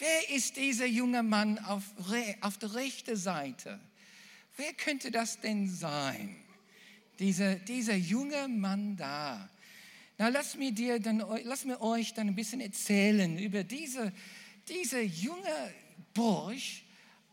wer 0.00 0.30
ist 0.30 0.56
dieser 0.56 0.86
junge 0.86 1.22
Mann 1.22 1.58
auf, 1.58 1.84
auf 2.40 2.58
der 2.58 2.74
rechten 2.74 3.16
Seite? 3.16 3.80
Wer 4.56 4.72
könnte 4.74 5.10
das 5.10 5.40
denn 5.40 5.68
sein? 5.68 6.36
Dieser, 7.18 7.56
dieser 7.56 7.94
junge 7.94 8.48
Mann 8.48 8.96
da. 8.96 9.48
Na, 10.18 10.28
lass 10.28 10.56
mir, 10.56 10.72
dir 10.72 11.00
dann, 11.00 11.24
lass 11.44 11.64
mir 11.64 11.80
euch 11.80 12.14
dann 12.14 12.28
ein 12.28 12.34
bisschen 12.34 12.60
erzählen 12.60 13.38
über 13.38 13.64
diese, 13.64 14.12
diese 14.68 15.00
junge 15.00 15.74
Bursch 16.14 16.84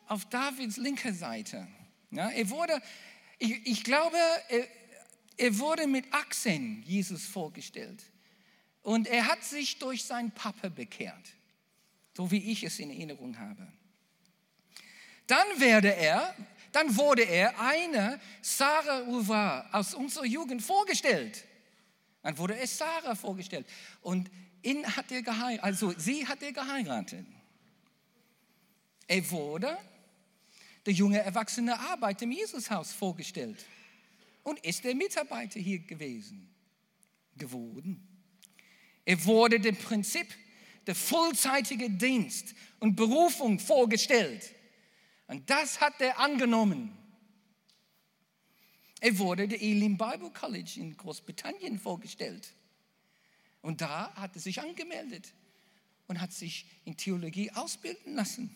auf 0.08 0.26
Davids 0.26 0.78
linker 0.78 1.14
Seite. 1.14 1.68
Ja, 2.12 2.30
er 2.30 2.50
wurde, 2.50 2.82
ich, 3.40 3.66
ich 3.66 3.84
glaube, 3.84 4.18
er, 4.50 4.68
er 5.38 5.60
wurde 5.60 5.88
mit 5.88 6.06
Achsen 6.14 6.84
Jesus 6.84 7.26
vorgestellt. 7.26 8.04
Und 8.82 9.08
er 9.08 9.28
hat 9.28 9.44
sich 9.44 9.80
durch 9.80 10.06
seinen 10.06 10.32
Papa 10.32 10.70
bekehrt, 10.70 11.34
so 12.18 12.32
wie 12.32 12.52
ich 12.52 12.64
es 12.64 12.80
in 12.80 12.90
Erinnerung 12.90 13.38
habe. 13.38 13.72
Dann 15.28 15.48
werde 15.60 15.96
er, 15.96 16.34
dann 16.72 16.98
wurde 16.98 17.22
er 17.22 17.60
eine 17.60 18.20
Sarah 18.42 19.04
Uva 19.04 19.70
aus 19.72 19.94
unserer 19.94 20.26
Jugend 20.26 20.64
vorgestellt. 20.64 21.46
Dann 22.24 22.36
wurde 22.40 22.58
es 22.58 22.76
Sarah 22.76 23.14
vorgestellt. 23.14 23.68
Und 24.02 24.32
ihn 24.64 24.84
hat 24.96 25.12
er 25.12 25.22
geheiratet, 25.22 25.64
also 25.64 25.94
sie 25.96 26.26
hat 26.26 26.42
er 26.42 26.54
geheiratet. 26.54 27.24
Er 29.08 29.30
wurde 29.30 29.78
der 30.88 30.94
junge 30.94 31.20
erwachsene 31.20 31.80
Arbeiter 31.80 32.24
im 32.24 32.32
Jesushaus 32.32 32.94
vorgestellt 32.94 33.64
und 34.42 34.58
ist 34.66 34.84
der 34.84 34.96
Mitarbeiter 34.96 35.60
hier 35.60 35.80
gewesen, 35.80 36.50
geworden. 37.36 38.02
Er 39.06 39.24
wurde 39.24 39.60
dem 39.60 39.76
Prinzip 39.76 40.28
der 40.88 40.96
vollzeitigen 40.96 41.98
Dienst 41.98 42.56
und 42.80 42.96
Berufung 42.96 43.60
vorgestellt. 43.60 44.54
Und 45.28 45.50
das 45.50 45.82
hat 45.82 46.00
er 46.00 46.20
angenommen. 46.20 46.98
Er 49.00 49.18
wurde 49.20 49.48
der 49.48 49.62
Elim 49.62 49.98
Bible 49.98 50.32
College 50.32 50.72
in 50.78 50.96
Großbritannien 50.96 51.80
vorgestellt. 51.80 52.54
Und 53.62 53.82
da 53.82 54.14
hat 54.16 54.36
er 54.36 54.42
sich 54.42 54.62
angemeldet 54.62 55.34
und 56.08 56.22
hat 56.22 56.32
sich 56.32 56.66
in 56.86 56.96
Theologie 56.96 57.52
ausbilden 57.52 58.16
lassen. 58.16 58.56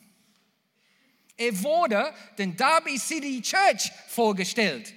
Er 1.35 1.61
wurde 1.61 2.13
den 2.37 2.55
Derby 2.55 2.97
City 2.97 3.41
Church 3.41 3.91
vorgestellt. 4.07 4.93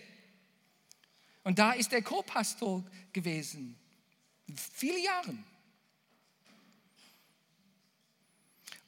Und 1.43 1.59
da 1.59 1.73
ist 1.73 1.93
er 1.93 2.03
Co-Pastor 2.03 2.85
gewesen. 3.13 3.77
Viele 4.73 5.01
Jahre. 5.01 5.37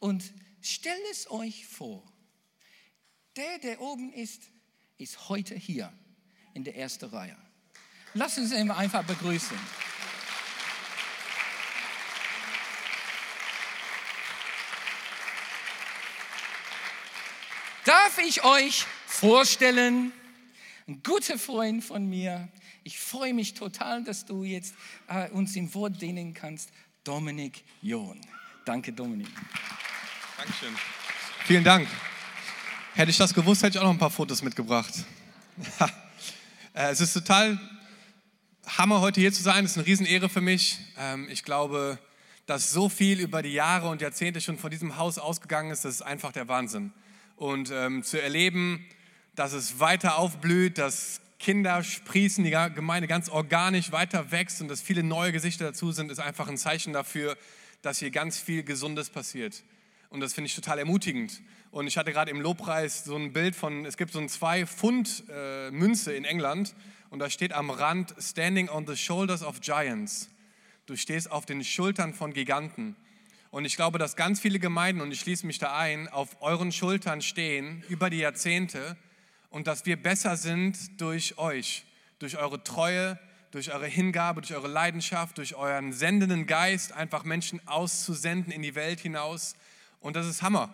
Und 0.07 0.33
stellt 0.63 1.03
es 1.11 1.29
euch 1.33 1.67
vor, 1.67 2.01
der, 3.35 3.59
der 3.59 3.81
oben 3.81 4.13
ist, 4.13 4.41
ist 4.99 5.29
heute 5.29 5.57
hier 5.57 5.93
in 6.55 6.63
der 6.63 6.77
ersten 6.77 7.07
Reihe. 7.07 7.37
Lass 8.15 8.39
uns 8.39 8.53
ihn 8.53 8.71
einfach 8.71 9.03
begrüßen. 9.03 9.59
Darf 17.85 18.19
ich 18.19 18.45
euch 18.45 18.85
vorstellen, 19.09 20.13
ein 20.87 21.03
guter 21.03 21.37
Freund 21.37 21.83
von 21.83 22.09
mir. 22.09 22.49
Ich 22.85 23.01
freue 23.01 23.35
mich 23.35 23.55
total, 23.55 24.05
dass 24.05 24.25
du 24.25 24.45
jetzt 24.45 24.73
äh, 25.09 25.29
uns 25.31 25.57
im 25.57 25.75
Wort 25.75 26.01
dienen 26.01 26.33
kannst. 26.33 26.71
Dominik 27.03 27.65
John. 27.83 28.21
Danke, 28.65 28.93
Dominik. 28.93 29.27
Dankeschön. 30.47 30.77
Vielen 31.45 31.65
Dank. 31.65 31.89
Hätte 32.95 33.11
ich 33.11 33.17
das 33.17 33.35
gewusst, 33.35 33.65
hätte 33.65 33.79
ich 33.79 33.81
auch 33.81 33.87
noch 33.87 33.91
ein 33.91 33.99
paar 33.99 34.11
Fotos 34.11 34.43
mitgebracht. 34.43 34.93
Äh, 36.73 36.91
es 36.91 37.01
ist 37.01 37.15
total 37.15 37.59
Hammer, 38.67 39.01
heute 39.01 39.19
hier 39.19 39.33
zu 39.33 39.43
sein. 39.43 39.65
Es 39.65 39.71
ist 39.71 39.79
eine 39.79 39.87
Riesenehre 39.87 40.29
für 40.29 40.43
mich. 40.43 40.79
Ähm, 40.99 41.27
ich 41.31 41.43
glaube, 41.43 41.99
dass 42.45 42.71
so 42.71 42.91
viel 42.91 43.19
über 43.19 43.41
die 43.41 43.55
Jahre 43.55 43.89
und 43.89 44.03
Jahrzehnte 44.03 44.43
schon 44.43 44.59
von 44.59 44.71
diesem 44.71 44.99
Haus 44.99 45.17
ausgegangen 45.17 45.71
ist, 45.71 45.87
das 45.87 45.95
ist 45.95 46.03
einfach 46.03 46.33
der 46.33 46.49
Wahnsinn 46.49 46.93
und 47.37 47.71
ähm, 47.73 48.03
zu 48.03 48.21
erleben, 48.21 48.85
dass 49.35 49.55
es 49.55 49.81
weiter 49.81 50.19
aufblüht, 50.19 50.77
dass 50.77 51.23
Kinder 51.39 51.83
sprießen, 51.83 52.45
die 52.45 52.51
Gemeinde 52.51 53.09
ganz 53.09 53.31
organisch 53.31 53.91
weiter 53.91 54.31
wächst 54.31 54.61
und 54.61 54.69
dass 54.69 54.83
viele 54.83 55.03
neue 55.03 55.33
Gesichter 55.33 55.65
dazu 55.65 55.93
sind, 55.93 56.13
ist 56.13 56.19
einfach 56.19 56.47
ein 56.47 56.59
Zeichen 56.59 56.93
dafür, 56.93 57.39
dass 57.81 58.01
hier 58.01 58.11
ganz 58.11 58.39
viel 58.39 58.65
Gesundes 58.65 59.09
passiert. 59.09 59.63
Und 60.17 60.21
das 60.21 60.33
finde 60.33 60.47
ich 60.47 60.55
total 60.55 60.79
ermutigend. 60.79 61.43
Und 61.71 61.87
ich 61.87 61.99
hatte 61.99 62.11
gerade 62.11 62.31
im 62.31 62.41
Lobpreis 62.41 63.05
so 63.05 63.17
ein 63.17 63.35
Bild 63.35 63.55
von, 63.55 63.85
es 63.85 63.99
gibt 63.99 64.15
so 64.15 64.19
ein 64.19 64.31
2 64.31 64.65
Pfund 64.65 65.25
äh, 65.29 65.69
in 65.69 66.25
England 66.25 66.75
und 67.11 67.19
da 67.19 67.29
steht 67.29 67.53
am 67.53 67.69
Rand, 67.69 68.15
Standing 68.19 68.71
on 68.71 68.87
the 68.87 68.97
shoulders 68.97 69.43
of 69.43 69.61
giants. 69.61 70.31
Du 70.87 70.97
stehst 70.97 71.31
auf 71.31 71.45
den 71.45 71.63
Schultern 71.63 72.15
von 72.15 72.33
Giganten. 72.33 72.97
Und 73.51 73.67
ich 73.67 73.77
glaube, 73.77 73.99
dass 73.99 74.17
ganz 74.17 74.41
viele 74.41 74.59
Gemeinden, 74.59 75.03
und 75.03 75.13
ich 75.13 75.21
schließe 75.21 75.47
mich 75.47 75.59
da 75.59 75.77
ein, 75.77 76.09
auf 76.09 76.41
euren 76.41 76.73
Schultern 76.73 77.21
stehen 77.21 77.85
über 77.91 78.09
die 78.09 78.21
Jahrzehnte 78.21 78.97
und 79.51 79.67
dass 79.67 79.85
wir 79.85 80.03
besser 80.03 80.39
sind 80.39 80.99
durch 80.99 81.37
euch, 81.37 81.85
durch 82.21 82.39
eure 82.39 82.65
Treue, 82.65 83.19
durch 83.51 83.71
eure 83.71 83.87
Hingabe, 83.87 84.41
durch 84.41 84.55
eure 84.55 84.69
Leidenschaft, 84.69 85.37
durch 85.37 85.57
euren 85.57 85.93
sendenden 85.93 86.47
Geist, 86.47 86.93
einfach 86.93 87.25
Menschen 87.25 87.61
auszusenden 87.69 88.51
in 88.51 88.63
die 88.63 88.75
Welt 88.75 89.01
hinaus. 89.01 89.57
Und 90.01 90.17
das 90.17 90.27
ist 90.27 90.43
Hammer. 90.43 90.73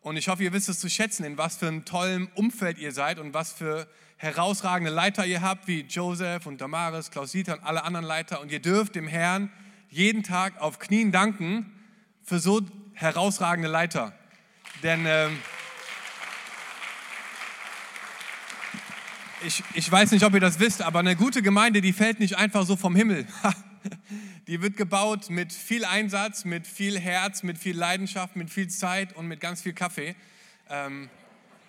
Und 0.00 0.16
ich 0.16 0.28
hoffe, 0.28 0.42
ihr 0.42 0.52
wisst 0.52 0.68
es 0.68 0.80
zu 0.80 0.90
schätzen, 0.90 1.24
in 1.24 1.38
was 1.38 1.56
für 1.56 1.68
einem 1.68 1.84
tollen 1.84 2.28
Umfeld 2.34 2.78
ihr 2.78 2.92
seid 2.92 3.18
und 3.18 3.34
was 3.34 3.52
für 3.52 3.86
herausragende 4.16 4.90
Leiter 4.90 5.26
ihr 5.26 5.42
habt, 5.42 5.68
wie 5.68 5.80
Joseph 5.80 6.46
und 6.46 6.60
Damaris, 6.60 7.10
Klaus-Dieter 7.10 7.54
und 7.54 7.64
alle 7.64 7.84
anderen 7.84 8.06
Leiter. 8.06 8.40
Und 8.40 8.50
ihr 8.50 8.60
dürft 8.60 8.94
dem 8.94 9.06
Herrn 9.06 9.50
jeden 9.88 10.22
Tag 10.22 10.60
auf 10.60 10.78
Knien 10.78 11.12
danken, 11.12 11.72
für 12.24 12.38
so 12.38 12.62
herausragende 12.94 13.68
Leiter. 13.68 14.12
Denn 14.82 15.04
ähm, 15.06 15.38
ich, 19.44 19.62
ich 19.74 19.90
weiß 19.90 20.12
nicht, 20.12 20.24
ob 20.24 20.34
ihr 20.34 20.40
das 20.40 20.60
wisst, 20.60 20.82
aber 20.82 21.00
eine 21.00 21.16
gute 21.16 21.42
Gemeinde, 21.42 21.80
die 21.80 21.92
fällt 21.92 22.20
nicht 22.20 22.36
einfach 22.36 22.64
so 22.64 22.76
vom 22.76 22.94
Himmel. 22.94 23.26
Die 24.48 24.60
wird 24.60 24.76
gebaut 24.76 25.30
mit 25.30 25.52
viel 25.52 25.84
Einsatz, 25.84 26.44
mit 26.44 26.66
viel 26.66 26.98
Herz, 26.98 27.44
mit 27.44 27.58
viel 27.58 27.76
Leidenschaft, 27.76 28.34
mit 28.34 28.50
viel 28.50 28.66
Zeit 28.66 29.14
und 29.14 29.28
mit 29.28 29.38
ganz 29.38 29.62
viel 29.62 29.72
Kaffee. 29.72 30.16
Ähm, 30.68 31.08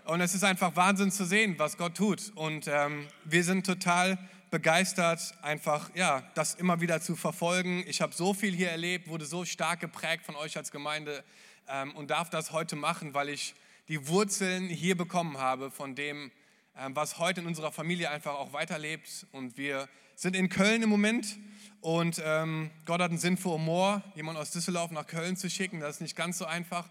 und 0.05 0.21
es 0.21 0.33
ist 0.33 0.43
einfach 0.43 0.75
Wahnsinn 0.75 1.11
zu 1.11 1.23
sehen, 1.23 1.53
was 1.59 1.77
Gott 1.77 1.95
tut. 1.95 2.31
Und 2.33 2.67
ähm, 2.67 3.07
wir 3.25 3.43
sind 3.43 3.67
total 3.67 4.17
begeistert, 4.49 5.35
einfach 5.43 5.91
ja, 5.93 6.23
das 6.33 6.55
immer 6.55 6.81
wieder 6.81 6.99
zu 6.99 7.15
verfolgen. 7.15 7.83
Ich 7.87 8.01
habe 8.01 8.11
so 8.15 8.33
viel 8.33 8.55
hier 8.55 8.71
erlebt, 8.71 9.07
wurde 9.07 9.25
so 9.25 9.45
stark 9.45 9.79
geprägt 9.79 10.25
von 10.25 10.35
euch 10.35 10.57
als 10.57 10.71
Gemeinde 10.71 11.23
ähm, 11.67 11.91
und 11.95 12.09
darf 12.09 12.31
das 12.31 12.53
heute 12.53 12.75
machen, 12.75 13.13
weil 13.13 13.29
ich 13.29 13.53
die 13.87 14.07
Wurzeln 14.07 14.67
hier 14.67 14.97
bekommen 14.97 15.37
habe 15.37 15.69
von 15.69 15.93
dem, 15.93 16.31
ähm, 16.75 16.95
was 16.95 17.19
heute 17.19 17.41
in 17.41 17.45
unserer 17.45 17.71
Familie 17.71 18.09
einfach 18.09 18.33
auch 18.33 18.51
weiterlebt. 18.51 19.27
Und 19.31 19.57
wir 19.57 19.87
sind 20.15 20.35
in 20.35 20.49
Köln 20.49 20.81
im 20.81 20.89
Moment 20.89 21.37
und 21.83 22.21
ähm, 22.23 22.71
Gott 22.85 23.01
hat 23.01 23.09
einen 23.09 23.19
Sinn 23.19 23.35
für 23.35 23.49
Humor, 23.49 24.01
jemanden 24.15 24.39
aus 24.39 24.51
Düsseldorf 24.51 24.91
nach 24.91 25.05
Köln 25.05 25.35
zu 25.35 25.49
schicken. 25.49 25.81
Das 25.81 25.95
ist 25.95 26.01
nicht 26.01 26.15
ganz 26.15 26.37
so 26.37 26.45
einfach. 26.45 26.89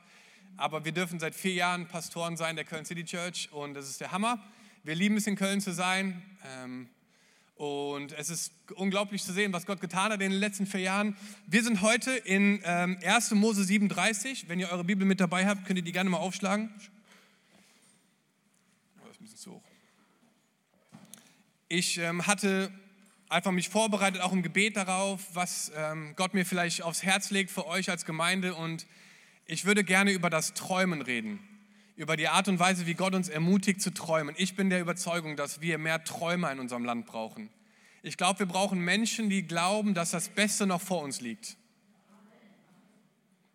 Aber 0.59 0.85
wir 0.85 0.93
dürfen 0.93 1.19
seit 1.19 1.35
vier 1.35 1.55
Jahren 1.55 1.89
Pastoren 1.89 2.37
sein 2.37 2.57
der 2.57 2.67
Köln 2.67 2.85
City 2.85 3.03
Church 3.03 3.49
und 3.53 3.73
das 3.73 3.89
ist 3.89 4.03
der 4.03 4.13
Hammer. 4.13 4.39
Wir 4.85 4.95
lieben 4.95 5.17
es, 5.17 5.27
in 5.27 5.35
Köln 5.35 5.63
zu 5.63 5.73
sein. 5.73 6.23
Ähm, 6.47 6.91
und 7.57 8.13
es 8.13 8.29
ist 8.29 8.53
unglaublich 8.75 9.25
zu 9.25 9.33
sehen, 9.33 9.55
was 9.55 9.65
Gott 9.65 9.81
getan 9.81 10.13
hat 10.13 10.21
in 10.21 10.31
den 10.31 10.41
letzten 10.41 10.67
vier 10.67 10.81
Jahren. 10.81 11.17
Wir 11.47 11.63
sind 11.63 11.81
heute 11.81 12.11
in 12.11 12.61
ähm, 12.65 12.99
1. 13.03 13.31
Mose 13.31 13.65
37. 13.65 14.51
Wenn 14.51 14.61
ihr 14.61 14.69
eure 14.69 14.85
Bibel 14.85 15.07
mit 15.07 15.21
dabei 15.21 15.47
habt, 15.47 15.65
könnt 15.65 15.79
ihr 15.79 15.85
die 15.85 15.93
gerne 15.93 16.11
mal 16.11 16.19
aufschlagen. 16.19 16.69
Oh, 19.01 19.07
das 19.07 19.13
ist 19.13 19.21
ein 19.21 19.25
bisschen 19.25 19.39
zu 19.39 19.53
hoch. 19.53 19.63
Ich 21.69 21.97
ähm, 21.97 22.27
hatte 22.27 22.71
einfach 23.33 23.51
mich 23.51 23.69
vorbereitet, 23.69 24.21
auch 24.21 24.33
im 24.33 24.43
Gebet 24.43 24.77
darauf, 24.77 25.21
was 25.33 25.73
ähm, 25.75 26.15
Gott 26.17 26.35
mir 26.35 26.45
vielleicht 26.45 26.83
aufs 26.83 27.03
Herz 27.03 27.31
legt 27.31 27.51
für 27.51 27.67
euch 27.67 27.91
als 27.91 28.05
Gemeinde. 28.05 28.55
Und 28.55 28.87
ich 29.47 29.65
würde 29.65 29.85
gerne 29.85 30.13
über 30.13 30.31
das 30.31 30.55
Träumen 30.55 31.03
reden 31.03 31.41
über 31.95 32.17
die 32.17 32.29
Art 32.29 32.49
und 32.49 32.59
Weise, 32.59 32.87
wie 32.87 32.95
Gott 32.95 33.15
uns 33.15 33.29
ermutigt 33.29 33.81
zu 33.81 33.93
träumen. 33.93 34.35
Ich 34.39 34.57
bin 34.57 34.71
der 34.71 34.81
Überzeugung, 34.81 35.37
dass 35.37 35.61
wir 35.61 35.79
mehr 35.79 36.03
Träumer 36.05 36.51
in 36.51 36.59
unserem 36.59 36.85
Land 36.85 37.07
brauchen. 37.07 37.51
Ich 38.03 38.17
glaube, 38.17 38.41
wir 38.41 38.47
brauchen 38.47 38.81
Menschen, 38.81 39.29
die 39.29 39.47
glauben, 39.47 39.95
dass 39.95 40.11
das 40.11 40.29
Beste 40.29 40.67
noch 40.67 40.81
vor 40.81 41.03
uns 41.03 41.21
liegt. 41.21 41.57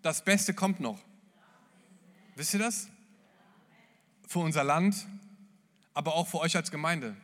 Das 0.01 0.23
Beste 0.23 0.53
kommt 0.53 0.79
noch. 0.79 0.99
Wisst 2.35 2.53
ihr 2.53 2.59
das? 2.59 2.87
Für 4.27 4.39
unser 4.39 4.63
Land, 4.63 5.07
aber 5.93 6.15
auch 6.15 6.27
für 6.27 6.39
euch 6.39 6.55
als 6.55 6.71
Gemeinde 6.71 7.17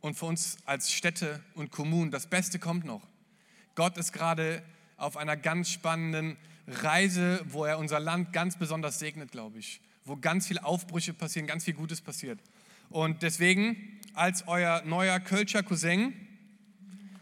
und 0.00 0.14
für 0.14 0.26
uns 0.26 0.58
als 0.64 0.92
Städte 0.92 1.42
und 1.54 1.70
Kommunen. 1.70 2.10
Das 2.10 2.26
Beste 2.26 2.58
kommt 2.58 2.84
noch. 2.84 3.06
Gott 3.74 3.96
ist 3.98 4.12
gerade 4.12 4.62
auf 4.96 5.16
einer 5.16 5.36
ganz 5.36 5.70
spannenden 5.70 6.36
Reise, 6.66 7.40
wo 7.48 7.64
er 7.64 7.78
unser 7.78 8.00
Land 8.00 8.32
ganz 8.32 8.56
besonders 8.58 8.98
segnet, 8.98 9.32
glaube 9.32 9.58
ich. 9.58 9.80
Wo 10.04 10.16
ganz 10.16 10.46
viele 10.46 10.64
Aufbrüche 10.64 11.14
passieren, 11.14 11.46
ganz 11.46 11.64
viel 11.64 11.74
Gutes 11.74 12.00
passiert. 12.00 12.40
Und 12.90 13.22
deswegen, 13.22 13.76
als 14.14 14.46
euer 14.48 14.82
neuer 14.84 15.20
Kölscher 15.20 15.62
Cousin, 15.62 16.12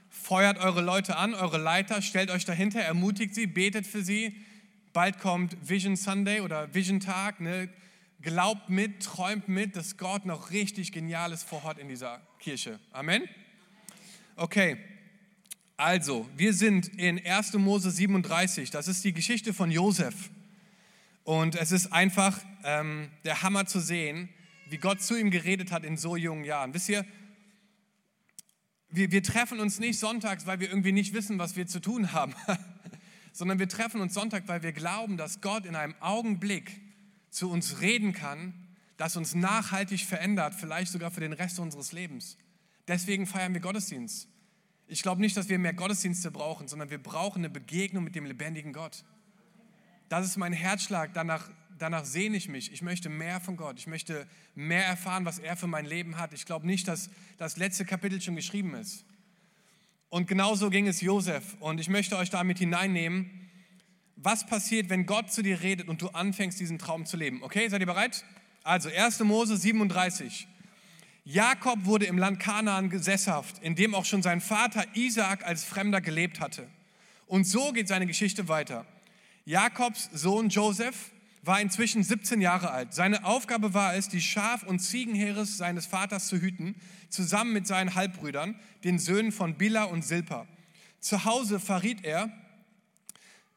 feuert 0.09 0.59
eure 0.59 0.81
Leute 0.81 1.17
an, 1.17 1.35
eure 1.35 1.59
Leiter, 1.59 2.03
stellt 2.03 2.31
euch 2.31 2.45
dahinter, 2.45 2.81
ermutigt 2.81 3.35
sie, 3.35 3.47
betet 3.47 3.87
für 3.87 4.03
sie. 4.03 4.35
Bald 4.93 5.19
kommt 5.19 5.57
Vision 5.63 5.97
Sunday 5.97 6.41
oder 6.41 6.73
Vision 6.75 7.01
Tag. 7.01 7.41
Ne? 7.41 7.69
Glaubt 8.27 8.71
mit, 8.71 9.05
träumt 9.05 9.47
mit, 9.47 9.77
dass 9.77 9.99
Gott 9.99 10.27
noch 10.27 10.51
richtig 10.51 10.91
Geniales 10.91 11.45
vorhat 11.45 11.79
in 11.79 11.89
dieser 11.89 12.21
Kirche. 12.41 12.81
Amen. 12.91 13.23
Okay, 14.35 14.79
also, 15.77 16.29
wir 16.37 16.53
sind 16.53 16.89
in 16.99 17.25
1. 17.25 17.53
Mose 17.53 17.93
37. 17.93 18.71
Das 18.71 18.89
ist 18.89 19.05
die 19.05 19.13
Geschichte 19.13 19.55
von 19.55 19.71
Josef. 19.71 20.31
Und 21.23 21.55
es 21.55 21.71
ist 21.71 21.93
einfach 21.93 22.41
ähm, 22.65 23.13
der 23.25 23.43
Hammer 23.43 23.67
zu 23.67 23.79
sehen, 23.79 24.29
wie 24.71 24.79
Gott 24.79 25.03
zu 25.03 25.17
ihm 25.17 25.31
geredet 25.31 25.71
hat 25.71 25.85
in 25.85 25.97
so 25.97 26.17
jungen 26.17 26.43
Jahren. 26.43 26.75
Wisst 26.75 26.89
ihr, 26.89 27.07
wir, 28.89 29.13
wir 29.13 29.23
treffen 29.23 29.61
uns 29.61 29.79
nicht 29.79 30.01
sonntags, 30.01 30.47
weil 30.47 30.59
wir 30.59 30.69
irgendwie 30.69 30.91
nicht 30.91 31.15
wissen, 31.15 31.39
was 31.39 31.55
wir 31.55 31.69
zu 31.69 31.79
tun 31.79 32.11
haben, 32.11 32.35
sondern 33.33 33.61
wir 33.61 33.69
treffen 33.69 34.01
uns 34.01 34.15
Sonntag, 34.15 34.49
weil 34.49 34.65
wir 34.65 34.73
glauben, 34.73 35.17
dass 35.17 35.41
Gott 35.41 35.65
in 35.65 35.77
einem 35.77 35.95
Augenblick 36.01 36.86
zu 37.37 37.51
uns 37.51 37.83
reden 37.83 38.15
kann, 38.15 38.55
das 38.97 39.15
uns 39.15 39.35
nachhaltig 39.35 40.07
verändert, 40.07 40.55
vielleicht 40.55 40.91
sogar 40.91 41.11
für 41.11 41.21
den 41.21 41.35
Rest 41.35 41.59
unseres 41.59 41.93
Lebens. 41.93 42.39
Deswegen 42.89 43.27
feiern 43.27 43.53
wir 43.53 43.61
Gottesdienst. 43.61 44.27
Ich 44.87 45.03
glaube 45.03 45.21
nicht, 45.21 45.37
dass 45.37 45.51
wir 45.51 45.59
mehr 45.59 45.75
Gottesdienste 45.75 46.31
brauchen, 46.31 46.67
sondern 46.67 46.89
wir 46.89 46.97
brauchen 46.97 47.41
eine 47.41 47.51
Begegnung 47.51 48.05
mit 48.05 48.15
dem 48.15 48.25
lebendigen 48.25 48.73
Gott. 48.73 49.05
Das 50.09 50.25
ist 50.25 50.39
mein 50.39 50.55
Herzschlag, 50.55 51.13
danach, 51.13 51.51
danach 51.79 52.07
sehne 52.07 52.39
ich 52.39 52.49
mich. 52.49 52.73
Ich 52.73 52.81
möchte 52.81 53.11
mehr 53.11 53.39
von 53.39 53.59
Gott. 53.59 53.79
Ich 53.79 53.87
möchte 53.87 54.27
mehr 54.55 54.87
erfahren, 54.87 55.27
was 55.27 55.39
er 55.39 55.59
für 55.59 55.67
mein 55.67 55.85
Leben 55.85 56.17
hat. 56.17 56.33
Ich 56.33 56.47
glaube 56.47 56.67
nicht, 56.67 56.89
dass 56.89 57.11
das 57.37 57.59
letzte 57.59 57.85
Kapitel 57.85 58.19
schon 58.23 58.37
geschrieben 58.37 58.73
ist. 58.75 59.05
Und 60.09 60.27
genauso 60.27 60.71
ging 60.71 60.87
es 60.87 61.03
Josef. 61.03 61.55
Und 61.61 61.81
ich 61.81 61.91
möchte 61.91 62.17
euch 62.17 62.31
damit 62.31 62.61
hineinnehmen, 62.61 63.46
was 64.17 64.47
passiert, 64.47 64.89
wenn 64.89 65.07
Gott 65.07 65.31
zu 65.31 65.43
dir 65.43 65.61
redet 65.61 65.89
und 65.89 66.03
du 66.03 66.09
anfängst, 66.09 66.59
diesen 66.59 66.79
Traum 66.79 67.07
zu 67.07 67.17
leben. 67.17 67.43
Okay, 67.43 67.69
seid 67.69 67.81
ihr 67.81 67.87
bereit? 67.87 68.25
Also 68.65 68.89
1. 68.89 69.21
Mose 69.21 69.57
37. 69.57 70.49
Jakob 71.25 71.85
wurde 71.85 72.07
im 72.07 72.19
Land 72.19 72.41
Kanaan 72.41 72.89
gesesshaft, 72.89 73.59
in 73.61 73.75
dem 73.75 73.95
auch 73.95 74.05
schon 74.05 74.23
sein 74.23 74.41
Vater 74.41 74.85
Isaak 74.95 75.45
als 75.45 75.65
Fremder 75.65 76.01
gelebt 76.01 76.41
hatte. 76.41 76.69
Und 77.27 77.47
so 77.47 77.73
geht 77.73 77.89
seine 77.89 78.07
Geschichte 78.07 78.49
weiter. 78.49 78.87
Jakobs 79.45 80.09
Sohn 80.13 80.49
Joseph 80.49 81.11
war 81.43 81.61
inzwischen 81.61 82.03
17 82.03 82.41
Jahre 82.41 82.71
alt. 82.71 82.95
Seine 82.95 83.25
Aufgabe 83.25 83.75
war 83.75 83.95
es, 83.95 84.09
die 84.09 84.21
Schaf- 84.21 84.65
und 84.65 84.81
Ziegenheeres 84.81 85.57
seines 85.57 85.87
Vaters 85.87 86.27
zu 86.27 86.41
hüten, 86.41 86.75
zusammen 87.09 87.53
mit 87.53 87.67
seinen 87.67 87.95
Halbbrüdern, 87.95 88.59
den 88.85 88.99
Söhnen 88.99 89.31
von 89.31 89.57
Bila 89.57 89.85
und 89.85 90.05
Silpa. 90.05 90.47
Zu 91.01 91.25
Hause 91.25 91.61
verriet 91.61 92.05
er, 92.05 92.33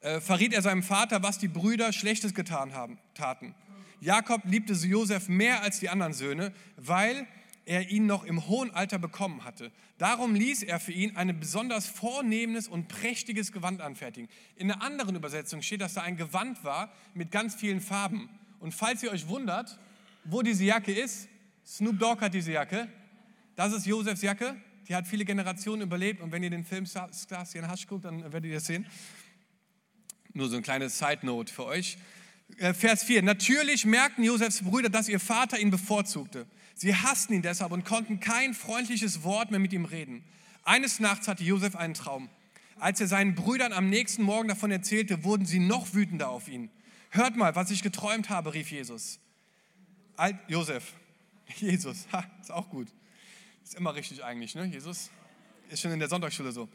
äh, 0.02 0.20
verriet 0.20 0.54
er 0.54 0.62
seinem 0.62 0.84
Vater, 0.84 1.24
was 1.24 1.38
die 1.38 1.48
Brüder 1.48 1.92
Schlechtes 1.94 2.34
getan 2.34 2.74
haben, 2.74 2.98
taten. 3.14 3.56
Jakob 4.02 4.44
liebte 4.46 4.74
Josef 4.74 5.28
mehr 5.28 5.62
als 5.62 5.80
die 5.80 5.90
anderen 5.90 6.14
Söhne, 6.14 6.54
weil 6.78 7.28
er 7.66 7.90
ihn 7.90 8.06
noch 8.06 8.24
im 8.24 8.48
hohen 8.48 8.72
Alter 8.72 8.98
bekommen 8.98 9.44
hatte. 9.44 9.72
Darum 9.98 10.34
ließ 10.34 10.64
er 10.64 10.80
für 10.80 10.94
ihn 10.94 11.16
ein 11.18 11.40
besonders 11.40 11.86
vornehmes 11.86 12.68
und 12.68 12.88
prächtiges 12.88 13.52
Gewand 13.52 13.82
anfertigen. 13.82 14.30
In 14.56 14.72
einer 14.72 14.82
anderen 14.82 15.16
Übersetzung 15.16 15.62
steht, 15.62 15.82
dass 15.82 15.94
da 15.94 16.02
ein 16.02 16.18
Gewand 16.18 16.64
war 16.64 16.92
mit 17.14 17.32
ganz 17.32 17.56
vielen 17.56 17.82
Farben. 17.82 18.30
Und 18.60 18.74
falls 18.74 19.04
ihr 19.04 19.12
euch 19.12 19.28
wundert, 19.28 19.78
wo 20.24 20.42
diese 20.42 20.64
Jacke 20.64 20.94
ist, 20.94 21.28
Snoop 21.66 22.00
Dogg 22.00 22.22
hat 22.22 22.34
diese 22.34 22.54
Jacke. 22.54 22.88
Das 23.56 23.74
ist 23.74 23.86
Josefs 23.86 24.22
Jacke. 24.22 24.56
Die 24.88 24.96
hat 24.96 25.06
viele 25.06 25.24
Generationen 25.24 25.84
überlebt. 25.84 26.22
Und 26.22 26.32
wenn 26.32 26.42
ihr 26.42 26.50
den 26.50 26.64
Film 26.64 26.88
Starsky 26.88 27.60
Hush 27.60 27.86
guckt, 27.86 28.06
dann 28.06 28.24
werdet 28.24 28.46
ihr 28.46 28.56
das 28.56 28.66
sehen. 28.66 28.88
Nur 30.40 30.48
so 30.48 30.56
ein 30.56 30.64
kleines 30.64 30.98
Side 30.98 31.20
Note 31.24 31.54
für 31.54 31.66
euch. 31.66 31.98
Äh, 32.60 32.74
Vers 32.74 33.04
4. 33.04 33.24
Natürlich 33.24 33.86
merkten 33.86 34.24
Josefs 34.24 34.64
Brüder, 34.64 34.88
dass 34.88 35.10
ihr 35.10 35.20
Vater 35.20 35.60
ihn 35.60 35.70
bevorzugte. 35.70 36.48
Sie 36.76 36.96
hassten 36.96 37.34
ihn 37.34 37.42
deshalb 37.42 37.74
und 37.74 37.84
konnten 37.84 38.22
kein 38.22 38.54
freundliches 38.54 39.24
Wort 39.24 39.52
mehr 39.52 39.60
mit 39.60 39.74
ihm 39.74 39.84
reden. 39.84 40.24
Eines 40.64 41.02
Nachts 41.02 41.28
hatte 41.28 41.44
Josef 41.44 41.76
einen 41.76 41.94
Traum. 41.94 42.30
Als 42.78 43.02
er 43.02 43.08
seinen 43.08 43.36
Brüdern 43.36 43.74
am 43.74 43.90
nächsten 43.90 44.24
Morgen 44.24 44.48
davon 44.48 44.72
erzählte, 44.72 45.26
wurden 45.26 45.46
sie 45.46 45.60
noch 45.60 45.94
wütender 45.94 46.30
auf 46.30 46.48
ihn. 46.48 46.70
Hört 47.10 47.36
mal, 47.36 47.54
was 47.58 47.70
ich 47.70 47.84
geträumt 47.84 48.30
habe, 48.30 48.54
rief 48.54 48.72
Jesus. 48.72 49.20
Alt, 50.16 50.38
Josef, 50.48 50.94
Jesus, 51.58 52.08
ha, 52.14 52.24
ist 52.40 52.50
auch 52.50 52.70
gut. 52.70 52.88
Ist 53.66 53.76
immer 53.76 53.94
richtig 53.94 54.24
eigentlich, 54.24 54.56
ne? 54.56 54.64
Jesus 54.64 55.10
ist 55.70 55.82
schon 55.82 55.92
in 55.92 56.00
der 56.00 56.08
Sonntagsschule 56.08 56.54
so. 56.54 56.70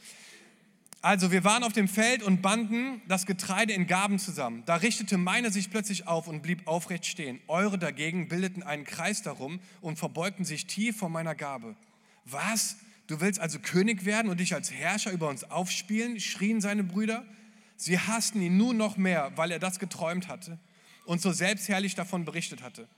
Also 1.05 1.31
wir 1.31 1.45
waren 1.45 1.65
auf 1.65 1.75
dem 1.75 1.87
Feld 1.87 2.23
und 2.23 2.41
banden 2.41 3.03
das 3.09 3.27
Getreide 3.27 3.75
in 3.75 3.87
Gaben 3.87 4.19
zusammen. 4.19 4.63
Da 4.65 4.77
richtete 4.77 5.19
meine 5.19 5.53
sich 5.53 5.69
plötzlich 5.69 6.07
auf 6.07 6.29
und 6.29 6.41
blieb 6.41 6.67
aufrecht 6.67 7.05
stehen. 7.05 7.43
Eure 7.47 7.77
dagegen 7.77 8.27
bildeten 8.29 8.63
einen 8.63 8.85
Kreis 8.85 9.21
darum 9.21 9.61
und 9.83 9.99
verbeugten 9.99 10.47
sich 10.47 10.67
tief 10.67 10.97
vor 10.97 11.11
meiner 11.11 11.35
Gabe. 11.35 11.77
Was? 12.25 12.79
Du 13.07 13.21
willst 13.21 13.39
also 13.39 13.59
König 13.59 14.07
werden 14.07 14.31
und 14.31 14.41
dich 14.41 14.55
als 14.55 14.73
Herrscher 14.73 15.13
über 15.13 15.29
uns 15.29 15.45
aufspielen? 15.45 16.21
schrien 16.21 16.63
seine 16.63 16.85
Brüder. 16.85 17.27
Sie 17.77 17.99
hassten 17.99 18.41
ihn 18.41 18.57
nun 18.57 18.79
noch 18.79 18.97
mehr, 18.97 19.31
weil 19.37 19.51
er 19.51 19.59
das 19.59 19.79
geträumt 19.79 20.29
hatte 20.29 20.59
und 21.05 21.21
so 21.21 21.33
selbstherrlich 21.33 21.95
davon 21.95 22.25
berichtet 22.25 22.63
hatte. 22.63 22.89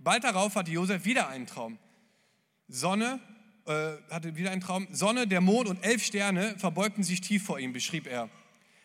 Bald 0.00 0.22
darauf 0.22 0.54
hatte 0.54 0.70
Josef 0.70 1.06
wieder 1.06 1.30
einen 1.30 1.46
Traum. 1.46 1.78
Sonne 2.68 3.20
äh, 3.68 3.98
hatte 4.10 4.36
wieder 4.36 4.50
einen 4.50 4.60
Traum. 4.60 4.88
Sonne, 4.90 5.26
der 5.26 5.40
Mond 5.40 5.68
und 5.68 5.84
elf 5.84 6.02
Sterne 6.02 6.58
verbeugten 6.58 7.04
sich 7.04 7.20
tief 7.20 7.44
vor 7.44 7.58
ihm, 7.58 7.72
beschrieb 7.72 8.06
er. 8.06 8.28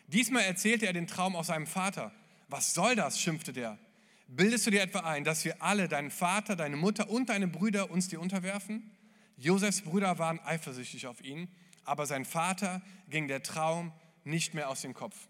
Diesmal 0.08 0.44
erzählte 0.44 0.86
er 0.86 0.94
den 0.94 1.08
Traum 1.08 1.36
aus 1.36 1.48
seinem 1.48 1.68
Vater. 1.68 2.12
Was 2.50 2.74
soll 2.74 2.96
das? 2.96 3.20
schimpfte 3.20 3.54
der. 3.54 3.80
Bildest 4.28 4.68
du 4.68 4.72
dir 4.72 4.82
etwa 4.82 5.00
ein, 5.00 5.24
dass 5.24 5.46
wir 5.46 5.62
alle, 5.62 5.88
deinen 5.88 6.12
Vater, 6.12 6.56
deine 6.56 6.76
Mutter 6.76 7.10
und 7.10 7.30
deine 7.30 7.48
Brüder, 7.48 7.92
uns 7.92 8.10
dir 8.10 8.20
unterwerfen? 8.20 8.92
Josefs 9.38 9.82
Brüder 9.82 10.20
waren 10.20 10.40
eifersüchtig 10.40 11.08
auf 11.08 11.24
ihn, 11.24 11.48
aber 11.86 12.06
sein 12.06 12.26
Vater 12.26 12.82
ging 13.10 13.28
der 13.28 13.42
Traum 13.42 13.92
nicht 14.24 14.54
mehr 14.54 14.70
aus 14.70 14.82
dem 14.82 14.94
Kopf. 14.94 15.28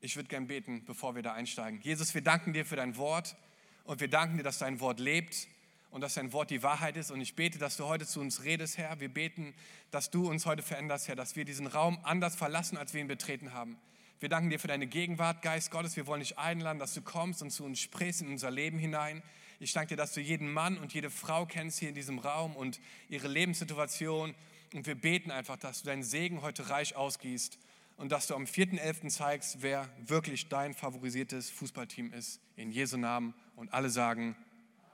Ich 0.00 0.16
würde 0.16 0.28
gern 0.28 0.46
beten, 0.46 0.84
bevor 0.84 1.14
wir 1.14 1.22
da 1.22 1.32
einsteigen. 1.32 1.80
Jesus, 1.82 2.14
wir 2.14 2.22
danken 2.22 2.52
dir 2.52 2.66
für 2.66 2.76
dein 2.76 2.96
Wort 2.96 3.36
und 3.84 4.00
wir 4.00 4.08
danken 4.08 4.36
dir, 4.36 4.42
dass 4.42 4.58
dein 4.58 4.80
Wort 4.80 5.00
lebt 5.00 5.48
und 5.96 6.02
dass 6.02 6.12
dein 6.12 6.34
Wort 6.34 6.50
die 6.50 6.62
Wahrheit 6.62 6.98
ist. 6.98 7.10
Und 7.10 7.22
ich 7.22 7.36
bete, 7.36 7.58
dass 7.58 7.78
du 7.78 7.86
heute 7.86 8.04
zu 8.04 8.20
uns 8.20 8.44
redest, 8.44 8.76
Herr. 8.76 9.00
Wir 9.00 9.08
beten, 9.08 9.54
dass 9.90 10.10
du 10.10 10.28
uns 10.28 10.44
heute 10.44 10.62
veränderst, 10.62 11.08
Herr, 11.08 11.16
dass 11.16 11.36
wir 11.36 11.46
diesen 11.46 11.66
Raum 11.66 11.98
anders 12.02 12.36
verlassen, 12.36 12.76
als 12.76 12.92
wir 12.92 13.00
ihn 13.00 13.08
betreten 13.08 13.54
haben. 13.54 13.78
Wir 14.20 14.28
danken 14.28 14.50
dir 14.50 14.60
für 14.60 14.68
deine 14.68 14.86
Gegenwart, 14.86 15.40
Geist 15.40 15.70
Gottes. 15.70 15.96
Wir 15.96 16.06
wollen 16.06 16.20
dich 16.20 16.36
einladen, 16.36 16.78
dass 16.78 16.92
du 16.92 17.00
kommst 17.00 17.40
und 17.40 17.48
zu 17.48 17.64
uns 17.64 17.80
sprichst 17.80 18.20
in 18.20 18.28
unser 18.28 18.50
Leben 18.50 18.78
hinein. 18.78 19.22
Ich 19.58 19.72
danke 19.72 19.88
dir, 19.88 19.96
dass 19.96 20.12
du 20.12 20.20
jeden 20.20 20.52
Mann 20.52 20.76
und 20.76 20.92
jede 20.92 21.08
Frau 21.08 21.46
kennst 21.46 21.78
hier 21.78 21.88
in 21.88 21.94
diesem 21.94 22.18
Raum 22.18 22.54
und 22.56 22.78
ihre 23.08 23.28
Lebenssituation. 23.28 24.34
Und 24.74 24.86
wir 24.86 24.96
beten 24.96 25.30
einfach, 25.30 25.56
dass 25.56 25.80
du 25.80 25.86
deinen 25.86 26.02
Segen 26.02 26.42
heute 26.42 26.68
reich 26.68 26.94
ausgießt 26.94 27.58
und 27.96 28.12
dass 28.12 28.26
du 28.26 28.34
am 28.34 28.44
4.11. 28.44 29.08
zeigst, 29.08 29.62
wer 29.62 29.88
wirklich 30.04 30.50
dein 30.50 30.74
favorisiertes 30.74 31.48
Fußballteam 31.48 32.12
ist. 32.12 32.42
In 32.56 32.70
Jesu 32.70 32.98
Namen. 32.98 33.32
Und 33.54 33.72
alle 33.72 33.88
sagen 33.88 34.36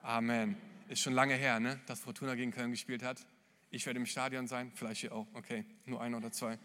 Amen. 0.05 0.72
Ist 0.93 1.01
schon 1.01 1.15
lange 1.15 1.35
her, 1.35 1.59
ne, 1.59 1.81
dass 1.87 2.01
Fortuna 2.01 2.35
gegen 2.35 2.51
Köln 2.51 2.71
gespielt 2.71 3.03
hat. 3.03 3.25
Ich 3.71 3.87
werde 3.87 3.99
im 3.99 4.05
Stadion 4.05 4.47
sein, 4.47 4.71
vielleicht 4.75 5.01
hier 5.01 5.15
auch. 5.15 5.27
Okay, 5.33 5.65
nur 5.87 6.03
ein 6.03 6.15
oder 6.15 6.31
zwei. 6.31 6.59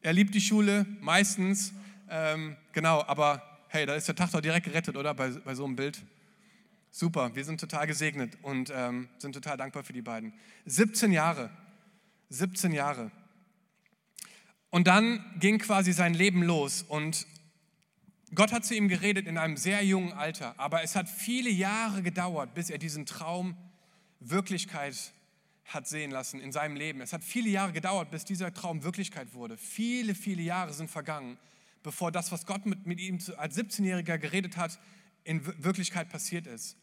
Er 0.00 0.12
liebt 0.12 0.34
die 0.34 0.40
Schule, 0.40 0.86
meistens. 1.00 1.72
Ähm, 2.10 2.56
genau, 2.72 3.02
aber 3.06 3.42
hey, 3.68 3.86
da 3.86 3.94
ist 3.94 4.06
der 4.08 4.14
Tag 4.14 4.30
doch 4.32 4.40
direkt 4.40 4.66
gerettet, 4.66 4.96
oder? 4.96 5.14
Bei, 5.14 5.30
bei 5.30 5.54
so 5.54 5.64
einem 5.64 5.76
Bild. 5.76 6.02
Super, 6.90 7.34
wir 7.34 7.44
sind 7.44 7.58
total 7.58 7.86
gesegnet 7.86 8.38
und 8.42 8.72
ähm, 8.74 9.08
sind 9.18 9.32
total 9.32 9.56
dankbar 9.56 9.82
für 9.82 9.92
die 9.92 10.02
beiden. 10.02 10.32
17 10.66 11.10
Jahre. 11.10 11.50
17 12.28 12.72
Jahre. 12.72 13.10
Und 14.74 14.88
dann 14.88 15.24
ging 15.38 15.60
quasi 15.60 15.92
sein 15.92 16.14
Leben 16.14 16.42
los 16.42 16.82
und 16.82 17.28
Gott 18.34 18.50
hat 18.50 18.64
zu 18.64 18.74
ihm 18.74 18.88
geredet 18.88 19.28
in 19.28 19.38
einem 19.38 19.56
sehr 19.56 19.84
jungen 19.84 20.12
Alter, 20.12 20.58
aber 20.58 20.82
es 20.82 20.96
hat 20.96 21.08
viele 21.08 21.48
Jahre 21.48 22.02
gedauert, 22.02 22.54
bis 22.54 22.70
er 22.70 22.78
diesen 22.78 23.06
Traum 23.06 23.56
Wirklichkeit 24.18 24.96
hat 25.64 25.86
sehen 25.86 26.10
lassen 26.10 26.40
in 26.40 26.50
seinem 26.50 26.74
Leben. 26.74 27.00
Es 27.02 27.12
hat 27.12 27.22
viele 27.22 27.50
Jahre 27.50 27.70
gedauert, 27.72 28.10
bis 28.10 28.24
dieser 28.24 28.52
Traum 28.52 28.82
Wirklichkeit 28.82 29.32
wurde. 29.32 29.56
Viele, 29.56 30.16
viele 30.16 30.42
Jahre 30.42 30.72
sind 30.72 30.90
vergangen, 30.90 31.38
bevor 31.84 32.10
das, 32.10 32.32
was 32.32 32.44
Gott 32.44 32.66
mit, 32.66 32.84
mit 32.84 32.98
ihm 32.98 33.20
als 33.36 33.56
17-Jähriger 33.56 34.18
geredet 34.18 34.56
hat, 34.56 34.80
in 35.22 35.46
Wirklichkeit 35.62 36.08
passiert 36.08 36.48
ist. 36.48 36.76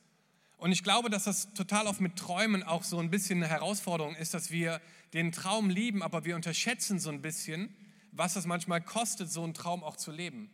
Und 0.56 0.72
ich 0.72 0.84
glaube, 0.84 1.10
dass 1.10 1.26
das 1.26 1.54
total 1.56 1.88
oft 1.88 2.00
mit 2.00 2.16
Träumen 2.16 2.64
auch 2.64 2.86
so 2.86 3.00
ein 3.00 3.10
bisschen 3.10 3.40
eine 3.40 3.52
Herausforderung 3.52 4.16
ist, 4.16 4.34
dass 4.34 4.50
wir 4.50 4.80
den 5.14 5.34
Traum 5.34 5.70
lieben, 5.70 6.02
aber 6.02 6.24
wir 6.24 6.38
unterschätzen 6.38 6.98
so 6.98 7.10
ein 7.10 7.22
bisschen, 7.22 7.76
was 8.12 8.36
es 8.36 8.46
manchmal 8.46 8.82
kostet, 8.82 9.32
so 9.32 9.44
einen 9.44 9.54
Traum 9.54 9.84
auch 9.84 9.96
zu 9.96 10.12
leben. 10.12 10.50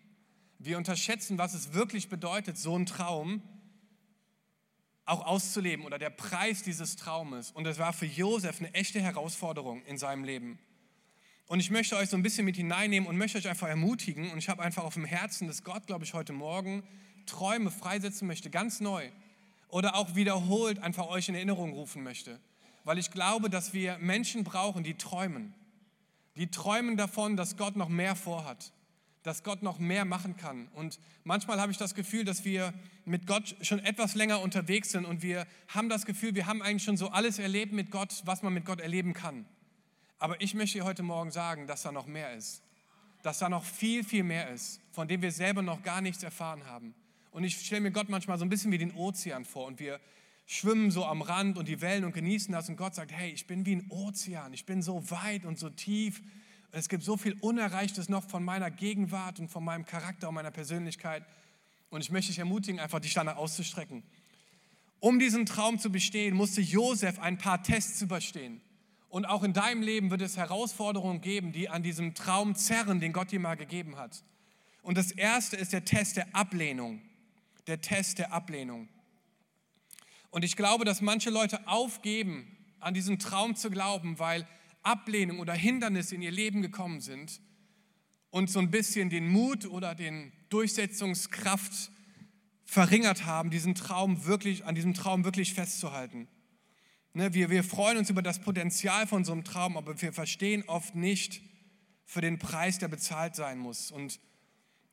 Wir 0.60 0.78
unterschätzen, 0.78 1.38
was 1.38 1.54
es 1.54 1.74
wirklich 1.74 2.10
bedeutet, 2.10 2.58
so 2.58 2.76
einen 2.76 2.86
Traum 2.86 3.42
auch 5.06 5.26
auszuleben 5.26 5.86
oder 5.86 5.98
der 5.98 6.10
Preis 6.10 6.64
dieses 6.64 6.96
Traumes. 6.96 7.52
Und 7.52 7.64
das 7.64 7.80
war 7.80 7.94
für 7.94 8.06
Josef 8.06 8.60
eine 8.60 8.74
echte 8.74 9.00
Herausforderung 9.00 9.84
in 9.86 9.98
seinem 9.98 10.24
Leben. 10.24 10.60
Und 11.48 11.62
ich 11.62 11.72
möchte 11.72 11.96
euch 11.96 12.10
so 12.10 12.18
ein 12.18 12.24
bisschen 12.24 12.44
mit 12.44 12.58
hineinnehmen 12.58 13.08
und 13.08 13.18
möchte 13.18 13.38
euch 13.38 13.48
einfach 13.48 13.70
ermutigen. 13.70 14.32
Und 14.32 14.38
ich 14.38 14.50
habe 14.50 14.62
einfach 14.62 14.84
auf 14.84 14.96
dem 14.96 15.06
Herzen, 15.06 15.48
dass 15.48 15.64
Gott, 15.64 15.88
glaube 15.88 16.04
ich, 16.04 16.14
heute 16.14 16.34
Morgen 16.34 16.84
Träume 17.26 17.72
freisetzen 17.72 18.28
möchte, 18.28 18.50
ganz 18.50 18.82
neu. 18.82 19.10
Oder 19.70 19.96
auch 19.96 20.16
wiederholt 20.16 20.80
einfach 20.80 21.08
euch 21.08 21.30
in 21.30 21.36
Erinnerung 21.36 21.72
rufen 21.72 22.04
möchte. 22.04 22.40
Weil 22.84 22.98
ich 22.98 23.12
glaube, 23.12 23.50
dass 23.50 23.74
wir 23.74 23.98
Menschen 24.00 24.44
brauchen, 24.44 24.84
die 24.84 24.96
träumen 24.96 25.54
die 26.38 26.48
träumen 26.48 26.98
davon, 26.98 27.36
dass 27.36 27.58
Gott 27.58 27.76
noch 27.76 27.90
mehr 27.90 28.16
vorhat, 28.16 28.72
dass 29.24 29.44
Gott 29.44 29.64
noch 29.64 29.80
mehr 29.80 30.06
machen 30.06 30.38
kann. 30.38 30.68
Und 30.74 31.00
manchmal 31.24 31.60
habe 31.60 31.72
ich 31.72 31.78
das 31.78 31.96
Gefühl, 31.96 32.24
dass 32.24 32.46
wir 32.46 32.74
mit 33.06 33.26
Gott 33.26 33.56
schon 33.62 33.80
etwas 33.80 34.16
länger 34.16 34.42
unterwegs 34.42 34.92
sind 34.92 35.06
und 35.06 35.22
wir 35.22 35.48
haben 35.68 35.90
das 35.90 36.06
Gefühl, 36.06 36.36
wir 36.36 36.46
haben 36.46 36.62
eigentlich 36.62 36.84
schon 36.84 36.98
so 36.98 37.10
alles 37.10 37.40
erlebt 37.40 37.74
mit 37.74 37.92
Gott, 37.92 38.22
was 38.26 38.44
man 38.44 38.54
mit 38.54 38.66
Gott 38.66 38.80
erleben 38.80 39.14
kann. 39.14 39.46
Aber 40.20 40.40
ich 40.42 40.54
möchte 40.54 40.84
heute 40.84 41.04
Morgen 41.04 41.32
sagen, 41.32 41.68
dass 41.68 41.84
da 41.84 41.92
noch 41.92 42.06
mehr 42.06 42.34
ist. 42.34 42.64
Dass 43.24 43.40
da 43.40 43.50
noch 43.50 43.64
viel, 43.64 44.04
viel 44.04 44.24
mehr 44.24 44.50
ist, 44.52 44.80
von 44.92 45.08
dem 45.08 45.22
wir 45.22 45.32
selber 45.32 45.62
noch 45.62 45.84
gar 45.84 46.02
nichts 46.02 46.24
erfahren 46.24 46.66
haben. 46.66 46.94
Und 47.32 47.44
ich 47.44 47.60
stelle 47.60 47.82
mir 47.82 47.92
Gott 47.92 48.10
manchmal 48.10 48.38
so 48.38 48.46
ein 48.46 48.50
bisschen 48.50 48.72
wie 48.72 48.78
den 48.78 48.94
Ozean 48.94 49.46
vor 49.46 49.66
und 49.66 49.80
wir 49.80 50.00
schwimmen 50.48 50.90
so 50.92 51.06
am 51.06 51.22
Rand 51.22 51.58
und 51.58 51.68
die 51.68 51.82
Wellen 51.82 52.06
und 52.06 52.14
genießen 52.14 52.52
das. 52.52 52.70
Und 52.70 52.78
Gott 52.78 52.96
sagt, 52.96 53.12
hey, 53.12 53.30
ich 53.32 53.46
bin 53.46 53.66
wie 53.66 53.76
ein 53.76 53.86
Ozean, 53.90 54.54
ich 54.54 54.66
bin 54.66 54.82
so 54.82 55.12
weit 55.12 55.46
und 55.46 55.60
so 55.60 55.70
tief. 55.70 56.24
Es 56.72 56.90
gibt 56.90 57.04
so 57.04 57.18
viel 57.18 57.36
Unerreichtes 57.42 58.10
noch 58.10 58.24
von 58.28 58.44
meiner 58.44 58.72
Gegenwart 58.72 59.40
und 59.40 59.50
von 59.50 59.64
meinem 59.64 59.86
Charakter 59.86 60.30
und 60.30 60.36
meiner 60.36 60.52
Persönlichkeit. 60.52 61.26
Und 61.90 62.02
ich 62.02 62.12
möchte 62.12 62.32
dich 62.32 62.40
ermutigen, 62.40 62.80
einfach 62.80 63.00
dich 63.00 63.14
danach 63.14 63.36
auszustrecken. 63.36 64.04
Um 65.00 65.20
diesen 65.20 65.46
Traum 65.46 65.80
zu 65.80 65.92
bestehen, 65.92 66.36
musste 66.36 66.62
Josef 66.62 67.20
ein 67.20 67.38
paar 67.38 67.62
Tests 67.62 68.02
überstehen. 68.02 68.62
Und 69.10 69.26
auch 69.26 69.44
in 69.44 69.54
deinem 69.54 69.82
Leben 69.82 70.12
wird 70.12 70.22
es 70.22 70.38
Herausforderungen 70.38 71.22
geben, 71.22 71.52
die 71.52 71.70
an 71.70 71.84
diesem 71.84 72.14
Traum 72.14 72.56
zerren, 72.56 73.00
den 73.00 73.14
Gott 73.14 73.32
dir 73.32 73.40
mal 73.40 73.56
gegeben 73.56 73.98
hat. 73.98 74.24
Und 74.82 74.98
das 74.98 75.12
erste 75.12 75.58
ist 75.58 75.74
der 75.74 75.86
Test 75.86 76.18
der 76.18 76.36
Ablehnung. 76.36 77.02
Der 77.68 77.82
Test 77.82 78.20
der 78.20 78.34
Ablehnung. 78.34 78.88
Und 80.38 80.46
ich 80.46 80.56
glaube, 80.56 80.86
dass 80.86 81.02
manche 81.02 81.32
Leute 81.32 81.68
aufgeben, 81.68 82.46
an 82.80 82.94
diesen 82.94 83.18
Traum 83.18 83.56
zu 83.56 83.72
glauben, 83.72 84.20
weil 84.20 84.48
Ablehnung 84.84 85.40
oder 85.40 85.54
Hindernisse 85.54 86.14
in 86.14 86.22
ihr 86.22 86.30
Leben 86.30 86.62
gekommen 86.62 87.02
sind 87.02 87.42
und 88.30 88.48
so 88.48 88.60
ein 88.60 88.70
bisschen 88.70 89.10
den 89.10 89.28
Mut 89.30 89.66
oder 89.66 89.96
den 89.96 90.32
Durchsetzungskraft 90.50 91.90
verringert 92.66 93.26
haben, 93.26 93.50
diesen 93.50 93.74
Traum 93.74 94.28
wirklich, 94.28 94.64
an 94.64 94.76
diesem 94.76 94.94
Traum 94.94 95.26
wirklich 95.26 95.56
festzuhalten. 95.56 96.28
Ne, 97.14 97.34
wir, 97.34 97.50
wir 97.50 97.64
freuen 97.64 97.98
uns 97.98 98.12
über 98.12 98.22
das 98.22 98.38
Potenzial 98.38 99.08
von 99.08 99.26
so 99.26 99.32
einem 99.32 99.44
Traum, 99.44 99.76
aber 99.76 100.00
wir 100.00 100.14
verstehen 100.14 100.64
oft 100.68 100.94
nicht 100.94 101.42
für 102.06 102.22
den 102.22 102.38
Preis, 102.38 102.78
der 102.78 102.90
bezahlt 102.90 103.36
sein 103.36 103.58
muss. 103.58 103.90
Und 103.90 104.20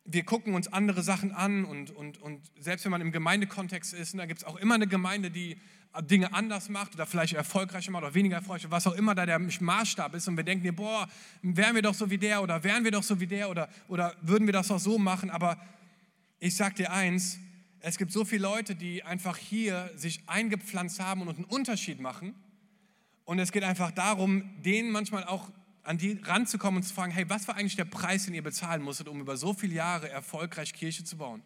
wir 0.04 0.25
gucken 0.25 0.54
uns 0.54 0.73
andere 0.73 1.02
Sachen 1.02 1.32
an 1.32 1.64
und, 1.64 1.90
und, 1.90 2.20
und 2.20 2.42
selbst 2.58 2.84
wenn 2.84 2.92
man 2.92 3.00
im 3.00 3.12
Gemeindekontext 3.12 3.94
ist, 3.94 4.16
da 4.18 4.26
gibt 4.26 4.40
es 4.40 4.44
auch 4.44 4.56
immer 4.56 4.75
eine 4.75 4.87
Gemeinde, 4.87 5.30
die 5.30 5.56
Dinge 6.02 6.32
anders 6.32 6.68
macht 6.68 6.94
oder 6.94 7.06
vielleicht 7.06 7.34
erfolgreicher 7.34 7.90
macht 7.92 8.02
oder 8.02 8.14
weniger 8.14 8.37
erfolgreich, 8.37 8.70
was 8.70 8.87
auch 8.87 8.94
immer 8.94 9.14
da 9.14 9.26
der 9.26 9.38
Maßstab 9.38 10.14
ist 10.14 10.26
und 10.28 10.37
wir 10.37 10.44
denken, 10.44 10.75
boah, 10.75 11.08
wären 11.42 11.75
wir 11.75 11.82
doch 11.82 11.94
so 11.94 12.11
wie 12.11 12.18
der 12.18 12.42
oder 12.42 12.64
wären 12.64 12.84
wir 12.84 12.90
doch 12.90 13.02
so 13.02 13.20
wie 13.20 13.26
der 13.26 13.49
oder, 13.49 13.68
oder 13.88 14.14
würden 14.20 14.46
wir 14.46 14.52
das 14.52 14.70
auch 14.70 14.80
so 14.80 14.99
machen, 14.99 15.30
aber 15.30 15.56
ich 16.40 16.56
sage 16.56 16.75
dir 16.75 16.92
eins, 16.92 17.38
es 17.80 17.99
gibt 17.99 18.12
so 18.12 18.25
viele 18.25 18.42
Leute, 18.42 18.75
die 18.75 19.02
einfach 19.02 19.37
hier 19.37 19.90
sich 19.94 20.23
eingepflanzt 20.26 21.00
haben 21.00 21.20
und 21.23 21.37
einen 21.37 21.44
Unterschied 21.44 22.00
machen. 22.00 22.34
Und 23.25 23.38
es 23.38 23.52
geht 23.52 23.62
einfach 23.62 23.90
darum, 23.90 24.42
denen 24.62 24.90
manchmal 24.90 25.25
auch 25.25 25.50
an 25.84 25.98
die 25.98 26.18
ranzukommen 26.22 26.78
und 26.78 26.82
zu 26.82 26.94
fragen, 26.94 27.12
hey, 27.12 27.28
was 27.28 27.46
war 27.46 27.56
eigentlich 27.56 27.76
der 27.76 27.84
Preis, 27.84 28.24
den 28.24 28.34
ihr 28.34 28.42
bezahlen 28.42 28.82
musstet, 28.82 29.06
um 29.08 29.20
über 29.20 29.36
so 29.36 29.52
viele 29.52 29.74
Jahre 29.74 30.08
erfolgreich 30.08 30.72
Kirche 30.72 31.04
zu 31.04 31.16
bauen? 31.16 31.42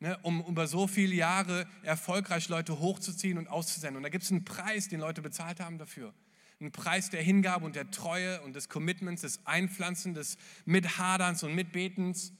Ne, 0.00 0.16
um 0.22 0.44
über 0.46 0.68
so 0.68 0.86
viele 0.86 1.14
Jahre 1.14 1.66
erfolgreich 1.82 2.48
Leute 2.48 2.78
hochzuziehen 2.78 3.36
und 3.36 3.48
auszusenden. 3.48 3.96
Und 3.96 4.04
da 4.04 4.10
gibt 4.10 4.22
es 4.22 4.30
einen 4.30 4.44
Preis, 4.44 4.86
den 4.86 5.00
Leute 5.00 5.22
bezahlt 5.22 5.58
haben 5.58 5.78
dafür. 5.78 6.14
Einen 6.60 6.70
Preis 6.70 7.10
der 7.10 7.20
Hingabe 7.20 7.64
und 7.64 7.74
der 7.74 7.90
Treue 7.90 8.40
und 8.42 8.54
des 8.54 8.68
Commitments, 8.68 9.22
des 9.22 9.44
Einpflanzen, 9.44 10.14
des 10.14 10.38
Mithaderns 10.66 11.42
und 11.42 11.52
Mitbetens. 11.52 12.32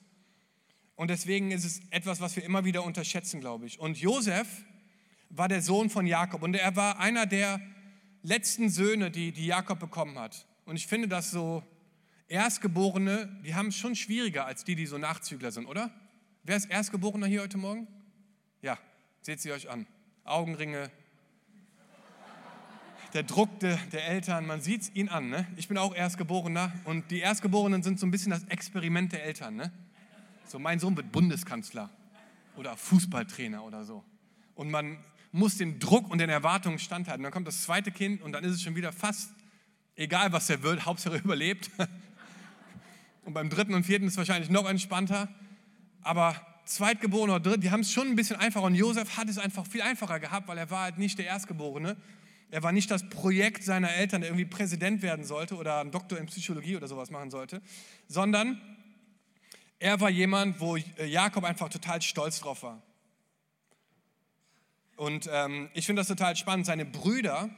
Und 0.95 1.11
deswegen 1.11 1.51
ist 1.51 1.65
es 1.65 1.81
etwas, 1.91 2.21
was 2.21 2.37
wir 2.37 2.45
immer 2.45 2.65
wieder 2.65 2.85
unterschätzen, 2.85 3.41
glaube 3.41 3.67
ich. 3.67 3.81
Und 3.81 3.99
Josef 3.99 4.47
war 5.31 5.49
der 5.49 5.63
Sohn 5.63 5.91
von 5.91 6.07
Jakob 6.07 6.43
und 6.43 6.55
er 6.55 6.77
war 6.77 7.01
einer 7.01 7.27
der 7.27 7.61
letzten 8.23 8.71
Söhne, 8.71 9.11
die, 9.11 9.33
die 9.33 9.47
Jakob 9.47 9.81
bekommen 9.81 10.19
hat. 10.19 10.48
Und 10.69 10.77
ich 10.77 10.87
finde, 10.87 11.09
dass 11.09 11.31
so 11.31 11.63
Erstgeborene, 12.29 13.41
die 13.43 13.55
haben 13.55 13.69
es 13.69 13.77
schon 13.77 13.97
schwieriger 13.97 14.45
als 14.45 14.65
die, 14.65 14.75
die 14.75 14.85
so 14.85 14.99
Nachzügler 14.99 15.51
sind, 15.51 15.65
oder? 15.65 15.91
Wer 16.45 16.57
ist 16.59 16.67
Erstgeborener 16.67 17.27
hier 17.27 17.41
heute 17.41 17.57
Morgen? 17.57 17.89
Ja, 18.61 18.77
seht 19.23 19.41
sie 19.41 19.51
euch 19.51 19.71
an. 19.71 19.87
Augenringe, 20.25 20.91
der 23.15 23.23
Druck 23.23 23.59
der, 23.61 23.79
der 23.93 24.09
Eltern, 24.09 24.47
man 24.47 24.61
sieht 24.61 24.83
es 24.83 24.95
ihnen 24.95 25.09
an. 25.09 25.31
Ne? 25.31 25.47
Ich 25.57 25.69
bin 25.69 25.79
auch 25.79 25.95
Erstgeborener 25.95 26.71
und 26.85 27.11
die 27.11 27.21
Erstgeborenen 27.21 27.83
sind 27.83 27.99
so 27.99 28.07
ein 28.07 28.11
bisschen 28.11 28.33
das 28.33 28.45
Experiment 28.45 29.13
der 29.13 29.25
Eltern. 29.25 29.57
Ne? 29.57 29.73
So, 30.45 30.59
mein 30.59 30.79
Sohn 30.81 30.95
wird 30.99 31.11
Bundeskanzler 31.11 31.89
oder 32.57 32.77
Fußballtrainer 32.77 33.65
oder 33.65 33.87
so. 33.87 34.05
Und 34.55 34.71
man 34.71 34.99
muss 35.33 35.57
den 35.57 35.79
Druck 35.81 36.11
und 36.11 36.19
den 36.19 36.29
Erwartungen 36.29 36.79
standhalten. 36.79 37.23
Dann 37.23 37.33
kommt 37.33 37.49
das 37.49 37.63
zweite 37.63 37.91
Kind 37.91 38.21
und 38.21 38.33
dann 38.33 38.45
ist 38.45 38.53
es 38.53 38.61
schon 38.61 38.77
wieder 38.77 38.93
fast 38.93 39.31
egal 39.99 40.33
was 40.33 40.49
er 40.49 40.63
wird, 40.63 40.87
Hauptsache 40.87 41.17
er 41.17 41.25
überlebt. 41.25 41.71
Und 43.25 43.35
beim 43.35 43.51
dritten 43.51 43.75
und 43.75 43.85
vierten 43.85 44.07
ist 44.07 44.15
es 44.15 44.17
wahrscheinlich 44.17 44.49
noch 44.49 44.67
entspannter. 44.67 45.29
Aber 46.01 46.35
Zweitgeborene 46.65 47.35
oder 47.35 47.51
Dritt, 47.51 47.63
die 47.63 47.71
haben 47.71 47.81
es 47.81 47.93
schon 47.93 48.09
ein 48.09 48.17
bisschen 48.17 48.37
einfacher. 48.37 48.65
Und 48.65 48.75
Josef 48.75 49.19
hat 49.19 49.29
es 49.29 49.37
einfach 49.37 49.67
viel 49.67 49.83
einfacher 49.83 50.19
gehabt, 50.19 50.49
weil 50.49 50.57
er 50.57 50.71
war 50.71 50.85
halt 50.85 50.97
nicht 50.97 51.19
der 51.19 51.27
Erstgeborene. 51.27 51.99
Er 52.51 52.63
war 52.63 52.73
nicht 52.73 52.91
das 52.91 53.07
Projekt 53.11 53.65
seiner 53.65 53.93
Eltern, 53.93 54.23
der 54.23 54.31
irgendwie 54.31 54.47
Präsident 54.47 55.03
werden 55.03 55.27
sollte 55.27 55.57
oder 55.57 55.81
einen 55.81 55.91
Doktor 55.91 56.17
in 56.17 56.25
Psychologie 56.25 56.77
oder 56.77 56.89
sowas 56.89 57.11
machen 57.11 57.31
sollte, 57.31 57.61
sondern 58.07 58.59
er 59.79 60.01
war 60.01 60.09
jemand, 60.09 60.59
wo 60.59 60.77
Jakob 60.77 61.45
einfach 61.45 61.69
total 61.69 62.01
stolz 62.01 62.41
drauf 62.41 62.63
war. 62.63 62.83
Und 64.97 65.29
ähm, 65.31 65.69
ich 65.75 65.85
finde 65.85 66.01
das 66.01 66.09
total 66.09 66.35
spannend. 66.35 66.65
Seine 66.65 66.87
Brüder, 66.87 67.51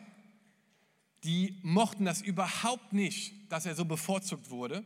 die 1.25 1.59
mochten 1.63 2.05
das 2.05 2.23
überhaupt 2.23 2.93
nicht, 2.93 3.35
dass 3.53 3.67
er 3.67 3.75
so 3.75 3.85
bevorzugt 3.85 4.51
wurde. 4.51 4.85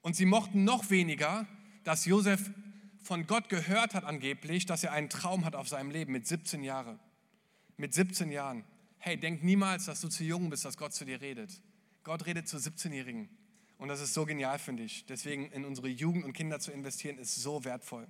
Und 0.00 0.16
sie 0.16 0.26
mochten 0.26 0.64
noch 0.64 0.90
weniger, 0.90 1.46
dass 1.84 2.04
Josef 2.04 2.50
von 3.02 3.26
Gott 3.26 3.48
gehört 3.48 3.94
hat 3.94 4.04
angeblich, 4.04 4.66
dass 4.66 4.82
er 4.82 4.92
einen 4.92 5.08
Traum 5.08 5.44
hat 5.44 5.54
auf 5.54 5.68
seinem 5.68 5.90
Leben 5.90 6.12
mit 6.12 6.26
17 6.26 6.64
Jahren. 6.64 6.98
Mit 7.76 7.94
17 7.94 8.30
Jahren. 8.32 8.64
Hey, 8.98 9.16
denk 9.16 9.44
niemals, 9.44 9.84
dass 9.84 10.00
du 10.00 10.08
zu 10.08 10.24
jung 10.24 10.50
bist, 10.50 10.64
dass 10.64 10.76
Gott 10.76 10.94
zu 10.94 11.04
dir 11.04 11.20
redet. 11.20 11.60
Gott 12.02 12.26
redet 12.26 12.48
zu 12.48 12.56
17-Jährigen. 12.56 13.28
Und 13.78 13.88
das 13.88 14.00
ist 14.00 14.14
so 14.14 14.24
genial, 14.24 14.58
finde 14.58 14.84
ich. 14.84 15.04
Deswegen 15.06 15.50
in 15.52 15.64
unsere 15.64 15.88
Jugend 15.88 16.24
und 16.24 16.32
Kinder 16.32 16.58
zu 16.60 16.72
investieren, 16.72 17.18
ist 17.18 17.36
so 17.36 17.64
wertvoll. 17.64 18.06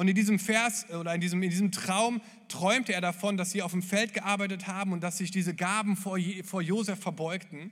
Und 0.00 0.08
in 0.08 0.14
diesem 0.14 0.38
Vers 0.38 0.88
oder 0.88 1.14
in 1.14 1.20
diesem, 1.20 1.42
in 1.42 1.50
diesem 1.50 1.72
Traum 1.72 2.22
träumte 2.48 2.94
er 2.94 3.02
davon, 3.02 3.36
dass 3.36 3.50
sie 3.50 3.60
auf 3.60 3.72
dem 3.72 3.82
Feld 3.82 4.14
gearbeitet 4.14 4.66
haben 4.66 4.94
und 4.94 5.02
dass 5.02 5.18
sich 5.18 5.30
diese 5.30 5.54
Gaben 5.54 5.94
vor, 5.94 6.18
vor 6.42 6.62
Josef 6.62 6.98
verbeugten. 6.98 7.70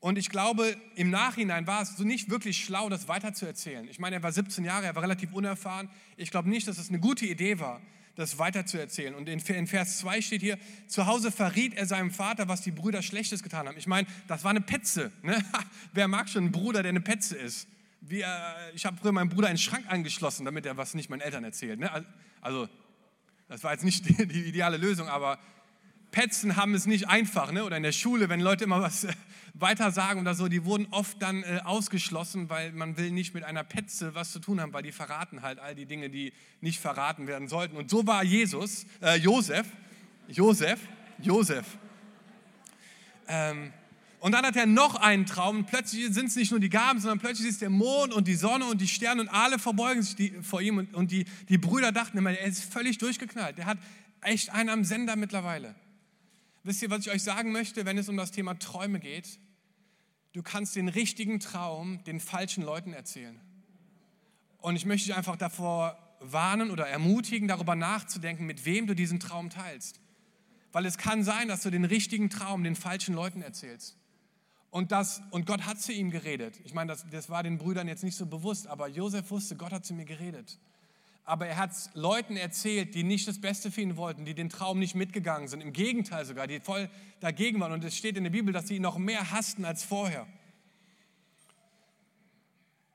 Und 0.00 0.16
ich 0.16 0.30
glaube, 0.30 0.74
im 0.94 1.10
Nachhinein 1.10 1.66
war 1.66 1.82
es 1.82 1.94
so 1.94 2.04
nicht 2.04 2.30
wirklich 2.30 2.64
schlau, 2.64 2.88
das 2.88 3.06
weiterzuerzählen. 3.06 3.86
Ich 3.90 3.98
meine, 3.98 4.16
er 4.16 4.22
war 4.22 4.32
17 4.32 4.64
Jahre, 4.64 4.86
er 4.86 4.94
war 4.94 5.02
relativ 5.02 5.34
unerfahren. 5.34 5.90
Ich 6.16 6.30
glaube 6.30 6.48
nicht, 6.48 6.66
dass 6.68 6.78
es 6.78 6.88
eine 6.88 7.00
gute 7.00 7.26
Idee 7.26 7.58
war, 7.58 7.82
das 8.16 8.38
weiterzuerzählen. 8.38 9.14
Und 9.14 9.28
in 9.28 9.66
Vers 9.66 9.98
2 9.98 10.22
steht 10.22 10.40
hier, 10.40 10.58
zu 10.86 11.04
Hause 11.04 11.30
verriet 11.30 11.74
er 11.74 11.84
seinem 11.84 12.12
Vater, 12.12 12.48
was 12.48 12.62
die 12.62 12.70
Brüder 12.70 13.02
Schlechtes 13.02 13.42
getan 13.42 13.68
haben. 13.68 13.76
Ich 13.76 13.86
meine, 13.86 14.08
das 14.26 14.42
war 14.42 14.52
eine 14.52 14.62
Petze. 14.62 15.12
Ne? 15.22 15.44
Wer 15.92 16.08
mag 16.08 16.30
schon 16.30 16.44
einen 16.44 16.52
Bruder, 16.52 16.82
der 16.82 16.88
eine 16.88 17.02
Petze 17.02 17.36
ist? 17.36 17.68
Wir, 18.04 18.26
äh, 18.26 18.74
ich 18.74 18.84
habe 18.84 18.96
früher 18.96 19.12
meinen 19.12 19.28
Bruder 19.28 19.48
in 19.48 19.54
den 19.54 19.58
Schrank 19.58 19.84
angeschlossen, 19.88 20.44
damit 20.44 20.66
er 20.66 20.76
was 20.76 20.94
nicht 20.94 21.08
meinen 21.08 21.20
Eltern 21.20 21.44
erzählt. 21.44 21.78
Ne? 21.78 22.04
Also, 22.40 22.68
das 23.48 23.62
war 23.62 23.72
jetzt 23.72 23.84
nicht 23.84 24.08
die, 24.08 24.26
die 24.26 24.42
ideale 24.42 24.76
Lösung, 24.76 25.08
aber 25.08 25.38
Petzen 26.10 26.56
haben 26.56 26.74
es 26.74 26.86
nicht 26.86 27.08
einfach. 27.08 27.52
Ne? 27.52 27.64
Oder 27.64 27.76
in 27.76 27.84
der 27.84 27.92
Schule, 27.92 28.28
wenn 28.28 28.40
Leute 28.40 28.64
immer 28.64 28.82
was 28.82 29.06
weitersagen 29.54 30.20
oder 30.20 30.34
so, 30.34 30.48
die 30.48 30.64
wurden 30.64 30.88
oft 30.90 31.22
dann 31.22 31.44
äh, 31.44 31.60
ausgeschlossen, 31.64 32.50
weil 32.50 32.72
man 32.72 32.96
will 32.96 33.12
nicht 33.12 33.34
mit 33.34 33.44
einer 33.44 33.62
Petze 33.62 34.14
was 34.16 34.32
zu 34.32 34.40
tun 34.40 34.60
haben, 34.60 34.72
weil 34.72 34.82
die 34.82 34.92
verraten 34.92 35.42
halt 35.42 35.60
all 35.60 35.76
die 35.76 35.86
Dinge, 35.86 36.10
die 36.10 36.32
nicht 36.60 36.80
verraten 36.80 37.28
werden 37.28 37.46
sollten. 37.46 37.76
Und 37.76 37.88
so 37.88 38.04
war 38.06 38.24
Jesus, 38.24 38.84
äh, 39.00 39.16
Josef, 39.16 39.66
Josef, 40.26 40.80
Josef. 41.18 41.78
Ähm, 43.28 43.72
und 44.22 44.30
dann 44.30 44.46
hat 44.46 44.54
er 44.54 44.66
noch 44.66 44.94
einen 44.94 45.26
Traum 45.26 45.56
und 45.56 45.66
plötzlich 45.66 46.14
sind 46.14 46.28
es 46.28 46.36
nicht 46.36 46.52
nur 46.52 46.60
die 46.60 46.68
Gaben, 46.68 47.00
sondern 47.00 47.18
plötzlich 47.18 47.48
ist 47.48 47.60
der 47.60 47.70
Mond 47.70 48.12
und 48.12 48.28
die 48.28 48.36
Sonne 48.36 48.66
und 48.66 48.80
die 48.80 48.86
Sterne 48.86 49.20
und 49.20 49.28
alle 49.28 49.58
verbeugen 49.58 50.00
sich 50.00 50.14
die, 50.14 50.30
vor 50.42 50.62
ihm 50.62 50.78
und, 50.78 50.94
und 50.94 51.10
die, 51.10 51.24
die 51.48 51.58
Brüder 51.58 51.90
dachten 51.90 52.16
immer, 52.16 52.30
er 52.30 52.46
ist 52.46 52.62
völlig 52.62 52.98
durchgeknallt. 52.98 53.58
Der 53.58 53.66
hat 53.66 53.78
echt 54.20 54.50
einen 54.50 54.68
am 54.68 54.84
Sender 54.84 55.16
mittlerweile. 55.16 55.74
Wisst 56.62 56.82
ihr, 56.82 56.90
was 56.90 57.00
ich 57.00 57.10
euch 57.10 57.24
sagen 57.24 57.50
möchte, 57.50 57.84
wenn 57.84 57.98
es 57.98 58.08
um 58.08 58.16
das 58.16 58.30
Thema 58.30 58.56
Träume 58.56 59.00
geht? 59.00 59.40
Du 60.34 60.44
kannst 60.44 60.76
den 60.76 60.86
richtigen 60.86 61.40
Traum 61.40 62.04
den 62.04 62.20
falschen 62.20 62.62
Leuten 62.62 62.92
erzählen. 62.92 63.40
Und 64.58 64.76
ich 64.76 64.86
möchte 64.86 65.08
dich 65.08 65.16
einfach 65.16 65.34
davor 65.34 65.98
warnen 66.20 66.70
oder 66.70 66.86
ermutigen, 66.86 67.48
darüber 67.48 67.74
nachzudenken, 67.74 68.46
mit 68.46 68.66
wem 68.66 68.86
du 68.86 68.94
diesen 68.94 69.18
Traum 69.18 69.50
teilst. 69.50 69.98
Weil 70.70 70.86
es 70.86 70.96
kann 70.96 71.24
sein, 71.24 71.48
dass 71.48 71.62
du 71.62 71.70
den 71.70 71.84
richtigen 71.84 72.30
Traum 72.30 72.62
den 72.62 72.76
falschen 72.76 73.16
Leuten 73.16 73.42
erzählst. 73.42 73.96
Und, 74.72 74.90
das, 74.90 75.22
und 75.30 75.46
Gott 75.46 75.66
hat 75.66 75.80
zu 75.80 75.92
ihm 75.92 76.10
geredet. 76.10 76.58
Ich 76.64 76.74
meine, 76.74 76.90
das, 76.90 77.06
das 77.08 77.30
war 77.30 77.44
den 77.44 77.58
Brüdern 77.58 77.86
jetzt 77.86 78.02
nicht 78.02 78.16
so 78.16 78.26
bewusst, 78.26 78.66
aber 78.66 78.88
Josef 78.88 79.30
wusste, 79.30 79.54
Gott 79.54 79.70
hat 79.70 79.86
zu 79.86 79.94
mir 79.94 80.06
geredet 80.06 80.58
aber 81.24 81.46
er 81.46 81.56
hat 81.56 81.70
es 81.70 81.90
Leuten 81.94 82.36
erzählt, 82.36 82.94
die 82.94 83.04
nicht 83.04 83.28
das 83.28 83.40
Beste 83.40 83.70
für 83.70 83.80
ihn 83.80 83.96
wollten, 83.96 84.24
die 84.24 84.34
den 84.34 84.48
Traum 84.48 84.78
nicht 84.78 84.94
mitgegangen 84.94 85.48
sind. 85.48 85.60
Im 85.60 85.72
Gegenteil 85.72 86.24
sogar, 86.24 86.46
die 86.46 86.60
voll 86.60 86.90
dagegen 87.20 87.60
waren. 87.60 87.72
Und 87.72 87.84
es 87.84 87.96
steht 87.96 88.16
in 88.16 88.24
der 88.24 88.30
Bibel, 88.30 88.52
dass 88.52 88.68
sie 88.68 88.76
ihn 88.76 88.82
noch 88.82 88.98
mehr 88.98 89.30
hassten 89.30 89.64
als 89.64 89.84
vorher. 89.84 90.26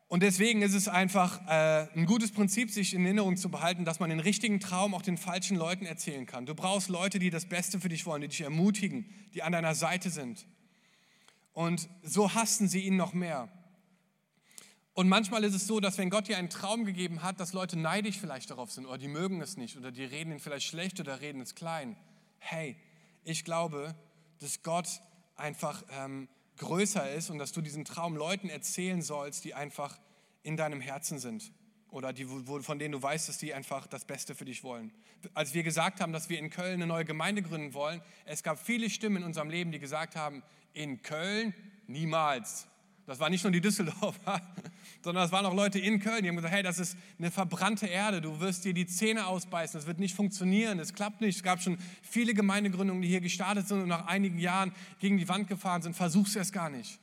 Und 0.09 0.23
deswegen 0.23 0.61
ist 0.61 0.73
es 0.73 0.87
einfach 0.87 1.41
äh, 1.47 1.87
ein 1.93 2.05
gutes 2.05 2.31
Prinzip, 2.31 2.71
sich 2.71 2.93
in 2.93 3.03
Erinnerung 3.03 3.35
zu 3.35 3.49
behalten, 3.49 3.83
dass 3.83 3.99
man 3.99 4.09
den 4.09 4.21
richtigen 4.21 4.59
Traum 4.61 4.93
auch 4.93 5.01
den 5.01 5.17
falschen 5.17 5.57
Leuten 5.57 5.85
erzählen 5.85 6.25
kann. 6.25 6.45
Du 6.45 6.55
brauchst 6.55 6.87
Leute, 6.87 7.19
die 7.19 7.29
das 7.29 7.45
Beste 7.45 7.79
für 7.79 7.89
dich 7.89 8.05
wollen, 8.05 8.21
die 8.21 8.29
dich 8.29 8.41
ermutigen, 8.41 9.05
die 9.33 9.43
an 9.43 9.51
deiner 9.51 9.75
Seite 9.75 10.09
sind. 10.09 10.45
Und 11.57 11.89
so 12.03 12.35
hassten 12.35 12.67
sie 12.67 12.81
ihn 12.81 12.97
noch 12.97 13.13
mehr. 13.13 13.49
Und 14.93 15.09
manchmal 15.09 15.43
ist 15.43 15.55
es 15.55 15.65
so, 15.65 15.79
dass 15.79 15.97
wenn 15.97 16.11
Gott 16.11 16.27
dir 16.27 16.37
einen 16.37 16.51
Traum 16.51 16.85
gegeben 16.85 17.23
hat, 17.23 17.39
dass 17.39 17.51
Leute 17.51 17.79
neidisch 17.79 18.19
vielleicht 18.19 18.51
darauf 18.51 18.71
sind 18.71 18.85
oder 18.85 18.99
die 18.99 19.07
mögen 19.07 19.41
es 19.41 19.57
nicht 19.57 19.75
oder 19.75 19.91
die 19.91 20.03
reden 20.03 20.33
ihn 20.33 20.39
vielleicht 20.39 20.67
schlecht 20.67 20.99
oder 20.99 21.19
reden 21.19 21.41
es 21.41 21.55
klein. 21.55 21.97
Hey, 22.37 22.75
ich 23.23 23.43
glaube, 23.43 23.95
dass 24.37 24.61
Gott 24.61 25.01
einfach 25.35 25.83
ähm, 25.89 26.29
größer 26.57 27.11
ist 27.11 27.31
und 27.31 27.39
dass 27.39 27.53
du 27.53 27.61
diesen 27.61 27.85
Traum 27.85 28.15
Leuten 28.15 28.49
erzählen 28.49 29.01
sollst, 29.01 29.43
die 29.43 29.55
einfach 29.55 29.97
in 30.43 30.57
deinem 30.57 30.79
Herzen 30.79 31.17
sind 31.17 31.51
oder 31.89 32.13
die, 32.13 32.29
wo, 32.29 32.61
von 32.61 32.77
denen 32.77 32.91
du 32.91 33.01
weißt, 33.01 33.29
dass 33.29 33.39
die 33.39 33.55
einfach 33.55 33.87
das 33.87 34.05
Beste 34.05 34.35
für 34.35 34.45
dich 34.45 34.63
wollen. 34.63 34.91
Als 35.33 35.55
wir 35.55 35.63
gesagt 35.63 36.01
haben, 36.01 36.13
dass 36.13 36.29
wir 36.29 36.37
in 36.37 36.51
Köln 36.51 36.75
eine 36.75 36.85
neue 36.85 37.05
Gemeinde 37.05 37.41
gründen 37.41 37.73
wollen, 37.73 38.03
es 38.25 38.43
gab 38.43 38.63
viele 38.63 38.91
Stimmen 38.91 39.17
in 39.17 39.23
unserem 39.23 39.49
Leben, 39.49 39.71
die 39.71 39.79
gesagt 39.79 40.15
haben, 40.15 40.43
in 40.77 41.01
Köln 41.01 41.53
niemals. 41.87 42.67
Das 43.07 43.19
war 43.19 43.29
nicht 43.29 43.43
nur 43.43 43.51
die 43.51 43.61
Düsseldorfer, 43.61 44.41
sondern 45.01 45.25
es 45.25 45.31
waren 45.31 45.45
auch 45.45 45.53
Leute 45.53 45.79
in 45.79 45.99
Köln, 45.99 46.23
die 46.23 46.29
haben 46.29 46.35
gesagt, 46.35 46.53
hey, 46.53 46.61
das 46.61 46.77
ist 46.77 46.97
eine 47.17 47.31
verbrannte 47.31 47.87
Erde, 47.87 48.21
du 48.21 48.39
wirst 48.41 48.65
dir 48.65 48.73
die 48.73 48.85
Zähne 48.85 49.27
ausbeißen, 49.27 49.79
das 49.79 49.87
wird 49.87 49.99
nicht 49.99 50.13
funktionieren, 50.13 50.77
es 50.79 50.93
klappt 50.93 51.21
nicht. 51.21 51.37
Es 51.37 51.43
gab 51.43 51.61
schon 51.61 51.77
viele 52.01 52.33
Gemeindegründungen, 52.33 53.01
die 53.01 53.07
hier 53.07 53.21
gestartet 53.21 53.67
sind 53.67 53.81
und 53.81 53.87
nach 53.87 54.07
einigen 54.07 54.39
Jahren 54.39 54.73
gegen 54.99 55.17
die 55.17 55.27
Wand 55.29 55.47
gefahren 55.47 55.81
sind, 55.81 55.95
versuch's 55.95 56.35
erst 56.35 56.53
gar 56.53 56.69
nicht. 56.69 56.99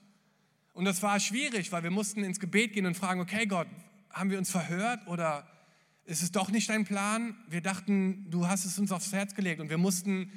Und 0.74 0.84
das 0.84 1.02
war 1.02 1.18
schwierig, 1.18 1.72
weil 1.72 1.82
wir 1.82 1.90
mussten 1.90 2.22
ins 2.22 2.38
Gebet 2.38 2.74
gehen 2.74 2.86
und 2.86 2.96
fragen, 2.96 3.20
okay 3.20 3.46
Gott, 3.46 3.68
haben 4.10 4.30
wir 4.30 4.38
uns 4.38 4.50
verhört 4.50 5.06
oder 5.06 5.46
ist 6.04 6.22
es 6.22 6.30
doch 6.30 6.50
nicht 6.50 6.68
dein 6.68 6.84
Plan? 6.84 7.34
Wir 7.48 7.62
dachten, 7.62 8.30
du 8.30 8.46
hast 8.46 8.66
es 8.66 8.78
uns 8.78 8.92
aufs 8.92 9.12
Herz 9.12 9.34
gelegt 9.34 9.60
und 9.60 9.70
wir 9.70 9.78
mussten 9.78 10.30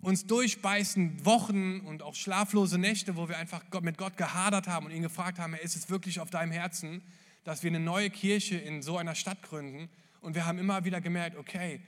uns 0.00 0.26
durchbeißen, 0.26 1.24
Wochen 1.24 1.80
und 1.80 2.02
auch 2.02 2.14
schlaflose 2.14 2.78
Nächte, 2.78 3.16
wo 3.16 3.28
wir 3.28 3.36
einfach 3.36 3.64
mit 3.82 3.98
Gott 3.98 4.16
gehadert 4.16 4.68
haben 4.68 4.86
und 4.86 4.92
ihn 4.92 5.02
gefragt 5.02 5.38
haben, 5.38 5.54
ist 5.54 5.76
es 5.76 5.90
wirklich 5.90 6.20
auf 6.20 6.30
deinem 6.30 6.52
Herzen, 6.52 7.02
dass 7.44 7.62
wir 7.62 7.70
eine 7.70 7.80
neue 7.80 8.10
Kirche 8.10 8.56
in 8.56 8.82
so 8.82 8.96
einer 8.96 9.14
Stadt 9.14 9.42
gründen? 9.42 9.88
Und 10.20 10.34
wir 10.34 10.46
haben 10.46 10.58
immer 10.58 10.84
wieder 10.84 11.00
gemerkt, 11.00 11.36
okay, 11.36 11.80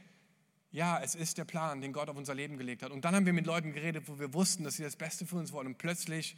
ja, 0.72 1.00
es 1.00 1.14
ist 1.14 1.38
der 1.38 1.44
Plan, 1.44 1.80
den 1.80 1.92
Gott 1.92 2.08
auf 2.08 2.16
unser 2.16 2.34
Leben 2.34 2.56
gelegt 2.56 2.82
hat. 2.82 2.92
Und 2.92 3.04
dann 3.04 3.14
haben 3.14 3.26
wir 3.26 3.32
mit 3.32 3.46
Leuten 3.46 3.72
geredet, 3.72 4.04
wo 4.06 4.18
wir 4.18 4.32
wussten, 4.34 4.62
dass 4.62 4.76
sie 4.76 4.84
das 4.84 4.96
Beste 4.96 5.26
für 5.26 5.36
uns 5.36 5.52
wollen. 5.52 5.66
Und 5.66 5.78
plötzlich 5.78 6.36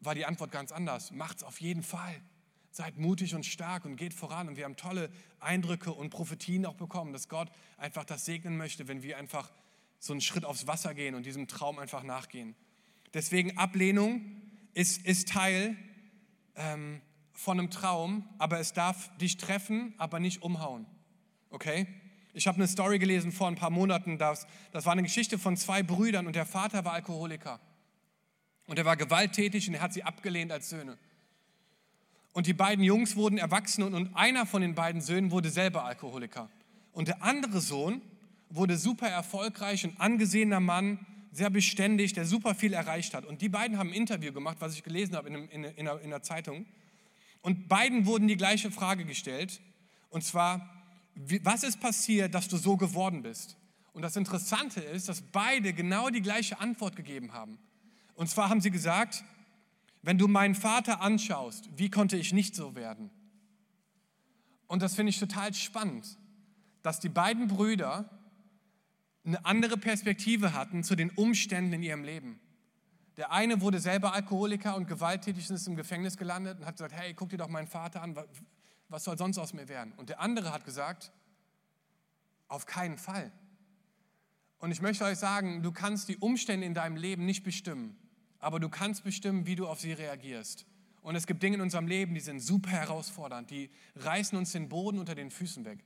war 0.00 0.14
die 0.14 0.26
Antwort 0.26 0.50
ganz 0.50 0.72
anders. 0.72 1.12
Macht's 1.12 1.44
auf 1.44 1.60
jeden 1.60 1.82
Fall. 1.82 2.20
Seid 2.72 2.98
mutig 2.98 3.34
und 3.34 3.46
stark 3.46 3.84
und 3.84 3.96
geht 3.96 4.14
voran. 4.14 4.48
Und 4.48 4.56
wir 4.56 4.64
haben 4.64 4.76
tolle 4.76 5.10
Eindrücke 5.38 5.92
und 5.92 6.10
Prophetien 6.10 6.66
auch 6.66 6.74
bekommen, 6.74 7.12
dass 7.12 7.28
Gott 7.28 7.50
einfach 7.76 8.04
das 8.04 8.24
segnen 8.24 8.56
möchte, 8.56 8.88
wenn 8.88 9.02
wir 9.02 9.16
einfach 9.16 9.52
so 10.02 10.12
einen 10.12 10.20
Schritt 10.20 10.44
aufs 10.44 10.66
Wasser 10.66 10.94
gehen 10.94 11.14
und 11.14 11.26
diesem 11.26 11.46
Traum 11.46 11.78
einfach 11.78 12.02
nachgehen. 12.02 12.56
Deswegen 13.14 13.56
Ablehnung 13.56 14.20
ist, 14.74 15.06
ist 15.06 15.28
Teil 15.28 15.76
ähm, 16.56 17.00
von 17.30 17.60
einem 17.60 17.70
Traum, 17.70 18.28
aber 18.38 18.58
es 18.58 18.72
darf 18.72 19.16
dich 19.18 19.36
treffen, 19.36 19.94
aber 19.98 20.18
nicht 20.18 20.42
umhauen. 20.42 20.86
Okay? 21.50 21.86
Ich 22.32 22.48
habe 22.48 22.56
eine 22.56 22.66
Story 22.66 22.98
gelesen 22.98 23.30
vor 23.30 23.46
ein 23.46 23.54
paar 23.54 23.70
Monaten, 23.70 24.18
das, 24.18 24.48
das 24.72 24.86
war 24.86 24.92
eine 24.92 25.04
Geschichte 25.04 25.38
von 25.38 25.56
zwei 25.56 25.84
Brüdern 25.84 26.26
und 26.26 26.34
der 26.34 26.46
Vater 26.46 26.84
war 26.84 26.94
Alkoholiker. 26.94 27.60
Und 28.66 28.80
er 28.80 28.84
war 28.84 28.96
gewalttätig 28.96 29.68
und 29.68 29.74
er 29.74 29.82
hat 29.82 29.92
sie 29.92 30.02
abgelehnt 30.02 30.50
als 30.50 30.68
Söhne. 30.68 30.98
Und 32.32 32.48
die 32.48 32.54
beiden 32.54 32.82
Jungs 32.82 33.14
wurden 33.14 33.38
erwachsen 33.38 33.84
und, 33.84 33.94
und 33.94 34.16
einer 34.16 34.46
von 34.46 34.62
den 34.62 34.74
beiden 34.74 35.00
Söhnen 35.00 35.30
wurde 35.30 35.50
selber 35.50 35.84
Alkoholiker. 35.84 36.50
Und 36.90 37.06
der 37.06 37.22
andere 37.22 37.60
Sohn 37.60 38.02
wurde 38.54 38.76
super 38.76 39.08
erfolgreich, 39.08 39.84
ein 39.84 39.98
angesehener 39.98 40.60
Mann, 40.60 41.04
sehr 41.32 41.50
beständig, 41.50 42.12
der 42.12 42.26
super 42.26 42.54
viel 42.54 42.74
erreicht 42.74 43.14
hat. 43.14 43.24
Und 43.24 43.40
die 43.40 43.48
beiden 43.48 43.78
haben 43.78 43.88
ein 43.88 43.94
Interview 43.94 44.32
gemacht, 44.32 44.58
was 44.60 44.74
ich 44.74 44.82
gelesen 44.82 45.16
habe 45.16 45.28
in, 45.28 45.48
in, 45.48 45.64
in, 45.64 45.86
in 45.86 46.10
der 46.10 46.22
Zeitung. 46.22 46.66
Und 47.40 47.68
beiden 47.68 48.06
wurden 48.06 48.28
die 48.28 48.36
gleiche 48.36 48.70
Frage 48.70 49.04
gestellt. 49.04 49.60
Und 50.10 50.22
zwar, 50.22 50.68
wie, 51.14 51.42
was 51.44 51.64
ist 51.64 51.80
passiert, 51.80 52.34
dass 52.34 52.48
du 52.48 52.58
so 52.58 52.76
geworden 52.76 53.22
bist? 53.22 53.56
Und 53.94 54.02
das 54.02 54.16
Interessante 54.16 54.80
ist, 54.80 55.08
dass 55.08 55.22
beide 55.22 55.72
genau 55.72 56.10
die 56.10 56.22
gleiche 56.22 56.60
Antwort 56.60 56.96
gegeben 56.96 57.32
haben. 57.32 57.58
Und 58.14 58.28
zwar 58.28 58.50
haben 58.50 58.60
sie 58.60 58.70
gesagt, 58.70 59.24
wenn 60.02 60.18
du 60.18 60.28
meinen 60.28 60.54
Vater 60.54 61.00
anschaust, 61.00 61.68
wie 61.76 61.90
konnte 61.90 62.16
ich 62.16 62.32
nicht 62.32 62.54
so 62.54 62.74
werden? 62.74 63.10
Und 64.66 64.82
das 64.82 64.94
finde 64.94 65.10
ich 65.10 65.18
total 65.18 65.52
spannend, 65.54 66.18
dass 66.82 67.00
die 67.00 67.08
beiden 67.08 67.48
Brüder 67.48 68.08
eine 69.24 69.44
andere 69.44 69.76
Perspektive 69.76 70.52
hatten 70.52 70.82
zu 70.82 70.96
den 70.96 71.10
Umständen 71.10 71.72
in 71.74 71.82
ihrem 71.82 72.04
Leben. 72.04 72.40
Der 73.16 73.30
eine 73.30 73.60
wurde 73.60 73.78
selber 73.78 74.14
Alkoholiker 74.14 74.74
und 74.74 74.88
gewalttätig 74.88 75.48
und 75.50 75.56
ist 75.56 75.66
im 75.68 75.76
Gefängnis 75.76 76.16
gelandet 76.16 76.58
und 76.58 76.66
hat 76.66 76.76
gesagt, 76.76 76.94
hey, 76.94 77.12
guck 77.14 77.28
dir 77.28 77.36
doch 77.36 77.48
meinen 77.48 77.66
Vater 77.66 78.02
an, 78.02 78.16
was 78.88 79.04
soll 79.04 79.18
sonst 79.18 79.38
aus 79.38 79.52
mir 79.52 79.68
werden? 79.68 79.92
Und 79.96 80.08
der 80.08 80.20
andere 80.20 80.52
hat 80.52 80.64
gesagt, 80.64 81.12
auf 82.48 82.66
keinen 82.66 82.98
Fall. 82.98 83.30
Und 84.58 84.70
ich 84.70 84.80
möchte 84.80 85.04
euch 85.04 85.18
sagen, 85.18 85.62
du 85.62 85.72
kannst 85.72 86.08
die 86.08 86.16
Umstände 86.16 86.66
in 86.66 86.74
deinem 86.74 86.96
Leben 86.96 87.26
nicht 87.26 87.42
bestimmen, 87.42 87.96
aber 88.38 88.60
du 88.60 88.68
kannst 88.68 89.04
bestimmen, 89.04 89.46
wie 89.46 89.56
du 89.56 89.66
auf 89.66 89.80
sie 89.80 89.92
reagierst. 89.92 90.66
Und 91.02 91.16
es 91.16 91.26
gibt 91.26 91.42
Dinge 91.42 91.56
in 91.56 91.62
unserem 91.62 91.88
Leben, 91.88 92.14
die 92.14 92.20
sind 92.20 92.40
super 92.40 92.70
herausfordernd, 92.70 93.50
die 93.50 93.70
reißen 93.96 94.38
uns 94.38 94.52
den 94.52 94.68
Boden 94.68 94.98
unter 94.98 95.14
den 95.14 95.30
Füßen 95.30 95.64
weg. 95.64 95.84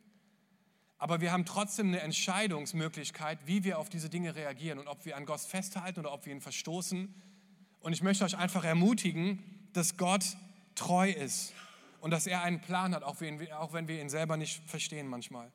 Aber 0.98 1.20
wir 1.20 1.30
haben 1.30 1.44
trotzdem 1.44 1.88
eine 1.88 2.00
Entscheidungsmöglichkeit, 2.00 3.38
wie 3.46 3.64
wir 3.64 3.78
auf 3.78 3.88
diese 3.88 4.08
Dinge 4.08 4.34
reagieren 4.34 4.78
und 4.78 4.88
ob 4.88 5.04
wir 5.04 5.16
an 5.16 5.26
Gott 5.26 5.40
festhalten 5.40 6.00
oder 6.00 6.12
ob 6.12 6.24
wir 6.24 6.32
ihn 6.32 6.40
verstoßen. 6.40 7.14
Und 7.80 7.92
ich 7.92 8.02
möchte 8.02 8.24
euch 8.24 8.36
einfach 8.36 8.64
ermutigen, 8.64 9.68
dass 9.72 9.96
Gott 9.96 10.24
treu 10.74 11.10
ist 11.10 11.52
und 12.00 12.10
dass 12.10 12.26
er 12.26 12.42
einen 12.42 12.60
Plan 12.60 12.94
hat, 12.94 13.02
auch 13.02 13.20
wenn 13.20 13.38
wir 13.40 14.00
ihn 14.00 14.08
selber 14.08 14.36
nicht 14.36 14.62
verstehen 14.68 15.08
manchmal. 15.08 15.52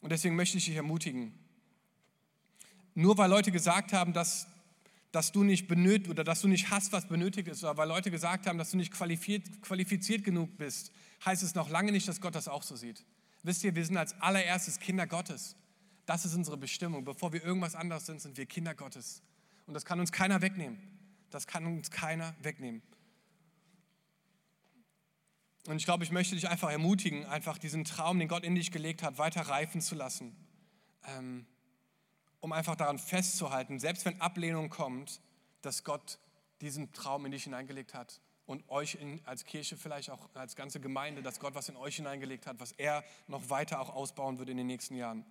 Und 0.00 0.10
deswegen 0.10 0.34
möchte 0.34 0.58
ich 0.58 0.64
dich 0.66 0.76
ermutigen. 0.76 1.32
Nur 2.94 3.18
weil 3.18 3.30
Leute 3.30 3.52
gesagt 3.52 3.92
haben, 3.92 4.12
dass, 4.12 4.48
dass 5.12 5.32
du 5.32 5.44
nicht 5.44 5.68
benötigt 5.68 6.10
oder 6.10 6.24
dass 6.24 6.40
du 6.40 6.48
nicht 6.48 6.70
hast, 6.70 6.92
was 6.92 7.06
benötigt 7.06 7.48
ist, 7.48 7.62
oder 7.62 7.76
weil 7.76 7.88
Leute 7.88 8.10
gesagt 8.10 8.46
haben, 8.46 8.58
dass 8.58 8.70
du 8.70 8.76
nicht 8.76 8.92
qualifiziert, 8.92 9.62
qualifiziert 9.62 10.24
genug 10.24 10.56
bist, 10.56 10.92
heißt 11.24 11.42
es 11.42 11.54
noch 11.54 11.68
lange 11.68 11.92
nicht, 11.92 12.08
dass 12.08 12.20
Gott 12.20 12.34
das 12.34 12.48
auch 12.48 12.62
so 12.62 12.74
sieht. 12.74 13.04
Wisst 13.46 13.62
ihr, 13.62 13.76
wir 13.76 13.84
sind 13.84 13.96
als 13.96 14.20
allererstes 14.20 14.80
Kinder 14.80 15.06
Gottes. 15.06 15.54
Das 16.04 16.24
ist 16.24 16.34
unsere 16.34 16.56
Bestimmung. 16.56 17.04
Bevor 17.04 17.32
wir 17.32 17.44
irgendwas 17.44 17.76
anderes 17.76 18.04
sind, 18.04 18.20
sind 18.20 18.36
wir 18.36 18.44
Kinder 18.44 18.74
Gottes. 18.74 19.22
Und 19.66 19.74
das 19.74 19.84
kann 19.84 20.00
uns 20.00 20.10
keiner 20.10 20.42
wegnehmen. 20.42 20.80
Das 21.30 21.46
kann 21.46 21.64
uns 21.64 21.92
keiner 21.92 22.34
wegnehmen. 22.42 22.82
Und 25.68 25.76
ich 25.76 25.84
glaube, 25.84 26.02
ich 26.02 26.10
möchte 26.10 26.34
dich 26.34 26.48
einfach 26.48 26.72
ermutigen, 26.72 27.24
einfach 27.24 27.56
diesen 27.56 27.84
Traum, 27.84 28.18
den 28.18 28.26
Gott 28.26 28.42
in 28.42 28.56
dich 28.56 28.72
gelegt 28.72 29.04
hat, 29.04 29.16
weiter 29.16 29.42
reifen 29.42 29.80
zu 29.80 29.94
lassen. 29.94 30.34
Ähm, 31.04 31.46
um 32.40 32.50
einfach 32.50 32.74
daran 32.74 32.98
festzuhalten, 32.98 33.78
selbst 33.78 34.04
wenn 34.06 34.20
Ablehnung 34.20 34.70
kommt, 34.70 35.20
dass 35.62 35.84
Gott 35.84 36.18
diesen 36.62 36.92
Traum 36.92 37.24
in 37.26 37.30
dich 37.30 37.44
hineingelegt 37.44 37.94
hat 37.94 38.20
und 38.46 38.68
euch 38.68 38.96
in, 39.00 39.20
als 39.24 39.44
Kirche 39.44 39.76
vielleicht 39.76 40.10
auch 40.10 40.28
als 40.34 40.56
ganze 40.56 40.80
Gemeinde, 40.80 41.22
dass 41.22 41.40
Gott 41.40 41.54
was 41.54 41.68
in 41.68 41.76
euch 41.76 41.96
hineingelegt 41.96 42.46
hat, 42.46 42.60
was 42.60 42.72
er 42.72 43.04
noch 43.26 43.50
weiter 43.50 43.80
auch 43.80 43.90
ausbauen 43.94 44.38
wird 44.38 44.48
in 44.48 44.56
den 44.56 44.66
nächsten 44.66 44.96
Jahren. 44.96 45.24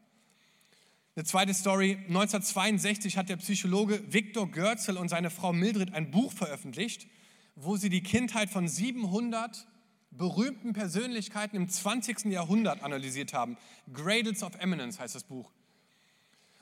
Eine 1.15 1.23
zweite 1.23 1.54
Story. 1.54 1.93
1962 2.08 3.17
hat 3.17 3.30
der 3.30 3.38
Psychologe 3.38 4.04
Viktor 4.12 4.51
Görzel 4.51 4.97
und 4.97 5.08
seine 5.08 5.30
Frau 5.30 5.54
Mildred 5.54 5.93
ein 5.93 6.12
Buch 6.12 6.34
veröffentlicht, 6.34 7.08
wo 7.56 7.78
sie 7.78 7.89
die 7.89 8.04
Kindheit 8.04 8.49
von 8.49 8.67
700 8.67 9.65
berühmten 10.12 10.73
Persönlichkeiten 10.73 11.56
im 11.56 11.69
20. 11.69 12.25
Jahrhundert 12.25 12.84
analysiert 12.84 13.34
haben. 13.34 13.58
Gradles 13.93 14.43
of 14.43 14.56
Eminence 14.60 14.99
heißt 14.99 15.15
das 15.15 15.23
Buch. 15.23 15.51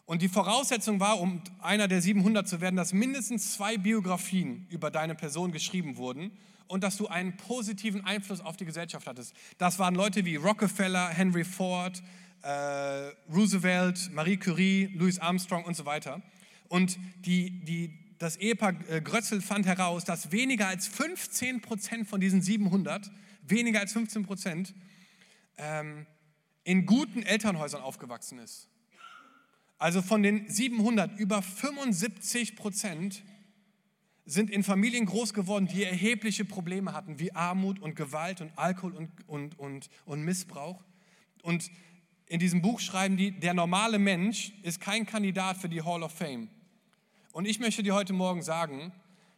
Und 0.05 0.21
die 0.21 0.27
Voraussetzung 0.27 0.99
war, 0.99 1.19
um 1.19 1.41
einer 1.61 1.87
der 1.87 2.01
700 2.01 2.47
zu 2.47 2.59
werden, 2.59 2.75
dass 2.75 2.91
mindestens 2.91 3.53
zwei 3.53 3.77
Biografien 3.77 4.67
über 4.69 4.91
deine 4.91 5.15
Person 5.15 5.51
geschrieben 5.51 5.95
wurden 5.95 6.31
und 6.67 6.83
dass 6.83 6.97
du 6.97 7.07
einen 7.07 7.37
positiven 7.37 8.03
Einfluss 8.03 8.41
auf 8.41 8.57
die 8.57 8.65
Gesellschaft 8.65 9.07
hattest. 9.07 9.33
Das 9.57 9.79
waren 9.79 9.95
Leute 9.95 10.25
wie 10.25 10.35
Rockefeller, 10.35 11.07
Henry 11.09 11.45
Ford, 11.45 12.03
äh, 12.41 13.11
Roosevelt, 13.33 14.11
Marie 14.13 14.37
Curie, 14.37 14.91
Louis 14.93 15.19
Armstrong 15.19 15.63
und 15.63 15.75
so 15.75 15.85
weiter. 15.85 16.21
Und 16.67 16.97
die, 17.25 17.63
die, 17.63 17.97
das 18.17 18.35
Ehepaar 18.35 18.73
äh, 18.89 19.01
Grötzel 19.01 19.41
fand 19.41 19.65
heraus, 19.65 20.03
dass 20.03 20.31
weniger 20.31 20.67
als 20.67 20.87
15 20.87 21.61
Prozent 21.61 22.09
von 22.09 22.19
diesen 22.19 22.41
700, 22.41 23.09
weniger 23.43 23.79
als 23.79 23.93
15 23.93 24.25
Prozent, 24.25 24.73
ähm, 25.57 26.05
in 26.65 26.85
guten 26.85 27.23
Elternhäusern 27.23 27.81
aufgewachsen 27.81 28.39
ist. 28.39 28.67
Also 29.83 30.01
von 30.01 30.23
den 30.23 30.47
700, 30.47 31.19
über 31.19 31.41
75 31.41 32.55
Prozent 32.55 33.21
sind 34.23 34.49
in 34.49 34.63
Familien 34.63 35.05
groß 35.05 35.33
geworden, 35.33 35.67
die 35.67 35.83
erhebliche 35.83 36.45
Probleme 36.45 36.93
hatten, 36.93 37.19
wie 37.19 37.35
Armut 37.35 37.79
und 37.79 37.93
Gewalt 37.97 38.39
und 38.39 38.57
Alkohol 38.57 38.93
und, 38.93 39.09
und, 39.27 39.59
und, 39.59 39.89
und 40.05 40.23
Missbrauch. 40.23 40.81
Und 41.41 41.69
in 42.27 42.39
diesem 42.39 42.61
Buch 42.61 42.79
schreiben 42.79 43.17
die, 43.17 43.31
der 43.37 43.53
normale 43.53 43.99
Mensch 43.99 44.53
ist 44.61 44.79
kein 44.79 45.05
Kandidat 45.05 45.57
für 45.57 45.67
die 45.67 45.81
Hall 45.81 46.01
of 46.01 46.13
Fame. 46.13 46.47
Und 47.33 47.43
ich 47.43 47.59
möchte 47.59 47.83
dir 47.83 47.93
heute 47.93 48.13
Morgen 48.13 48.41
sagen, 48.41 48.93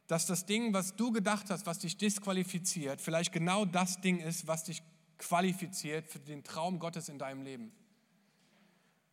dass 0.06 0.28
das 0.28 0.46
Ding, 0.46 0.74
was 0.74 0.96
du 0.96 1.12
gedacht 1.12 1.50
hast, 1.50 1.66
was 1.66 1.80
dich 1.80 1.98
disqualifiziert, 1.98 3.02
vielleicht 3.02 3.32
genau 3.32 3.66
das 3.66 4.00
Ding 4.00 4.20
ist, 4.20 4.46
was 4.46 4.66
dich 4.66 4.84
qualifiziert 5.18 6.06
für 6.08 6.20
den 6.20 6.44
Traum 6.44 6.78
Gottes 6.78 7.10
in 7.10 7.18
deinem 7.18 7.42
Leben 7.42 7.72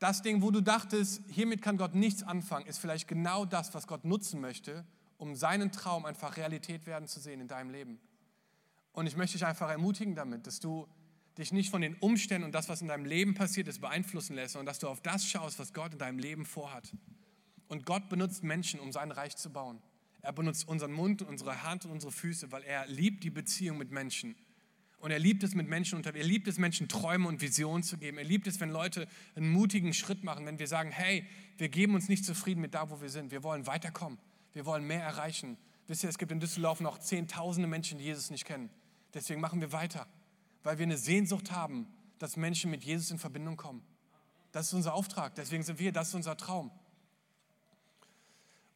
das 0.02 0.22
Ding, 0.22 0.42
wo 0.42 0.50
du 0.50 0.60
dachtest, 0.60 1.22
hiermit 1.28 1.62
kann 1.62 1.76
Gott 1.76 1.94
nichts 1.94 2.22
anfangen, 2.22 2.66
ist 2.66 2.78
vielleicht 2.78 3.06
genau 3.06 3.44
das, 3.44 3.72
was 3.72 3.86
Gott 3.86 4.04
nutzen 4.04 4.40
möchte, 4.40 4.84
um 5.16 5.36
seinen 5.36 5.70
Traum 5.70 6.04
einfach 6.04 6.36
Realität 6.36 6.86
werden 6.86 7.06
zu 7.06 7.20
sehen 7.20 7.40
in 7.40 7.46
deinem 7.46 7.70
Leben. 7.70 8.00
Und 8.92 9.06
ich 9.06 9.16
möchte 9.16 9.38
dich 9.38 9.46
einfach 9.46 9.70
ermutigen 9.70 10.14
damit, 10.16 10.46
dass 10.46 10.58
du 10.58 10.88
dich 11.38 11.52
nicht 11.52 11.70
von 11.70 11.80
den 11.80 11.94
Umständen 11.94 12.44
und 12.44 12.54
das, 12.54 12.68
was 12.68 12.82
in 12.82 12.88
deinem 12.88 13.04
Leben 13.04 13.34
passiert 13.34 13.68
ist, 13.68 13.80
beeinflussen 13.80 14.34
lässt, 14.34 14.54
sondern 14.54 14.66
dass 14.66 14.80
du 14.80 14.88
auf 14.88 15.00
das 15.00 15.24
schaust, 15.24 15.58
was 15.58 15.72
Gott 15.72 15.92
in 15.92 15.98
deinem 15.98 16.18
Leben 16.18 16.44
vorhat. 16.44 16.92
Und 17.68 17.86
Gott 17.86 18.08
benutzt 18.08 18.42
Menschen, 18.42 18.80
um 18.80 18.92
sein 18.92 19.12
Reich 19.12 19.36
zu 19.36 19.50
bauen. 19.50 19.80
Er 20.20 20.32
benutzt 20.32 20.68
unseren 20.68 20.92
Mund, 20.92 21.22
unsere 21.22 21.62
Hand 21.62 21.84
und 21.84 21.92
unsere 21.92 22.12
Füße, 22.12 22.52
weil 22.52 22.62
er 22.64 22.86
liebt 22.86 23.24
die 23.24 23.30
Beziehung 23.30 23.78
mit 23.78 23.90
Menschen. 23.90 24.36
Und 25.02 25.10
er 25.10 25.18
liebt 25.18 25.42
es 25.42 25.56
mit 25.56 25.68
Menschen 25.68 25.96
unter, 25.96 26.14
er 26.14 26.22
liebt 26.22 26.46
es 26.46 26.58
Menschen 26.58 26.86
Träume 26.86 27.26
und 27.26 27.40
Visionen 27.40 27.82
zu 27.82 27.98
geben. 27.98 28.18
Er 28.18 28.24
liebt 28.24 28.46
es, 28.46 28.60
wenn 28.60 28.70
Leute 28.70 29.08
einen 29.34 29.50
mutigen 29.50 29.94
Schritt 29.94 30.22
machen, 30.22 30.46
wenn 30.46 30.60
wir 30.60 30.68
sagen, 30.68 30.92
hey, 30.92 31.26
wir 31.58 31.68
geben 31.70 31.96
uns 31.96 32.08
nicht 32.08 32.24
zufrieden 32.24 32.60
mit 32.60 32.72
da, 32.72 32.88
wo 32.88 33.00
wir 33.00 33.08
sind. 33.08 33.32
Wir 33.32 33.42
wollen 33.42 33.66
weiterkommen. 33.66 34.16
Wir 34.52 34.64
wollen 34.64 34.86
mehr 34.86 35.02
erreichen. 35.02 35.58
Wisst 35.88 36.04
ihr, 36.04 36.08
es 36.08 36.18
gibt 36.18 36.30
in 36.30 36.38
Düsseldorf 36.38 36.78
noch 36.80 36.98
zehntausende 36.98 37.68
Menschen, 37.68 37.98
die 37.98 38.04
Jesus 38.04 38.30
nicht 38.30 38.44
kennen. 38.44 38.70
Deswegen 39.12 39.40
machen 39.40 39.60
wir 39.60 39.72
weiter, 39.72 40.06
weil 40.62 40.78
wir 40.78 40.84
eine 40.84 40.96
Sehnsucht 40.96 41.50
haben, 41.50 41.88
dass 42.20 42.36
Menschen 42.36 42.70
mit 42.70 42.84
Jesus 42.84 43.10
in 43.10 43.18
Verbindung 43.18 43.56
kommen. 43.56 43.82
Das 44.52 44.68
ist 44.68 44.72
unser 44.72 44.94
Auftrag. 44.94 45.34
Deswegen 45.34 45.64
sind 45.64 45.80
wir, 45.80 45.90
das 45.90 46.10
ist 46.10 46.14
unser 46.14 46.36
Traum. 46.36 46.70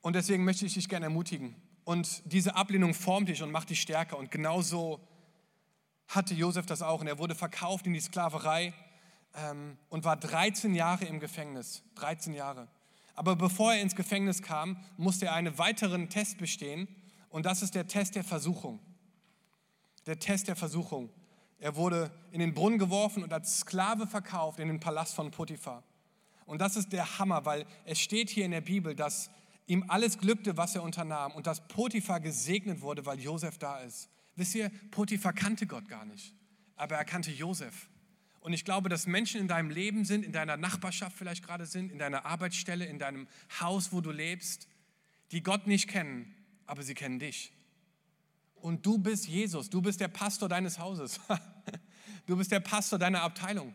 Und 0.00 0.16
deswegen 0.16 0.42
möchte 0.42 0.66
ich 0.66 0.74
dich 0.74 0.88
gerne 0.88 1.04
ermutigen. 1.06 1.54
Und 1.84 2.20
diese 2.24 2.56
Ablehnung 2.56 2.94
formt 2.94 3.28
dich 3.28 3.44
und 3.44 3.52
macht 3.52 3.70
dich 3.70 3.80
stärker. 3.80 4.18
Und 4.18 4.32
genauso 4.32 5.00
hatte 6.08 6.34
Josef 6.34 6.66
das 6.66 6.82
auch 6.82 7.00
und 7.00 7.06
er 7.06 7.18
wurde 7.18 7.34
verkauft 7.34 7.86
in 7.86 7.92
die 7.92 8.00
Sklaverei 8.00 8.72
ähm, 9.34 9.78
und 9.88 10.04
war 10.04 10.16
13 10.16 10.74
Jahre 10.74 11.04
im 11.04 11.20
Gefängnis. 11.20 11.82
13 11.96 12.34
Jahre. 12.34 12.68
Aber 13.14 13.34
bevor 13.34 13.74
er 13.74 13.80
ins 13.80 13.96
Gefängnis 13.96 14.42
kam, 14.42 14.82
musste 14.96 15.26
er 15.26 15.34
einen 15.34 15.58
weiteren 15.58 16.08
Test 16.08 16.38
bestehen 16.38 16.88
und 17.30 17.46
das 17.46 17.62
ist 17.62 17.74
der 17.74 17.86
Test 17.86 18.14
der 18.14 18.24
Versuchung. 18.24 18.80
Der 20.06 20.18
Test 20.18 20.48
der 20.48 20.56
Versuchung. 20.56 21.10
Er 21.58 21.76
wurde 21.76 22.10
in 22.30 22.40
den 22.40 22.54
Brunnen 22.54 22.78
geworfen 22.78 23.22
und 23.22 23.32
als 23.32 23.60
Sklave 23.60 24.06
verkauft 24.06 24.60
in 24.60 24.68
den 24.68 24.80
Palast 24.80 25.14
von 25.14 25.30
Potiphar. 25.30 25.82
Und 26.44 26.60
das 26.60 26.76
ist 26.76 26.92
der 26.92 27.18
Hammer, 27.18 27.44
weil 27.44 27.66
es 27.84 27.98
steht 27.98 28.30
hier 28.30 28.44
in 28.44 28.52
der 28.52 28.60
Bibel, 28.60 28.94
dass 28.94 29.30
ihm 29.66 29.84
alles 29.88 30.18
glückte, 30.18 30.56
was 30.56 30.76
er 30.76 30.82
unternahm 30.82 31.32
und 31.32 31.46
dass 31.46 31.66
Potiphar 31.66 32.20
gesegnet 32.20 32.82
wurde, 32.82 33.04
weil 33.04 33.18
Josef 33.18 33.58
da 33.58 33.78
ist. 33.80 34.08
Wisst 34.36 34.54
ihr, 34.54 34.70
Potiphar 34.90 35.32
kannte 35.32 35.66
Gott 35.66 35.88
gar 35.88 36.04
nicht, 36.04 36.34
aber 36.76 36.96
er 36.96 37.04
kannte 37.04 37.30
Josef. 37.30 37.88
Und 38.40 38.52
ich 38.52 38.64
glaube, 38.64 38.88
dass 38.88 39.06
Menschen 39.06 39.40
in 39.40 39.48
deinem 39.48 39.70
Leben 39.70 40.04
sind, 40.04 40.24
in 40.24 40.30
deiner 40.30 40.56
Nachbarschaft 40.56 41.16
vielleicht 41.16 41.44
gerade 41.44 41.66
sind, 41.66 41.90
in 41.90 41.98
deiner 41.98 42.26
Arbeitsstelle, 42.26 42.84
in 42.84 42.98
deinem 42.98 43.26
Haus, 43.60 43.92
wo 43.92 44.00
du 44.00 44.12
lebst, 44.12 44.68
die 45.32 45.42
Gott 45.42 45.66
nicht 45.66 45.88
kennen, 45.88 46.32
aber 46.66 46.82
sie 46.82 46.94
kennen 46.94 47.18
dich. 47.18 47.52
Und 48.54 48.86
du 48.86 48.98
bist 48.98 49.26
Jesus, 49.26 49.68
du 49.68 49.82
bist 49.82 50.00
der 50.00 50.08
Pastor 50.08 50.48
deines 50.48 50.78
Hauses. 50.78 51.20
Du 52.26 52.36
bist 52.36 52.50
der 52.50 52.60
Pastor 52.60 52.98
deiner 52.98 53.22
Abteilung. 53.22 53.72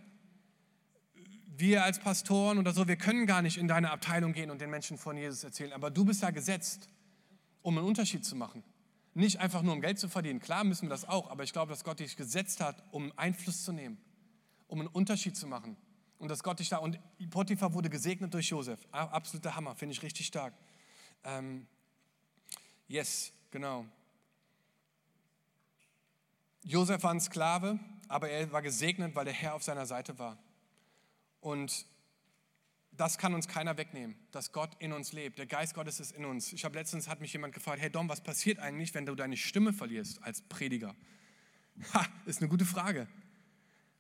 Wir 1.56 1.84
als 1.84 2.00
Pastoren 2.00 2.58
oder 2.58 2.74
so, 2.74 2.88
wir 2.88 2.98
können 2.98 3.26
gar 3.26 3.42
nicht 3.42 3.58
in 3.58 3.68
deine 3.68 3.92
Abteilung 3.92 4.34
gehen 4.34 4.52
und 4.52 4.60
den 4.60 4.70
Menschen 4.70 4.98
von 4.98 5.16
Jesus 5.16 5.44
erzählen, 5.44 5.74
aber 5.74 5.90
du 5.90 6.04
bist 6.04 6.22
da 6.22 6.32
gesetzt, 6.32 6.90
um 7.62 7.78
einen 7.78 7.88
Unterschied 7.88 8.26
zu 8.26 8.36
machen. 8.36 8.64
Nicht 9.14 9.40
einfach 9.40 9.62
nur 9.62 9.74
um 9.74 9.82
Geld 9.82 10.00
zu 10.00 10.08
verdienen. 10.08 10.40
Klar 10.40 10.64
müssen 10.64 10.84
wir 10.84 10.90
das 10.90 11.06
auch, 11.06 11.30
aber 11.30 11.44
ich 11.44 11.52
glaube, 11.52 11.72
dass 11.72 11.84
Gott 11.84 12.00
dich 12.00 12.16
gesetzt 12.16 12.62
hat, 12.62 12.84
um 12.92 13.12
Einfluss 13.18 13.64
zu 13.64 13.74
nehmen, 13.74 13.98
um 14.68 14.80
einen 14.80 14.88
Unterschied 14.88 15.36
zu 15.36 15.48
machen. 15.48 15.76
Und 16.18 16.30
dass 16.30 16.44
Gott 16.44 16.60
dich 16.60 16.70
da, 16.70 16.78
und 16.78 17.00
Potiphar 17.30 17.74
wurde 17.74 17.90
gesegnet 17.90 18.34
durch 18.34 18.50
Josef. 18.50 18.80
Absoluter 18.92 19.56
Hammer, 19.56 19.76
finde 19.76 19.94
ich 19.94 20.04
richtig 20.04 20.28
stark. 20.28 20.54
Ähm, 21.24 21.68
yes, 22.88 23.34
genau. 23.50 23.86
Josef 26.64 27.02
war 27.04 27.12
ein 27.12 27.20
Sklave, 27.20 27.80
aber 28.08 28.30
er 28.30 28.52
war 28.52 28.62
gesegnet, 28.62 29.16
weil 29.16 29.26
der 29.26 29.34
Herr 29.34 29.56
auf 29.56 29.64
seiner 29.64 29.86
Seite 29.88 30.20
war. 30.20 30.38
Und 31.40 31.86
das 33.02 33.18
kann 33.18 33.34
uns 33.34 33.48
keiner 33.48 33.78
wegnehmen, 33.78 34.16
dass 34.32 34.52
Gott 34.52 34.76
in 34.78 34.94
uns 34.94 35.12
lebt. 35.12 35.40
Der 35.40 35.48
Geist 35.48 35.74
Gottes 35.74 36.00
ist 36.00 36.12
in 36.12 36.24
uns. 36.24 36.54
Ich 36.54 36.64
habe 36.64 36.78
letztens 36.78 37.08
hat 37.08 37.20
mich 37.20 37.34
jemand 37.34 37.52
gefragt, 37.52 37.82
hey 37.82 37.90
Dom, 37.90 38.08
was 38.08 38.22
passiert 38.22 38.60
eigentlich, 38.60 38.94
wenn 38.94 39.08
du 39.08 39.16
deine 39.16 39.38
Stimme 39.38 39.74
verlierst 39.74 40.22
als 40.22 40.44
Prediger? 40.44 40.96
Ha, 41.96 42.06
ist 42.28 42.42
eine 42.42 42.48
gute 42.48 42.64
Frage. 42.64 43.08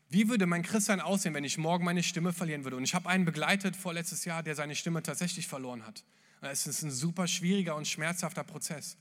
Wie 0.09 0.29
würde 0.29 0.45
mein 0.45 0.61
Christsein 0.61 1.01
aussehen, 1.01 1.33
wenn 1.33 1.43
ich 1.43 1.57
morgen 1.57 1.83
meine 1.83 2.03
Stimme 2.03 2.31
verlieren 2.31 2.63
würde? 2.63 2.77
Und 2.77 2.83
ich 2.83 2.93
habe 2.93 3.09
einen 3.09 3.25
begleitet 3.25 3.75
vorletztes 3.75 4.23
Jahr, 4.23 4.43
der 4.43 4.53
seine 4.53 4.75
Stimme 4.75 5.01
tatsächlich 5.01 5.47
verloren 5.47 5.83
hat. 5.83 6.03
Es 6.41 6.67
ist 6.67 6.83
ein 6.83 6.91
super 6.91 7.25
schwieriger 7.25 7.75
und 7.75 7.87
schmerzhafter 7.87 8.43
Prozess. 8.43 8.97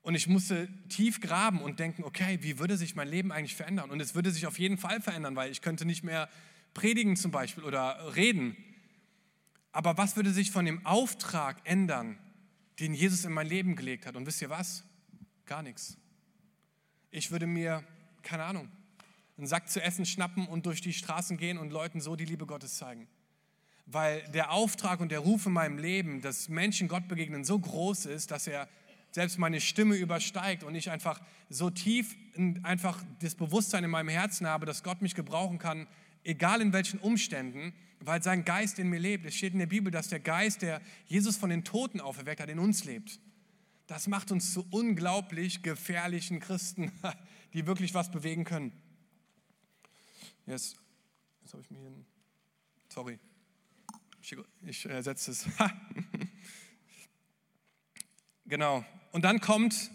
Und 0.00 0.16
ich 0.16 0.26
musste 0.26 0.68
tief 0.88 1.20
graben 1.20 1.60
und 1.60 1.78
denken, 1.78 2.02
okay, 2.02 2.40
wie 2.42 2.58
würde 2.58 2.76
sich 2.76 2.96
mein 2.96 3.06
Leben 3.06 3.30
eigentlich 3.30 3.54
verändern? 3.54 3.92
Und 3.92 4.00
es 4.00 4.16
würde 4.16 4.32
sich 4.32 4.48
auf 4.48 4.58
jeden 4.58 4.78
Fall 4.78 5.00
verändern, 5.00 5.36
weil 5.36 5.52
ich 5.52 5.62
könnte 5.62 5.84
nicht 5.84 6.02
mehr 6.02 6.28
predigen 6.74 7.14
zum 7.16 7.30
Beispiel 7.30 7.62
oder 7.62 8.16
reden. 8.16 8.56
Aber 9.72 9.96
was 9.96 10.16
würde 10.16 10.30
sich 10.30 10.50
von 10.50 10.66
dem 10.66 10.84
Auftrag 10.86 11.60
ändern, 11.64 12.18
den 12.78 12.94
Jesus 12.94 13.24
in 13.24 13.32
mein 13.32 13.46
Leben 13.46 13.74
gelegt 13.74 14.06
hat? 14.06 14.16
Und 14.16 14.26
wisst 14.26 14.42
ihr 14.42 14.50
was? 14.50 14.84
Gar 15.46 15.62
nichts. 15.62 15.96
Ich 17.10 17.30
würde 17.30 17.46
mir, 17.46 17.82
keine 18.22 18.44
Ahnung, 18.44 18.70
einen 19.38 19.46
Sack 19.46 19.70
zu 19.70 19.82
essen 19.82 20.04
schnappen 20.04 20.46
und 20.46 20.66
durch 20.66 20.80
die 20.82 20.92
Straßen 20.92 21.36
gehen 21.36 21.58
und 21.58 21.72
Leuten 21.72 22.00
so 22.00 22.16
die 22.16 22.26
Liebe 22.26 22.46
Gottes 22.46 22.76
zeigen. 22.76 23.08
Weil 23.86 24.22
der 24.28 24.52
Auftrag 24.52 25.00
und 25.00 25.10
der 25.10 25.18
Ruf 25.20 25.46
in 25.46 25.52
meinem 25.52 25.78
Leben, 25.78 26.20
dass 26.20 26.48
Menschen 26.48 26.86
Gott 26.86 27.08
begegnen, 27.08 27.44
so 27.44 27.58
groß 27.58 28.06
ist, 28.06 28.30
dass 28.30 28.46
er 28.46 28.68
selbst 29.10 29.38
meine 29.38 29.60
Stimme 29.60 29.96
übersteigt 29.96 30.64
und 30.64 30.74
ich 30.74 30.90
einfach 30.90 31.20
so 31.48 31.70
tief 31.70 32.16
einfach 32.62 33.02
das 33.20 33.34
Bewusstsein 33.34 33.84
in 33.84 33.90
meinem 33.90 34.08
Herzen 34.08 34.46
habe, 34.46 34.64
dass 34.64 34.82
Gott 34.82 35.02
mich 35.02 35.14
gebrauchen 35.14 35.58
kann, 35.58 35.86
egal 36.24 36.60
in 36.60 36.72
welchen 36.72 37.00
Umständen, 37.00 37.74
weil 38.00 38.22
sein 38.22 38.44
Geist 38.44 38.78
in 38.78 38.88
mir 38.88 38.98
lebt. 38.98 39.26
Es 39.26 39.34
steht 39.34 39.52
in 39.52 39.58
der 39.58 39.66
Bibel, 39.66 39.90
dass 39.90 40.08
der 40.08 40.20
Geist, 40.20 40.62
der 40.62 40.80
Jesus 41.06 41.36
von 41.36 41.50
den 41.50 41.64
Toten 41.64 42.00
auferweckt 42.00 42.40
hat, 42.40 42.48
in 42.48 42.58
uns 42.58 42.84
lebt. 42.84 43.20
Das 43.86 44.06
macht 44.06 44.32
uns 44.32 44.52
zu 44.52 44.66
unglaublich 44.70 45.62
gefährlichen 45.62 46.40
Christen, 46.40 46.92
die 47.52 47.66
wirklich 47.66 47.94
was 47.94 48.10
bewegen 48.10 48.44
können. 48.44 48.72
Jetzt, 50.46 50.76
jetzt 51.42 51.52
habe 51.52 51.62
ich 51.62 51.70
mir 51.70 51.78
hier 51.78 51.88
einen, 51.88 52.06
sorry, 52.88 53.18
ich 54.62 54.86
ersetze 54.86 55.32
es. 55.32 55.46
genau. 58.46 58.84
Und 59.12 59.24
dann 59.24 59.40
kommt 59.40 59.90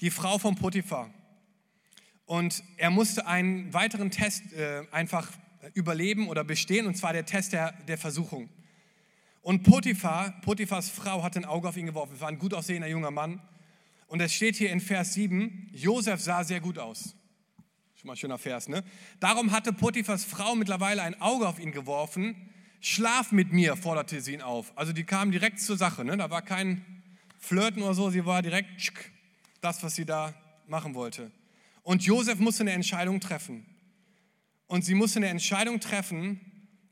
die 0.00 0.10
Frau 0.10 0.38
von 0.38 0.54
Potiphar. 0.54 1.12
Und 2.24 2.62
er 2.76 2.90
musste 2.90 3.26
einen 3.26 3.72
weiteren 3.72 4.10
Test 4.10 4.52
äh, 4.52 4.86
einfach 4.90 5.30
überleben 5.74 6.28
oder 6.28 6.44
bestehen, 6.44 6.86
und 6.86 6.96
zwar 6.96 7.12
der 7.12 7.26
Test 7.26 7.52
der, 7.52 7.72
der 7.86 7.98
Versuchung. 7.98 8.48
Und 9.42 9.62
Potiphar, 9.62 10.40
Potiphars 10.42 10.90
Frau, 10.90 11.22
hat 11.22 11.36
ein 11.36 11.44
Auge 11.44 11.68
auf 11.68 11.76
ihn 11.76 11.86
geworfen. 11.86 12.14
Es 12.14 12.20
war 12.20 12.28
ein 12.28 12.38
gut 12.38 12.54
aussehender 12.54 12.88
junger 12.88 13.10
Mann. 13.10 13.40
Und 14.06 14.20
es 14.20 14.32
steht 14.32 14.56
hier 14.56 14.70
in 14.70 14.80
Vers 14.80 15.14
7, 15.14 15.70
Josef 15.72 16.20
sah 16.20 16.42
sehr 16.44 16.60
gut 16.60 16.78
aus. 16.78 17.14
Schon 17.94 18.06
mal 18.06 18.12
ein 18.14 18.16
schöner 18.16 18.38
Vers, 18.38 18.68
ne? 18.68 18.84
Darum 19.20 19.50
hatte 19.50 19.72
Potiphas 19.72 20.24
Frau 20.24 20.54
mittlerweile 20.54 21.02
ein 21.02 21.20
Auge 21.20 21.48
auf 21.48 21.58
ihn 21.58 21.72
geworfen. 21.72 22.36
Schlaf 22.80 23.32
mit 23.32 23.52
mir, 23.52 23.76
forderte 23.76 24.20
sie 24.20 24.34
ihn 24.34 24.42
auf. 24.42 24.72
Also 24.76 24.92
die 24.92 25.04
kam 25.04 25.32
direkt 25.32 25.60
zur 25.60 25.76
Sache, 25.76 26.04
ne? 26.04 26.16
Da 26.16 26.30
war 26.30 26.42
kein 26.42 26.84
Flirten 27.38 27.82
oder 27.82 27.94
so, 27.94 28.10
sie 28.10 28.24
war 28.24 28.42
direkt 28.42 28.80
das, 29.60 29.82
was 29.82 29.94
sie 29.94 30.04
da 30.04 30.34
machen 30.66 30.94
wollte. 30.94 31.30
Und 31.82 32.04
Josef 32.04 32.38
musste 32.38 32.62
eine 32.62 32.72
Entscheidung 32.72 33.20
treffen. 33.20 33.66
Und 34.68 34.84
sie 34.84 34.94
musste 34.94 35.18
eine 35.18 35.28
Entscheidung 35.28 35.80
treffen, 35.80 36.40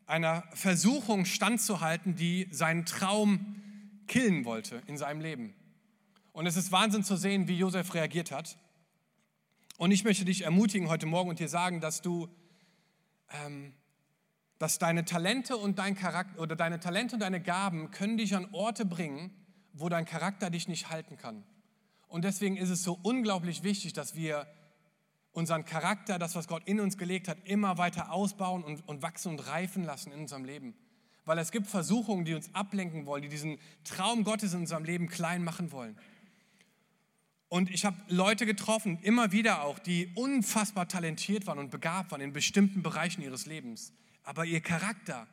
einer 0.06 0.44
Versuchung 0.52 1.24
standzuhalten, 1.24 2.16
die 2.16 2.48
seinen 2.50 2.86
Traum 2.86 3.62
killen 4.08 4.44
wollte 4.44 4.82
in 4.86 4.96
seinem 4.96 5.20
Leben. 5.20 5.54
Und 6.32 6.46
es 6.46 6.56
ist 6.56 6.72
Wahnsinn 6.72 7.04
zu 7.04 7.16
sehen, 7.16 7.48
wie 7.48 7.56
Josef 7.56 7.94
reagiert 7.94 8.30
hat. 8.30 8.58
Und 9.78 9.90
ich 9.90 10.04
möchte 10.04 10.24
dich 10.24 10.42
ermutigen 10.42 10.88
heute 10.88 11.06
Morgen 11.06 11.28
und 11.28 11.38
dir 11.38 11.48
sagen, 11.48 11.80
dass 11.80 12.00
du, 12.00 12.28
ähm, 13.30 13.74
dass 14.58 14.78
deine 14.78 15.04
Talente 15.04 15.56
und 15.56 15.78
dein 15.78 15.94
Charakter 15.94 16.40
oder 16.40 16.56
deine 16.56 16.80
Talente 16.80 17.16
und 17.16 17.20
deine 17.20 17.42
Gaben 17.42 17.90
können 17.90 18.16
dich 18.16 18.34
an 18.34 18.48
Orte 18.52 18.86
bringen, 18.86 19.30
wo 19.74 19.90
dein 19.90 20.06
Charakter 20.06 20.48
dich 20.48 20.68
nicht 20.68 20.88
halten 20.88 21.18
kann. 21.18 21.44
Und 22.08 22.24
deswegen 22.24 22.56
ist 22.56 22.70
es 22.70 22.82
so 22.82 22.98
unglaublich 23.02 23.62
wichtig, 23.62 23.92
dass 23.92 24.14
wir 24.14 24.46
unseren 25.36 25.66
Charakter, 25.66 26.18
das, 26.18 26.34
was 26.34 26.48
Gott 26.48 26.62
in 26.64 26.80
uns 26.80 26.96
gelegt 26.96 27.28
hat, 27.28 27.36
immer 27.44 27.76
weiter 27.76 28.10
ausbauen 28.10 28.64
und, 28.64 28.88
und 28.88 29.02
wachsen 29.02 29.32
und 29.32 29.46
reifen 29.46 29.84
lassen 29.84 30.10
in 30.10 30.20
unserem 30.20 30.46
Leben. 30.46 30.74
Weil 31.26 31.38
es 31.38 31.52
gibt 31.52 31.66
Versuchungen, 31.66 32.24
die 32.24 32.32
uns 32.32 32.54
ablenken 32.54 33.04
wollen, 33.04 33.20
die 33.20 33.28
diesen 33.28 33.58
Traum 33.84 34.24
Gottes 34.24 34.54
in 34.54 34.60
unserem 34.60 34.84
Leben 34.84 35.08
klein 35.08 35.44
machen 35.44 35.72
wollen. 35.72 35.98
Und 37.48 37.70
ich 37.70 37.84
habe 37.84 37.98
Leute 38.08 38.46
getroffen, 38.46 38.98
immer 39.02 39.30
wieder 39.30 39.62
auch, 39.62 39.78
die 39.78 40.10
unfassbar 40.14 40.88
talentiert 40.88 41.46
waren 41.46 41.58
und 41.58 41.70
begabt 41.70 42.12
waren 42.12 42.22
in 42.22 42.32
bestimmten 42.32 42.82
Bereichen 42.82 43.20
ihres 43.20 43.44
Lebens. 43.44 43.92
Aber 44.22 44.46
ihr 44.46 44.62
Charakter 44.62 45.26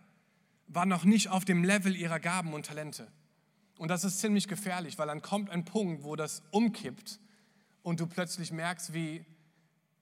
war 0.68 0.86
noch 0.86 1.06
nicht 1.06 1.30
auf 1.30 1.46
dem 1.46 1.64
Level 1.64 1.96
ihrer 1.96 2.20
Gaben 2.20 2.54
und 2.54 2.66
Talente. 2.66 3.08
Und 3.78 3.88
das 3.88 4.04
ist 4.04 4.20
ziemlich 4.20 4.50
gefährlich, 4.50 4.98
weil 4.98 5.08
dann 5.08 5.22
kommt 5.22 5.50
ein 5.50 5.64
Punkt, 5.64 6.04
wo 6.04 6.18
das 6.18 6.44
umkippt 6.52 7.20
und 7.84 8.02
du 8.02 8.08
plötzlich 8.08 8.52
merkst, 8.52 8.94
wie, 8.94 9.26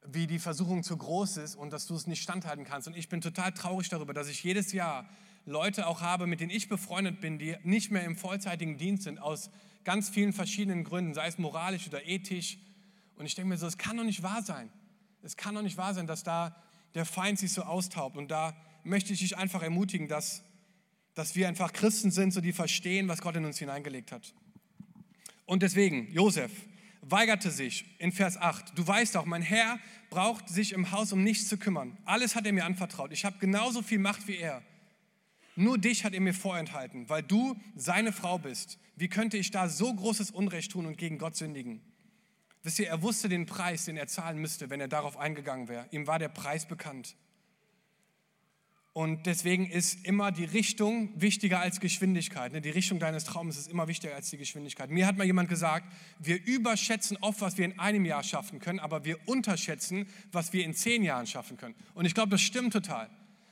wie 0.05 0.27
die 0.27 0.39
Versuchung 0.39 0.83
zu 0.83 0.97
groß 0.97 1.37
ist 1.37 1.55
und 1.55 1.71
dass 1.71 1.85
du 1.87 1.95
es 1.95 2.07
nicht 2.07 2.23
standhalten 2.23 2.65
kannst. 2.65 2.87
Und 2.87 2.97
ich 2.97 3.09
bin 3.09 3.21
total 3.21 3.51
traurig 3.51 3.89
darüber, 3.89 4.13
dass 4.13 4.27
ich 4.27 4.43
jedes 4.43 4.71
Jahr 4.71 5.07
Leute 5.45 5.87
auch 5.87 6.01
habe, 6.01 6.27
mit 6.27 6.39
denen 6.39 6.51
ich 6.51 6.69
befreundet 6.69 7.21
bin, 7.21 7.37
die 7.37 7.55
nicht 7.63 7.91
mehr 7.91 8.03
im 8.03 8.15
vollzeitigen 8.15 8.77
Dienst 8.77 9.03
sind, 9.03 9.19
aus 9.19 9.49
ganz 9.83 10.09
vielen 10.09 10.33
verschiedenen 10.33 10.83
Gründen, 10.83 11.13
sei 11.13 11.27
es 11.27 11.37
moralisch 11.37 11.87
oder 11.87 12.05
ethisch. 12.05 12.57
Und 13.15 13.25
ich 13.25 13.35
denke 13.35 13.49
mir 13.49 13.57
so, 13.57 13.67
es 13.67 13.77
kann 13.77 13.97
doch 13.97 14.03
nicht 14.03 14.23
wahr 14.23 14.43
sein. 14.43 14.69
Es 15.23 15.37
kann 15.37 15.55
doch 15.55 15.61
nicht 15.61 15.77
wahr 15.77 15.93
sein, 15.93 16.07
dass 16.07 16.23
da 16.23 16.55
der 16.93 17.05
Feind 17.05 17.39
sich 17.39 17.53
so 17.53 17.63
austaubt. 17.63 18.17
Und 18.17 18.29
da 18.29 18.55
möchte 18.83 19.13
ich 19.13 19.19
dich 19.19 19.37
einfach 19.37 19.61
ermutigen, 19.61 20.07
dass, 20.07 20.43
dass 21.13 21.35
wir 21.35 21.47
einfach 21.47 21.73
Christen 21.73 22.11
sind, 22.11 22.31
so 22.31 22.41
die 22.41 22.53
verstehen, 22.53 23.07
was 23.07 23.21
Gott 23.21 23.35
in 23.35 23.45
uns 23.45 23.59
hineingelegt 23.59 24.11
hat. 24.11 24.33
Und 25.45 25.63
deswegen, 25.63 26.11
Josef 26.11 26.51
weigerte 27.01 27.51
sich 27.51 27.85
in 27.99 28.11
Vers 28.11 28.37
8. 28.37 28.77
Du 28.77 28.85
weißt 28.85 29.17
auch, 29.17 29.25
mein 29.25 29.41
Herr 29.41 29.79
braucht 30.09 30.49
sich 30.49 30.73
im 30.73 30.91
Haus 30.91 31.11
um 31.11 31.23
nichts 31.23 31.47
zu 31.47 31.57
kümmern. 31.57 31.97
Alles 32.05 32.35
hat 32.35 32.45
er 32.45 32.53
mir 32.53 32.65
anvertraut. 32.65 33.11
Ich 33.11 33.25
habe 33.25 33.37
genauso 33.39 33.81
viel 33.81 33.99
Macht 33.99 34.27
wie 34.27 34.37
er. 34.37 34.61
Nur 35.55 35.77
dich 35.77 36.05
hat 36.05 36.13
er 36.13 36.21
mir 36.21 36.33
vorenthalten, 36.33 37.09
weil 37.09 37.23
du 37.23 37.59
seine 37.75 38.13
Frau 38.13 38.37
bist. 38.37 38.79
Wie 38.95 39.09
könnte 39.09 39.37
ich 39.37 39.51
da 39.51 39.67
so 39.67 39.93
großes 39.93 40.31
Unrecht 40.31 40.71
tun 40.71 40.85
und 40.85 40.97
gegen 40.97 41.17
Gott 41.17 41.35
sündigen? 41.35 41.81
Wisst 42.63 42.79
ihr, 42.79 42.87
er 42.87 43.01
wusste 43.01 43.27
den 43.27 43.47
Preis, 43.47 43.85
den 43.85 43.97
er 43.97 44.07
zahlen 44.07 44.37
müsste, 44.37 44.69
wenn 44.69 44.79
er 44.79 44.87
darauf 44.87 45.17
eingegangen 45.17 45.67
wäre. 45.67 45.87
Ihm 45.91 46.07
war 46.07 46.19
der 46.19 46.29
Preis 46.29 46.67
bekannt. 46.67 47.15
Und 48.93 49.25
deswegen 49.25 49.67
ist 49.69 50.05
immer 50.05 50.33
die 50.33 50.43
Richtung 50.43 51.13
wichtiger 51.15 51.61
als 51.61 51.79
Geschwindigkeit. 51.79 52.51
Ne? 52.51 52.59
Die 52.59 52.69
Richtung 52.69 52.99
deines 52.99 53.23
Traums 53.23 53.57
ist 53.57 53.71
immer 53.71 53.87
wichtiger 53.87 54.15
als 54.15 54.29
die 54.29 54.37
Geschwindigkeit. 54.37 54.89
Mir 54.89 55.07
hat 55.07 55.17
mal 55.17 55.23
jemand 55.23 55.47
gesagt, 55.47 55.85
wir 56.19 56.45
überschätzen 56.45 57.17
oft, 57.21 57.39
was 57.39 57.57
wir 57.57 57.63
in 57.63 57.79
einem 57.79 58.03
Jahr 58.03 58.21
schaffen 58.21 58.59
können, 58.59 58.79
aber 58.79 59.05
wir 59.05 59.17
unterschätzen, 59.29 60.07
was 60.33 60.51
wir 60.51 60.65
in 60.65 60.73
zehn 60.73 61.03
Jahren 61.03 61.25
schaffen 61.25 61.55
können. 61.55 61.75
Und 61.93 62.03
ich 62.03 62.13
glaube, 62.13 62.31
das 62.31 62.41
stimmt 62.41 62.73
total. 62.73 63.09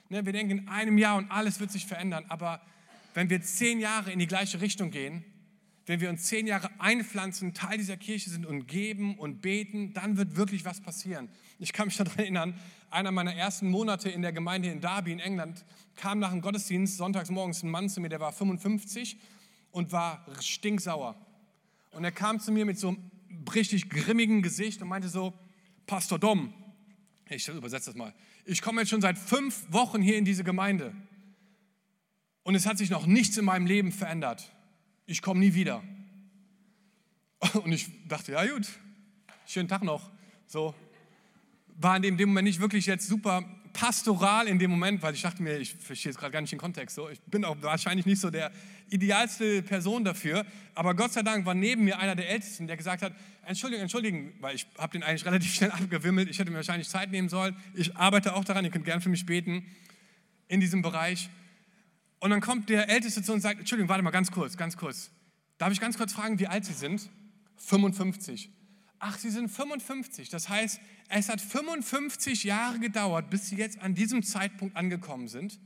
Ne, 0.10 0.25
wir 0.25 0.34
denken 0.34 0.60
in 0.60 0.67
einem 0.67 0.97
Jahr 0.97 1.15
und 1.15 1.32
alles 1.32 1.62
wird 1.62 1.71
sich 1.71 1.86
verändern. 1.86 2.25
Aber 2.28 2.62
wenn 3.13 3.30
wir 3.30 3.41
zehn 3.41 3.80
Jahre 3.80 4.12
in 4.12 4.19
die 4.19 4.28
gleiche 4.28 4.60
Richtung 4.60 4.91
gehen, 4.91 5.23
wenn 5.86 6.02
wir 6.02 6.10
uns 6.10 6.23
zehn 6.23 6.47
Jahre 6.47 6.69
einpflanzen, 6.80 7.54
Teil 7.54 7.78
dieser 7.78 7.97
Kirche 7.97 8.30
sind 8.30 8.45
und 8.45 8.67
geben 8.67 9.17
und 9.17 9.41
beten, 9.41 9.93
dann 9.93 10.17
wird 10.17 10.36
wirklich 10.36 10.65
was 10.65 10.82
passieren. 10.82 11.30
Ich 11.60 11.74
kann 11.74 11.88
mich 11.88 11.98
daran 11.98 12.17
erinnern, 12.17 12.60
einer 12.89 13.12
meiner 13.12 13.36
ersten 13.36 13.69
Monate 13.69 14.10
in 14.10 14.22
der 14.22 14.32
Gemeinde 14.32 14.69
in 14.69 14.80
Derby 14.80 15.12
in 15.12 15.19
England 15.19 15.65
kam 15.95 16.19
nach 16.19 16.32
dem 16.32 16.41
Gottesdienst 16.41 16.95
sonntags 16.95 17.30
morgens 17.30 17.62
ein 17.63 17.69
Mann 17.69 17.89
zu 17.89 18.00
mir, 18.00 18.08
der 18.08 18.22
war 18.22 18.32
55 18.32 19.17
und 19.72 19.91
war 19.91 20.26
stinksauer. 20.39 21.15
Und 21.91 22.06
er 22.06 22.13
kam 22.13 22.39
zu 22.39 22.54
mir 22.54 22.65
mit 22.65 22.80
so 22.80 22.89
einem 22.89 23.12
richtig 23.54 23.89
grimmigen 23.89 24.41
Gesicht 24.41 24.82
und 24.82 24.88
meinte 24.88 25.10
so, 25.10 25.34
Pastor 25.86 26.17
Dom, 26.17 26.54
ich 27.30 27.48
übersetze 27.50 27.88
das 27.88 27.95
mal, 27.95 28.13
ich 28.45 28.62
komme 28.62 28.82
jetzt 28.82 28.89
schon 28.89 29.02
seit 29.02 29.17
fünf 29.17 29.72
Wochen 29.72 30.02
hier 30.02 30.17
in 30.17 30.24
diese 30.24 30.45
Gemeinde 30.45 30.93
und 32.43 32.56
es 32.56 32.65
hat 32.65 32.78
sich 32.78 32.89
noch 32.89 33.06
nichts 33.06 33.38
in 33.38 33.45
meinem 33.45 33.65
Leben 33.65 33.91
verändert. 33.91 34.52
Ich 35.06 35.22
komme 35.22 35.41
nie 35.41 35.54
wieder. 35.54 35.84
Und 37.63 37.72
ich 37.72 37.88
dachte, 38.08 38.32
ja 38.32 38.45
gut, 38.45 38.67
schönen 39.45 39.67
Tag 39.67 39.84
noch. 39.84 40.10
So 40.48 40.74
war 41.80 41.96
in 41.96 42.18
dem, 42.18 42.30
Moment 42.30 42.46
nicht 42.46 42.60
wirklich 42.60 42.86
jetzt 42.86 43.08
super 43.08 43.44
pastoral 43.72 44.48
in 44.48 44.60
dem 44.60 44.70
Moment, 44.72 45.02
weil 45.02 45.13
ich 45.13 45.22
dachte 45.22 45.42
mir, 45.42 45.58
ich 45.58 45.74
verstehe 45.76 46.12
jetzt 46.12 46.20
gerade 46.20 46.34
gar 46.34 46.42
nicht 46.42 46.52
den 46.52 46.60
Kontext. 46.60 46.96
So. 46.96 47.08
Ich 47.10 47.22
bin 47.22 47.46
auch 47.46 47.56
wahrscheinlich 47.62 48.06
nicht 48.06 48.20
so 48.20 48.30
der 48.30 48.52
idealste 48.89 49.62
Person 49.62 50.04
dafür, 50.04 50.46
aber 50.76 50.96
Gott 50.96 51.13
sei 51.13 51.22
Dank 51.22 51.46
war 51.46 51.54
neben 51.54 51.86
mir 51.86 52.00
einer 52.00 52.15
der 52.15 52.30
Ältesten, 52.30 52.68
der 52.68 52.76
gesagt 52.76 53.02
hat, 53.02 53.13
Entschuldigung, 53.46 53.84
Entschuldigung, 53.84 54.34
weil 54.42 54.56
ich 54.56 54.68
habe 54.78 54.92
den 54.92 55.04
eigentlich 55.04 55.26
relativ 55.26 55.54
schnell 55.56 55.72
abgewimmelt, 55.72 56.30
ich 56.30 56.39
hätte 56.39 56.52
mir 56.52 56.58
wahrscheinlich 56.58 56.89
Zeit 56.89 57.12
nehmen 57.12 57.30
sollen, 57.30 57.56
ich 57.74 57.96
arbeite 57.96 58.36
auch 58.36 58.44
daran, 58.44 58.65
ihr 58.65 58.72
könnt 58.72 58.86
gerne 58.86 59.02
für 59.02 59.10
mich 59.10 59.26
beten 59.26 59.65
in 60.48 60.60
diesem 60.60 60.82
Bereich. 60.82 61.30
Und 62.20 62.32
dann 62.32 62.42
kommt 62.42 62.70
der 62.70 62.89
Älteste 62.89 63.24
zu 63.24 63.32
uns 63.32 63.38
und 63.38 63.42
sagt, 63.42 63.60
Entschuldigung, 63.60 63.88
warte 63.88 64.04
mal 64.04 64.12
ganz 64.12 64.32
kurz, 64.32 64.58
ganz 64.58 64.76
kurz. 64.76 65.12
Darf 65.58 65.72
ich 65.72 65.80
ganz 65.80 65.98
kurz 65.98 66.12
fragen, 66.12 66.39
wie 66.39 66.48
alt 66.48 66.65
Sie 66.65 66.74
sind? 66.74 67.10
55. 67.58 68.50
ach, 69.00 69.18
sie 69.18 69.30
sind 69.30 69.50
55. 69.50 70.30
Das 70.30 70.50
heißt, 70.50 70.80
es 71.10 71.30
hat 71.30 71.42
55 71.42 72.44
Jahre 72.44 72.80
gedauert, 72.80 73.30
bis 73.30 73.50
sie 73.50 73.56
jetzt 73.56 73.80
an 73.80 73.96
diesem 73.96 74.24
Zeitpunkt 74.24 74.76
angekommen 74.76 75.28
sind. 75.28 75.60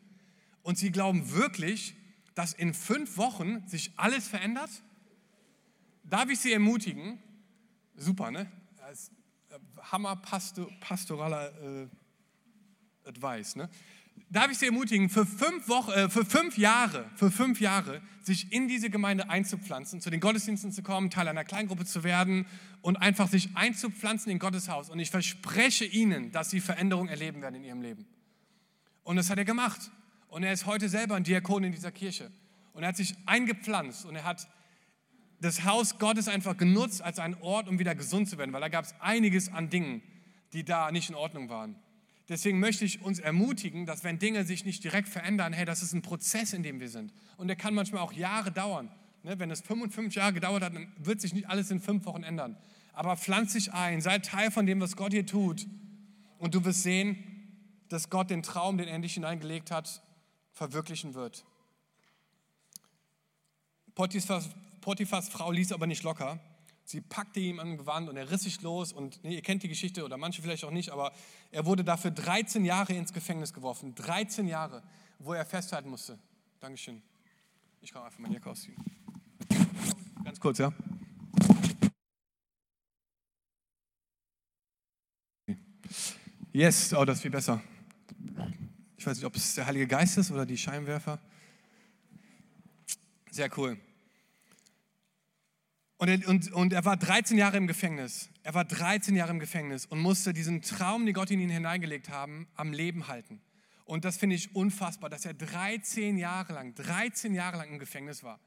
Und 0.61 0.77
sie 0.77 0.91
glauben 0.91 1.31
wirklich, 1.31 1.95
dass 2.35 2.53
in 2.53 2.73
fünf 2.73 3.17
Wochen 3.17 3.67
sich 3.67 3.91
alles 3.97 4.27
verändert? 4.27 4.69
Darf 6.03 6.29
ich 6.29 6.39
Sie 6.39 6.51
ermutigen? 6.51 7.19
Super, 7.95 8.31
ne? 8.31 8.51
Äh, 8.79 9.59
Hammer 9.91 10.15
pastoraler 10.15 11.53
äh, 11.61 11.87
Advice, 13.05 13.55
ne? 13.55 13.69
Darf 14.29 14.51
ich 14.51 14.57
Sie 14.57 14.65
ermutigen, 14.65 15.09
für 15.09 15.25
fünf, 15.25 15.67
Wochen, 15.67 15.91
äh, 15.91 16.09
für 16.09 16.25
fünf 16.25 16.57
Jahre, 16.57 17.05
für 17.15 17.29
fünf 17.29 17.61
Jahre 17.61 18.01
sich 18.21 18.51
in 18.51 18.67
diese 18.67 18.89
Gemeinde 18.89 19.29
einzupflanzen, 19.29 20.01
zu 20.01 20.09
den 20.09 20.19
Gottesdiensten 20.19 20.71
zu 20.71 20.81
kommen, 20.81 21.09
Teil 21.09 21.27
einer 21.27 21.43
Kleingruppe 21.43 21.85
zu 21.85 22.03
werden 22.03 22.45
und 22.81 22.97
einfach 22.97 23.27
sich 23.27 23.49
einzupflanzen 23.55 24.31
in 24.31 24.39
Gottes 24.39 24.69
Haus. 24.69 24.89
Und 24.89 24.99
ich 24.99 25.11
verspreche 25.11 25.85
Ihnen, 25.85 26.31
dass 26.31 26.49
Sie 26.49 26.61
Veränderung 26.61 27.07
erleben 27.09 27.41
werden 27.41 27.55
in 27.55 27.63
Ihrem 27.63 27.81
Leben. 27.81 28.07
Und 29.03 29.17
das 29.17 29.29
hat 29.29 29.37
er 29.37 29.45
gemacht. 29.45 29.91
Und 30.27 30.43
er 30.43 30.53
ist 30.53 30.65
heute 30.65 30.89
selber 30.89 31.15
ein 31.15 31.23
Diakon 31.23 31.63
in 31.63 31.71
dieser 31.71 31.91
Kirche. 31.91 32.31
Und 32.73 32.81
er 32.83 32.89
hat 32.89 32.97
sich 32.97 33.15
eingepflanzt 33.27 34.05
und 34.05 34.15
er 34.15 34.23
hat 34.23 34.47
das 35.41 35.63
Haus 35.63 35.99
Gottes 35.99 36.27
einfach 36.27 36.57
genutzt 36.57 37.01
als 37.01 37.19
einen 37.19 37.35
Ort, 37.41 37.67
um 37.67 37.77
wieder 37.77 37.93
gesund 37.93 38.29
zu 38.29 38.37
werden, 38.37 38.51
weil 38.53 38.61
da 38.61 38.69
gab 38.69 38.85
es 38.85 38.95
einiges 38.99 39.51
an 39.51 39.69
Dingen, 39.69 40.01
die 40.53 40.63
da 40.63 40.91
nicht 40.91 41.09
in 41.09 41.15
Ordnung 41.15 41.49
waren. 41.49 41.75
Deswegen 42.33 42.59
möchte 42.59 42.83
ich 42.83 42.99
uns 42.99 43.19
ermutigen, 43.19 43.85
dass 43.85 44.03
wenn 44.03 44.17
Dinge 44.17 44.43
sich 44.43 44.65
nicht 44.65 44.83
direkt 44.83 45.07
verändern, 45.07 45.53
hey, 45.53 45.65
das 45.65 45.83
ist 45.83 45.93
ein 45.93 46.01
Prozess, 46.01 46.51
in 46.51 46.63
dem 46.63 46.79
wir 46.79 46.89
sind. 46.89 47.13
Und 47.37 47.47
der 47.47 47.55
kann 47.55 47.75
manchmal 47.75 48.01
auch 48.01 48.11
Jahre 48.11 48.51
dauern. 48.51 48.91
Ne, 49.21 49.37
wenn 49.37 49.51
es 49.51 49.61
55 49.61 50.15
Jahre 50.15 50.33
gedauert 50.33 50.63
hat, 50.63 50.73
dann 50.73 50.91
wird 50.97 51.21
sich 51.21 51.35
nicht 51.35 51.47
alles 51.47 51.69
in 51.69 51.79
fünf 51.79 52.05
Wochen 52.05 52.23
ändern. 52.23 52.57
Aber 52.91 53.17
pflanz 53.17 53.53
dich 53.53 53.71
ein, 53.71 54.01
sei 54.01 54.17
Teil 54.17 54.49
von 54.49 54.65
dem, 54.65 54.81
was 54.81 54.95
Gott 54.95 55.11
hier 55.11 55.27
tut. 55.27 55.67
Und 56.39 56.55
du 56.55 56.65
wirst 56.65 56.81
sehen, 56.81 57.23
dass 57.89 58.09
Gott 58.09 58.31
den 58.31 58.41
Traum, 58.41 58.79
den 58.79 58.87
er 58.87 58.95
in 58.95 59.03
dich 59.03 59.13
hineingelegt 59.13 59.69
hat, 59.69 60.01
verwirklichen 60.53 61.13
wird. 61.13 61.45
Potiphas, 63.93 64.49
Potiphas 64.81 65.29
Frau 65.29 65.51
ließ 65.51 65.71
aber 65.71 65.85
nicht 65.85 66.01
locker. 66.01 66.39
Sie 66.85 67.01
packte 67.01 67.39
ihm 67.39 67.59
an 67.59 67.69
den 67.69 67.77
Gewand 67.77 68.09
und 68.09 68.17
er 68.17 68.29
riss 68.29 68.41
sich 68.41 68.61
los 68.61 68.91
und 68.91 69.23
nee, 69.23 69.35
ihr 69.35 69.41
kennt 69.41 69.63
die 69.63 69.69
Geschichte 69.69 70.03
oder 70.03 70.17
manche 70.17 70.41
vielleicht 70.41 70.65
auch 70.65 70.71
nicht, 70.71 70.89
aber 70.89 71.13
er 71.51 71.65
wurde 71.65 71.83
dafür 71.83 72.11
13 72.11 72.65
Jahre 72.65 72.93
ins 72.93 73.13
Gefängnis 73.13 73.53
geworfen. 73.53 73.95
13 73.95 74.47
Jahre, 74.47 74.83
wo 75.19 75.33
er 75.33 75.45
festhalten 75.45 75.89
musste. 75.89 76.19
Dankeschön. 76.59 77.01
Ich 77.81 77.91
kann 77.91 78.03
einfach 78.03 78.19
meine 78.19 78.33
Jacke 78.33 78.49
ausziehen. 78.49 78.75
Ganz 80.23 80.39
kurz, 80.39 80.57
ja? 80.57 80.73
Yes, 86.51 86.93
oh, 86.93 87.03
das 87.03 87.17
ist 87.17 87.21
viel 87.23 87.31
besser. 87.31 87.61
Ich 88.95 89.07
weiß 89.07 89.17
nicht, 89.17 89.25
ob 89.25 89.35
es 89.35 89.55
der 89.55 89.65
Heilige 89.65 89.87
Geist 89.87 90.17
ist 90.17 90.31
oder 90.31 90.45
die 90.45 90.57
Scheinwerfer. 90.57 91.19
Sehr 93.31 93.49
cool. 93.57 93.77
Und 95.97 96.09
er, 96.09 96.27
und, 96.27 96.51
und 96.51 96.73
er 96.73 96.83
war 96.85 96.97
13 96.97 97.37
Jahre 97.37 97.57
im 97.57 97.67
Gefängnis. 97.67 98.29
Er 98.43 98.53
war 98.53 98.65
13 98.65 99.15
Jahre 99.15 99.31
im 99.31 99.39
Gefängnis 99.39 99.85
und 99.85 99.99
musste 99.99 100.33
diesen 100.33 100.61
Traum, 100.61 101.05
den 101.05 101.13
Gott 101.13 101.31
in 101.31 101.39
ihn 101.39 101.49
hineingelegt 101.49 102.09
haben, 102.09 102.47
am 102.55 102.73
Leben 102.73 103.07
halten. 103.07 103.41
Und 103.85 104.05
das 104.05 104.17
finde 104.17 104.35
ich 104.35 104.55
unfassbar, 104.55 105.09
dass 105.09 105.25
er 105.25 105.33
13 105.33 106.17
Jahre 106.17 106.53
lang, 106.53 106.73
13 106.75 107.33
Jahre 107.33 107.57
lang 107.57 107.69
im 107.69 107.79
Gefängnis 107.79 108.23
war. 108.23 108.39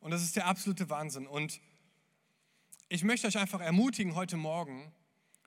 Und 0.00 0.10
das 0.10 0.22
ist 0.22 0.36
der 0.36 0.46
absolute 0.46 0.88
Wahnsinn. 0.90 1.26
Und 1.26 1.60
ich 2.88 3.04
möchte 3.04 3.26
euch 3.26 3.38
einfach 3.38 3.60
ermutigen 3.60 4.14
heute 4.14 4.36
Morgen, 4.36 4.92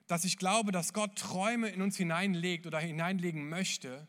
dass 0.08 0.26
ich 0.26 0.38
glaube, 0.38 0.72
dass 0.72 0.94
Gott 0.94 1.18
Träume 1.18 1.70
in 1.70 1.82
uns 1.82 1.96
hineinlegt 1.96 2.68
oder 2.68 2.80
hineinlegen 2.80 3.48
möchte, 3.48 4.08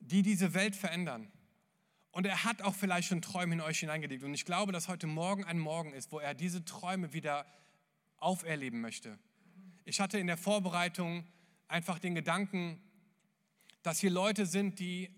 die 0.00 0.22
diese 0.22 0.52
Welt 0.54 0.74
verändern. 0.74 1.30
Und 2.12 2.26
er 2.26 2.44
hat 2.44 2.62
auch 2.62 2.74
vielleicht 2.74 3.08
schon 3.08 3.22
Träume 3.22 3.54
in 3.54 3.60
euch 3.60 3.80
hineingelegt. 3.80 4.24
Und 4.24 4.34
ich 4.34 4.44
glaube, 4.44 4.72
dass 4.72 4.88
heute 4.88 5.06
Morgen 5.06 5.44
ein 5.44 5.58
Morgen 5.58 5.92
ist, 5.92 6.10
wo 6.10 6.18
er 6.18 6.34
diese 6.34 6.64
Träume 6.64 7.12
wieder 7.12 7.46
auferleben 8.16 8.80
möchte. 8.80 9.18
Ich 9.84 10.00
hatte 10.00 10.18
in 10.18 10.26
der 10.26 10.36
Vorbereitung 10.36 11.24
einfach 11.68 11.98
den 11.98 12.14
Gedanken, 12.14 12.80
dass 13.82 14.00
hier 14.00 14.10
Leute 14.10 14.44
sind, 14.46 14.78
die 14.78 15.08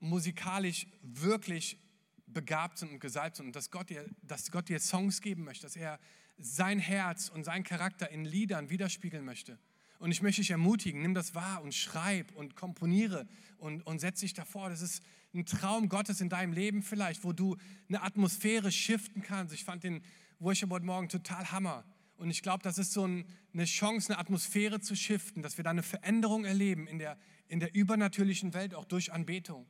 musikalisch 0.00 0.86
wirklich 1.02 1.78
begabt 2.26 2.78
sind 2.78 2.90
und 2.90 2.98
gesalbt 2.98 3.36
sind 3.36 3.46
und 3.46 3.56
dass 3.56 3.70
Gott, 3.70 3.90
dir, 3.90 4.04
dass 4.22 4.50
Gott 4.50 4.68
dir 4.68 4.80
Songs 4.80 5.20
geben 5.20 5.44
möchte, 5.44 5.62
dass 5.62 5.76
er 5.76 5.98
sein 6.38 6.78
Herz 6.78 7.28
und 7.28 7.44
sein 7.44 7.62
Charakter 7.62 8.10
in 8.10 8.24
Liedern 8.24 8.68
widerspiegeln 8.68 9.24
möchte. 9.24 9.58
Und 9.98 10.10
ich 10.10 10.22
möchte 10.22 10.40
dich 10.40 10.50
ermutigen, 10.50 11.02
nimm 11.02 11.14
das 11.14 11.34
wahr 11.34 11.62
und 11.62 11.74
schreib 11.74 12.34
und 12.34 12.56
komponiere 12.56 13.28
und, 13.58 13.86
und 13.86 14.00
setz 14.00 14.20
dich 14.20 14.34
davor. 14.34 14.68
Das 14.68 14.82
ist 14.82 15.02
ein 15.34 15.46
Traum 15.46 15.88
Gottes 15.88 16.20
in 16.20 16.28
deinem 16.28 16.52
Leben 16.52 16.82
vielleicht, 16.82 17.24
wo 17.24 17.32
du 17.32 17.56
eine 17.88 18.02
Atmosphäre 18.02 18.70
shiften 18.70 19.22
kannst. 19.22 19.54
Ich 19.54 19.64
fand 19.64 19.84
den 19.84 20.02
Worship 20.38 20.70
heute 20.70 20.84
Morgen 20.84 21.08
total 21.08 21.50
Hammer. 21.52 21.84
Und 22.16 22.30
ich 22.30 22.42
glaube, 22.42 22.62
das 22.62 22.78
ist 22.78 22.92
so 22.92 23.06
ein, 23.06 23.26
eine 23.52 23.64
Chance, 23.64 24.10
eine 24.10 24.18
Atmosphäre 24.18 24.80
zu 24.80 24.94
shiften, 24.94 25.42
dass 25.42 25.56
wir 25.56 25.64
da 25.64 25.70
eine 25.70 25.82
Veränderung 25.82 26.44
erleben 26.44 26.86
in 26.86 26.98
der, 26.98 27.16
in 27.48 27.60
der 27.60 27.74
übernatürlichen 27.74 28.54
Welt, 28.54 28.74
auch 28.74 28.84
durch 28.84 29.12
Anbetung. 29.12 29.66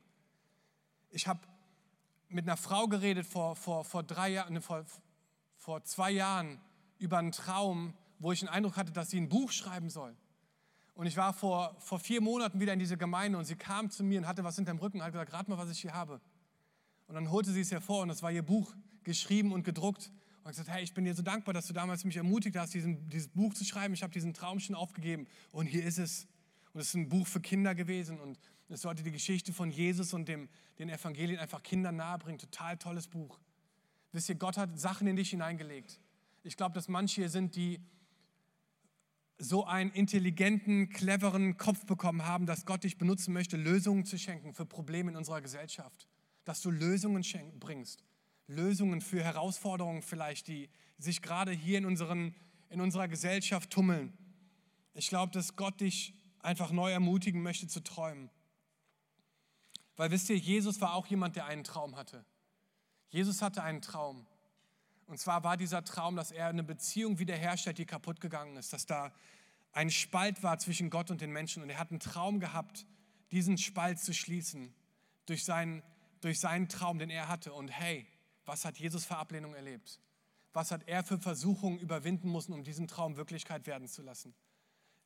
Ich 1.11 1.29
habe 1.29 1.40
mit 2.29 2.46
einer 2.46 2.57
Frau 2.57 2.88
geredet 2.88 3.27
vor, 3.27 3.57
vor, 3.57 3.85
vor, 3.85 4.03
drei 4.03 4.31
Jahren, 4.31 4.61
vor, 4.61 4.85
vor 5.57 5.85
zwei 5.85 6.11
Jahren 6.11 6.61
über 6.98 7.18
einen 7.18 7.33
Traum, 7.33 7.94
wo 8.18 8.33
ich 8.33 8.40
den 8.40 8.48
Eindruck 8.48 8.77
hatte, 8.77 8.92
dass 8.92 9.11
sie 9.11 9.18
ein 9.18 9.29
Buch 9.29 9.53
schreiben 9.53 9.90
soll. 9.90 10.16
Und 10.94 11.07
ich 11.07 11.16
war 11.16 11.33
vor, 11.33 11.74
vor 11.81 11.98
vier 11.98 12.20
Monaten 12.20 12.61
wieder 12.61 12.72
in 12.72 12.78
diese 12.78 12.96
Gemeinde 12.96 13.38
und 13.38 13.44
sie 13.44 13.57
kam 13.57 13.90
zu 13.90 14.05
mir 14.05 14.18
und 14.18 14.26
hatte 14.26 14.44
was 14.44 14.57
hinterm 14.57 14.78
Rücken 14.78 14.98
und 14.98 15.05
hat 15.05 15.12
gesagt, 15.12 15.33
rat 15.33 15.48
mal, 15.48 15.59
was 15.59 15.70
ich 15.70 15.81
hier 15.81 15.94
habe. 15.94 16.20
Und 17.07 17.14
dann 17.14 17.31
holte 17.31 17.50
sie 17.50 17.61
es 17.61 17.70
hervor 17.70 18.02
und 18.02 18.11
es 18.11 18.22
war 18.22 18.31
ihr 18.31 18.42
Buch, 18.42 18.74
geschrieben 19.02 19.52
und 19.52 19.64
gedruckt. 19.64 20.11
Und 20.44 20.50
gesagt, 20.50 20.68
hey, 20.70 20.83
ich 20.83 20.92
bin 20.92 21.05
dir 21.05 21.14
so 21.14 21.22
dankbar, 21.22 21.55
dass 21.55 21.68
du 21.68 21.72
damals 21.72 22.05
mich 22.05 22.16
ermutigt 22.16 22.57
hast, 22.57 22.74
diesen, 22.74 23.09
dieses 23.09 23.28
Buch 23.28 23.55
zu 23.55 23.64
schreiben. 23.64 23.94
Ich 23.94 24.02
habe 24.02 24.12
diesen 24.12 24.35
Traum 24.35 24.59
schon 24.59 24.74
aufgegeben 24.74 25.28
und 25.52 25.66
hier 25.66 25.85
ist 25.85 25.98
es. 25.98 26.26
Und 26.72 26.81
es 26.81 26.88
ist 26.88 26.94
ein 26.94 27.09
Buch 27.09 27.26
für 27.26 27.40
Kinder 27.40 27.74
gewesen 27.74 28.18
und 28.18 28.38
es 28.68 28.81
sollte 28.81 29.02
die 29.02 29.12
Geschichte 29.12 29.52
von 29.52 29.70
Jesus 29.70 30.14
und 30.14 30.26
dem, 30.26 30.48
den 30.78 30.88
Evangelien 30.88 31.38
einfach 31.38 31.62
Kindern 31.62 31.96
nahebringen. 31.96 32.38
Total 32.38 32.78
tolles 32.78 33.07
Buch. 33.07 33.38
Wisst 34.12 34.31
ihr, 34.31 34.35
Gott 34.35 34.57
hat 34.57 34.78
Sachen 34.81 35.07
in 35.07 35.16
dich 35.16 35.31
hineingelegt. 35.31 36.00
Ich 36.42 36.57
glaube, 36.57 36.74
dass 36.74 36.88
manche 36.88 37.20
hier 37.20 37.28
sind, 37.28 37.55
die 37.57 37.81
so 39.42 39.64
einen 39.64 39.90
intelligenten, 39.90 40.88
cleveren 40.90 41.57
Kopf 41.57 41.85
bekommen 41.85 42.24
haben, 42.24 42.46
dass 42.46 42.64
Gott 42.64 42.85
dich 42.85 42.96
benutzen 42.96 43.33
möchte, 43.33 43.57
Lösungen 43.57 44.05
zu 44.05 44.16
schenken 44.16 44.55
für 44.55 44.64
Probleme 44.64 45.11
in 45.11 45.16
unserer 45.16 45.40
Gesellschaft. 45.40 46.07
Dass 46.44 46.61
du 46.61 46.70
Lösungen 46.70 47.24
bringst. 47.59 48.05
Lösungen 48.46 49.00
für 49.00 49.22
Herausforderungen 49.22 50.02
vielleicht, 50.02 50.46
die 50.46 50.70
sich 50.98 51.22
gerade 51.22 51.50
hier 51.50 51.78
in, 51.78 51.87
unseren, 51.87 52.35
in 52.70 52.81
unserer 52.81 53.09
Gesellschaft 53.09 53.70
tummeln. 53.70 54.12
Ich 54.94 55.09
glaube, 55.09 55.33
dass 55.33 55.57
Gott 55.57 55.81
dich 55.81 56.14
einfach 56.38 56.70
neu 56.70 56.92
ermutigen 56.92 57.42
möchte 57.42 57.66
zu 57.66 57.81
träumen. 57.81 58.31
Weil 59.96 60.12
wisst 60.12 60.31
ihr, 60.31 60.37
Jesus 60.37 60.81
war 60.81 60.94
auch 60.94 61.07
jemand, 61.07 61.35
der 61.35 61.46
einen 61.46 61.64
Traum 61.64 61.96
hatte. 61.96 62.24
Jesus 63.09 63.42
hatte 63.42 63.62
einen 63.62 63.83
Traum. 63.83 64.24
Und 65.12 65.18
zwar 65.18 65.44
war 65.44 65.59
dieser 65.59 65.85
Traum, 65.85 66.16
dass 66.16 66.31
er 66.31 66.46
eine 66.46 66.64
Beziehung 66.64 67.18
wiederherstellt, 67.18 67.77
die 67.77 67.85
kaputt 67.85 68.22
gegangen 68.22 68.57
ist, 68.57 68.72
dass 68.72 68.87
da 68.87 69.12
ein 69.72 69.90
Spalt 69.90 70.42
war 70.42 70.59
zwischen 70.59 70.88
Gott 70.88 71.11
und 71.11 71.20
den 71.20 71.31
Menschen. 71.31 71.62
Und 71.62 71.68
er 71.68 71.79
hat 71.79 71.90
einen 71.90 72.01
Traum 72.01 72.40
gehabt, 72.40 72.87
diesen 73.31 73.59
Spalt 73.59 74.01
zu 74.01 74.14
schließen 74.14 74.72
durch 75.27 75.44
seinen, 75.44 75.83
durch 76.22 76.40
seinen 76.40 76.70
Traum, 76.70 76.98
den 76.98 77.11
er 77.11 77.29
hatte. 77.29 77.53
Und 77.53 77.68
hey, 77.68 78.07
was 78.46 78.64
hat 78.64 78.79
Jesus 78.79 79.05
für 79.05 79.18
Ablehnung 79.18 79.55
erlebt? 79.55 80.01
Was 80.55 80.70
hat 80.70 80.88
er 80.88 81.05
für 81.05 81.18
Versuchungen 81.18 81.79
überwinden 81.79 82.33
müssen, 82.33 82.55
um 82.55 82.64
diesen 82.64 82.88
Traum 82.88 83.18
Wirklichkeit 83.18 83.66
werden 83.66 83.88
zu 83.88 84.01
lassen? 84.01 84.35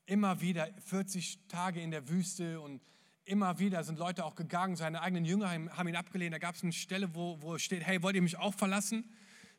Immer 0.05 0.41
wieder 0.41 0.69
40 0.85 1.49
Tage 1.49 1.81
in 1.81 1.91
der 1.91 2.09
Wüste 2.09 2.61
und 2.61 2.81
immer 3.25 3.59
wieder 3.59 3.83
sind 3.83 3.99
Leute 3.99 4.25
auch 4.25 4.37
gegangen, 4.37 4.77
seine 4.77 5.03
eigenen 5.03 5.25
Jünger 5.25 5.51
haben 5.51 5.89
ihn 5.89 5.97
abgelehnt. 5.97 6.33
Da 6.33 6.39
gab 6.39 6.55
es 6.55 6.63
eine 6.63 6.71
Stelle, 6.71 7.13
wo, 7.17 7.43
wo 7.43 7.59
steht, 7.59 7.85
hey, 7.85 8.01
wollt 8.05 8.15
ihr 8.15 8.23
mich 8.23 8.39
auch 8.39 8.55
verlassen? 8.55 9.05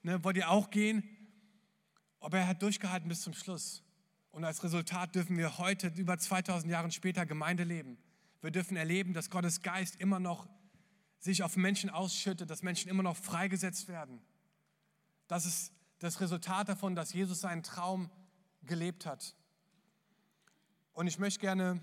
Ne, 0.08 0.24
wollt 0.24 0.38
ihr 0.38 0.49
auch 0.49 0.70
gehen? 0.70 1.03
Aber 2.22 2.38
er 2.38 2.47
hat 2.47 2.62
durchgehalten 2.62 3.10
bis 3.10 3.24
zum 3.24 3.34
Schluss. 3.34 3.84
Und 4.32 4.45
als 4.45 4.64
Resultat 4.64 5.14
dürfen 5.14 5.38
wir 5.38 5.58
heute, 5.58 5.89
über 5.97 6.18
2000 6.18 6.72
Jahre 6.72 6.89
später, 6.91 7.26
Gemeinde 7.26 7.66
leben. 7.66 7.97
Wir 8.39 8.51
dürfen 8.51 8.78
erleben, 8.78 9.12
dass 9.12 9.30
Gottes 9.30 9.62
Geist 9.64 9.97
immer 9.97 10.22
noch 10.22 10.47
sich 11.20 11.43
auf 11.43 11.58
Menschen 11.58 11.89
ausschüttet, 11.89 12.49
dass 12.49 12.64
Menschen 12.64 12.89
immer 12.89 13.03
noch 13.03 13.18
freigesetzt 13.18 13.89
werden. 13.89 14.22
Das 15.28 15.45
ist 15.45 15.74
das 15.99 16.22
Resultat 16.22 16.70
davon, 16.70 16.95
dass 16.95 17.12
Jesus 17.12 17.41
seinen 17.41 17.64
Traum 17.64 18.10
gelebt 18.64 19.05
hat. 19.05 19.36
Und 20.93 21.08
ich 21.08 21.20
möchte 21.20 21.41
gerne 21.41 21.82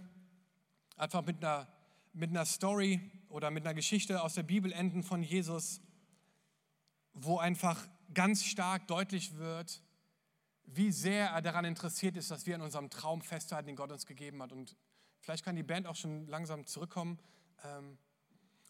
einfach 0.97 1.27
mit 1.27 1.45
einer, 1.45 1.69
mit 2.15 2.31
einer 2.31 2.47
Story 2.47 3.03
oder 3.29 3.51
mit 3.51 3.67
einer 3.67 3.75
Geschichte 3.75 4.23
aus 4.23 4.33
der 4.33 4.45
Bibel 4.45 4.73
enden 4.73 5.03
von 5.03 5.23
Jesus, 5.23 5.83
wo 7.13 7.37
einfach 7.37 7.87
ganz 8.15 8.45
stark 8.45 8.87
deutlich 8.87 9.37
wird, 9.37 9.83
wie 10.67 10.93
sehr 10.93 11.29
er 11.29 11.43
daran 11.43 11.65
interessiert 11.65 12.17
ist, 12.17 12.31
dass 12.31 12.47
wir 12.47 12.55
an 12.55 12.63
unserem 12.63 12.91
Traum 12.91 13.21
festhalten, 13.21 13.67
den 13.67 13.77
Gott 13.77 13.93
uns 13.93 14.07
gegeben 14.07 14.43
hat. 14.43 14.53
Und 14.53 14.77
vielleicht 15.21 15.45
kann 15.45 15.57
die 15.57 15.63
Band 15.63 15.87
auch 15.87 15.97
schon 15.97 16.27
langsam 16.27 16.67
zurückkommen. 16.67 17.19
Ähm, 17.65 17.99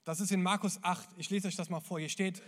das 0.05 0.21
ist 0.21 0.33
in 0.33 0.43
Markus 0.43 0.83
8. 0.83 1.09
Ich 1.17 1.31
lese 1.31 1.49
euch 1.49 1.57
das 1.57 1.71
mal 1.71 1.81
vor. 1.81 1.99
Hier 1.99 2.09
steht, 2.09 2.43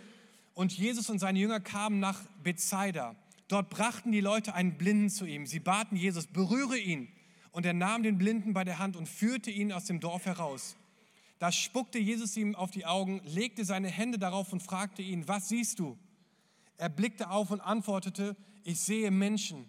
und 0.55 0.73
Jesus 0.73 1.11
und 1.11 1.19
seine 1.19 1.39
Jünger 1.39 1.61
kamen 1.61 2.01
nach 2.01 2.19
Bethsaida. 2.43 3.15
Dort 3.49 3.71
brachten 3.71 4.11
die 4.11 4.21
Leute 4.21 4.55
einen 4.55 4.77
Blinden 4.79 5.11
zu 5.11 5.27
ihm. 5.27 5.47
Sie 5.47 5.61
baten 5.61 5.97
Jesus, 5.97 6.27
berühre 6.27 6.79
ihn. 6.79 7.09
Und 7.53 7.65
er 7.65 7.75
nahm 7.75 8.03
den 8.03 8.19
Blinden 8.19 8.55
bei 8.55 8.65
der 8.65 8.79
Hand 8.79 8.97
und 8.97 9.07
führte 9.07 9.51
ihn 9.51 9.73
aus 9.73 9.85
dem 9.85 10.01
Dorf 10.01 10.27
heraus. 10.27 10.77
Da 11.39 11.53
spuckte 11.53 11.99
Jesus 11.99 12.37
ihm 12.37 12.55
auf 12.55 12.71
die 12.71 12.87
Augen, 12.87 13.21
legte 13.25 13.65
seine 13.65 13.89
Hände 13.89 14.19
darauf 14.19 14.53
und 14.53 14.63
fragte 14.63 15.03
ihn, 15.03 15.29
was 15.29 15.49
siehst 15.49 15.79
du? 15.79 15.99
Er 16.77 16.89
blickte 16.89 17.31
auf 17.31 17.51
und 17.51 17.61
antwortete, 17.61 18.37
ich 18.65 18.81
sehe 18.81 19.11
Menschen. 19.11 19.69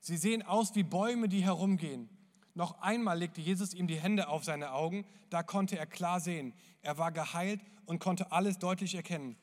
Sie 0.00 0.16
sehen 0.16 0.42
aus 0.42 0.74
wie 0.74 0.82
Bäume, 0.82 1.28
die 1.28 1.44
herumgehen. 1.44 2.08
Noch 2.54 2.80
einmal 2.80 3.18
legte 3.18 3.40
Jesus 3.40 3.74
ihm 3.74 3.86
die 3.86 4.00
Hände 4.00 4.28
auf 4.28 4.44
seine 4.44 4.72
Augen, 4.72 5.04
da 5.28 5.42
konnte 5.42 5.76
er 5.76 5.86
klar 5.86 6.20
sehen. 6.20 6.54
Er 6.80 6.96
war 6.96 7.12
geheilt 7.12 7.60
und 7.84 7.98
konnte 7.98 8.32
alles 8.32 8.58
deutlich 8.58 8.94
erkennen. 8.94 9.36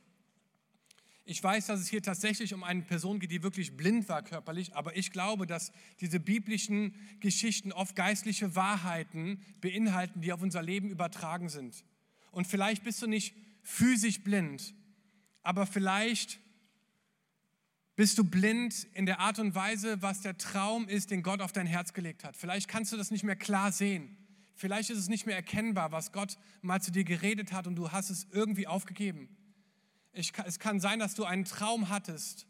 Ich 1.26 1.42
weiß, 1.42 1.68
dass 1.68 1.80
es 1.80 1.88
hier 1.88 2.02
tatsächlich 2.02 2.54
um 2.54 2.64
eine 2.64 2.82
Person 2.82 3.20
geht, 3.20 3.32
die 3.32 3.44
wirklich 3.44 3.78
blind 3.78 4.10
war 4.10 4.24
körperlich, 4.24 4.76
aber 4.76 4.98
ich 4.98 5.12
glaube, 5.12 5.48
dass 5.48 5.72
diese 6.02 6.20
biblischen 6.20 6.96
Geschichten 7.22 7.72
oft 7.72 7.96
geistliche 7.96 8.56
Wahrheiten 8.56 9.40
beinhalten, 9.62 10.20
die 10.20 10.34
auf 10.34 10.42
unser 10.42 10.62
Leben 10.62 10.90
übertragen 10.90 11.48
sind. 11.48 11.86
Und 12.32 12.46
vielleicht 12.46 12.84
bist 12.84 13.02
du 13.02 13.08
nicht 13.08 13.36
physisch 13.62 14.22
blind, 14.24 14.74
aber 15.44 15.66
vielleicht 15.66 16.40
bist 17.96 18.18
du 18.18 18.24
blind 18.24 18.88
in 18.94 19.06
der 19.06 19.20
Art 19.20 19.40
und 19.40 19.54
Weise, 19.56 20.02
was 20.02 20.22
der 20.22 20.38
Traum 20.38 20.88
ist, 20.88 21.12
den 21.12 21.22
Gott 21.22 21.42
auf 21.42 21.52
dein 21.52 21.68
Herz 21.68 21.94
gelegt 21.94 22.24
hat. 22.24 22.36
Vielleicht 22.36 22.68
kannst 22.68 22.92
du 22.92 22.98
das 22.98 23.12
nicht 23.12 23.24
mehr 23.24 23.36
klar 23.36 23.72
sehen. 23.72 24.18
Vielleicht 24.56 24.90
ist 24.90 24.98
es 24.98 25.10
nicht 25.10 25.26
mehr 25.26 25.36
erkennbar, 25.36 25.92
was 25.92 26.12
Gott 26.12 26.38
mal 26.62 26.82
zu 26.82 26.92
dir 26.92 27.04
geredet 27.04 27.54
hat 27.54 27.68
und 27.68 27.76
du 27.76 27.92
hast 27.92 28.10
es 28.10 28.28
irgendwie 28.32 28.68
aufgegeben. 28.68 29.36
Ich, 30.12 30.32
es 30.46 30.60
kann 30.60 30.80
sein, 30.80 31.00
dass 31.00 31.16
du 31.16 31.26
einen 31.26 31.46
Traum 31.46 31.90
hattest, 31.90 32.48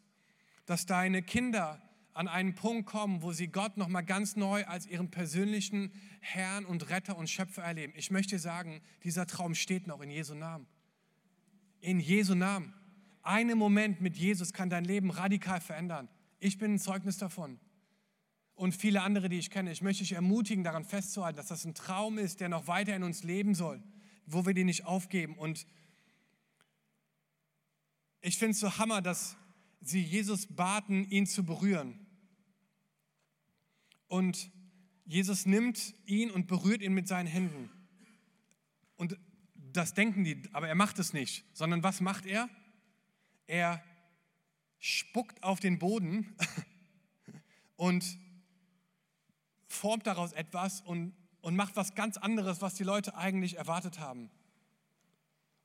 dass 0.65 0.85
deine 0.85 1.21
Kinder 1.21 1.81
an 2.13 2.27
einen 2.27 2.55
Punkt 2.55 2.87
kommen, 2.87 3.21
wo 3.21 3.31
sie 3.31 3.47
Gott 3.47 3.77
noch 3.77 3.87
mal 3.87 4.01
ganz 4.01 4.35
neu 4.35 4.65
als 4.65 4.85
ihren 4.85 5.09
persönlichen 5.09 5.91
Herrn 6.19 6.65
und 6.65 6.89
Retter 6.89 7.17
und 7.17 7.29
Schöpfer 7.29 7.63
erleben. 7.63 7.93
Ich 7.95 8.11
möchte 8.11 8.37
sagen, 8.37 8.81
dieser 9.03 9.25
Traum 9.25 9.55
steht 9.55 9.87
noch 9.87 10.01
in 10.01 10.09
Jesu 10.09 10.35
Namen. 10.35 10.67
In 11.79 11.99
Jesu 11.99 12.35
Namen. 12.35 12.73
Ein 13.23 13.57
Moment 13.57 14.01
mit 14.01 14.17
Jesus 14.17 14.51
kann 14.51 14.69
dein 14.69 14.83
Leben 14.83 15.09
radikal 15.09 15.61
verändern. 15.61 16.09
Ich 16.39 16.57
bin 16.57 16.73
ein 16.73 16.79
Zeugnis 16.79 17.17
davon. 17.17 17.57
Und 18.53 18.75
viele 18.75 19.01
andere, 19.01 19.29
die 19.29 19.39
ich 19.39 19.49
kenne. 19.49 19.71
Ich 19.71 19.81
möchte 19.81 20.03
dich 20.03 20.11
ermutigen, 20.11 20.63
daran 20.63 20.83
festzuhalten, 20.83 21.37
dass 21.37 21.47
das 21.47 21.65
ein 21.65 21.73
Traum 21.73 22.17
ist, 22.17 22.41
der 22.41 22.49
noch 22.49 22.67
weiter 22.67 22.95
in 22.95 23.03
uns 23.03 23.23
leben 23.23 23.55
soll, 23.55 23.81
wo 24.25 24.45
wir 24.45 24.53
den 24.53 24.67
nicht 24.67 24.85
aufgeben. 24.85 25.35
Und 25.35 25.65
ich 28.21 28.37
finde 28.37 28.51
es 28.51 28.59
so 28.59 28.77
Hammer, 28.77 29.01
dass 29.01 29.37
sie 29.81 30.01
Jesus 30.01 30.47
baten, 30.47 31.09
ihn 31.09 31.25
zu 31.25 31.43
berühren. 31.43 32.05
Und 34.07 34.51
Jesus 35.05 35.45
nimmt 35.45 35.95
ihn 36.05 36.29
und 36.29 36.47
berührt 36.47 36.81
ihn 36.81 36.93
mit 36.93 37.07
seinen 37.07 37.27
Händen. 37.27 37.69
Und 38.95 39.17
das 39.55 39.93
denken 39.93 40.23
die, 40.23 40.41
aber 40.51 40.67
er 40.67 40.75
macht 40.75 40.99
es 40.99 41.13
nicht, 41.13 41.45
sondern 41.53 41.83
was 41.83 41.99
macht 41.99 42.25
er? 42.25 42.49
Er 43.47 43.83
spuckt 44.79 45.43
auf 45.43 45.59
den 45.59 45.79
Boden 45.79 46.35
und 47.75 48.05
formt 49.67 50.07
daraus 50.07 50.33
etwas 50.33 50.81
und, 50.81 51.13
und 51.41 51.55
macht 51.55 51.75
was 51.75 51.95
ganz 51.95 52.17
anderes, 52.17 52.61
was 52.61 52.75
die 52.75 52.83
Leute 52.83 53.15
eigentlich 53.15 53.57
erwartet 53.57 53.99
haben. 53.99 54.29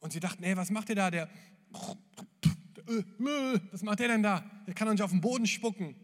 Und 0.01 0.12
sie 0.12 0.20
dachten, 0.20 0.43
ey, 0.45 0.57
was 0.57 0.70
macht 0.70 0.89
ihr 0.89 0.95
da? 0.95 1.11
Der 1.11 1.29
was 3.70 3.83
macht 3.83 4.01
der 4.01 4.09
denn 4.09 4.22
da? 4.22 4.49
Der 4.66 4.74
kann 4.74 4.87
doch 4.87 4.93
nicht 4.93 5.03
auf 5.03 5.11
den 5.11 5.20
Boden 5.20 5.47
spucken. 5.47 5.95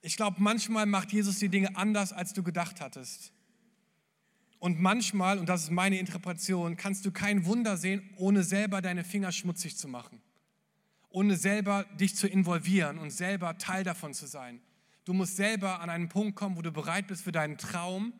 Ich 0.00 0.16
glaube, 0.16 0.36
manchmal 0.40 0.86
macht 0.86 1.12
Jesus 1.12 1.38
die 1.38 1.48
Dinge 1.48 1.76
anders, 1.76 2.12
als 2.12 2.32
du 2.32 2.42
gedacht 2.42 2.80
hattest. 2.80 3.32
Und 4.58 4.80
manchmal, 4.80 5.38
und 5.38 5.48
das 5.48 5.64
ist 5.64 5.70
meine 5.70 5.98
Interpretation, 5.98 6.76
kannst 6.76 7.06
du 7.06 7.12
kein 7.12 7.44
Wunder 7.46 7.76
sehen, 7.76 8.08
ohne 8.16 8.42
selber 8.42 8.82
deine 8.82 9.04
Finger 9.04 9.30
schmutzig 9.32 9.76
zu 9.76 9.88
machen. 9.88 10.20
Ohne 11.10 11.36
selber 11.36 11.84
dich 11.98 12.16
zu 12.16 12.26
involvieren 12.26 12.98
und 12.98 13.10
selber 13.10 13.56
Teil 13.58 13.84
davon 13.84 14.14
zu 14.14 14.26
sein. 14.26 14.60
Du 15.04 15.12
musst 15.14 15.36
selber 15.36 15.80
an 15.80 15.90
einen 15.90 16.08
Punkt 16.08 16.36
kommen, 16.36 16.56
wo 16.56 16.62
du 16.62 16.72
bereit 16.72 17.06
bist, 17.06 17.22
für 17.22 17.32
deinen 17.32 17.56
Traum 17.56 18.12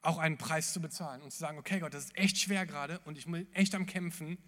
auch 0.00 0.18
einen 0.18 0.38
Preis 0.38 0.72
zu 0.72 0.80
bezahlen 0.80 1.22
und 1.22 1.30
zu 1.32 1.38
sagen, 1.38 1.58
okay 1.58 1.80
Gott, 1.80 1.94
das 1.94 2.04
ist 2.04 2.16
echt 2.16 2.38
schwer 2.38 2.66
gerade 2.66 3.00
und 3.00 3.18
ich 3.18 3.26
bin 3.26 3.46
echt 3.52 3.74
am 3.74 3.86
Kämpfen 3.86 4.38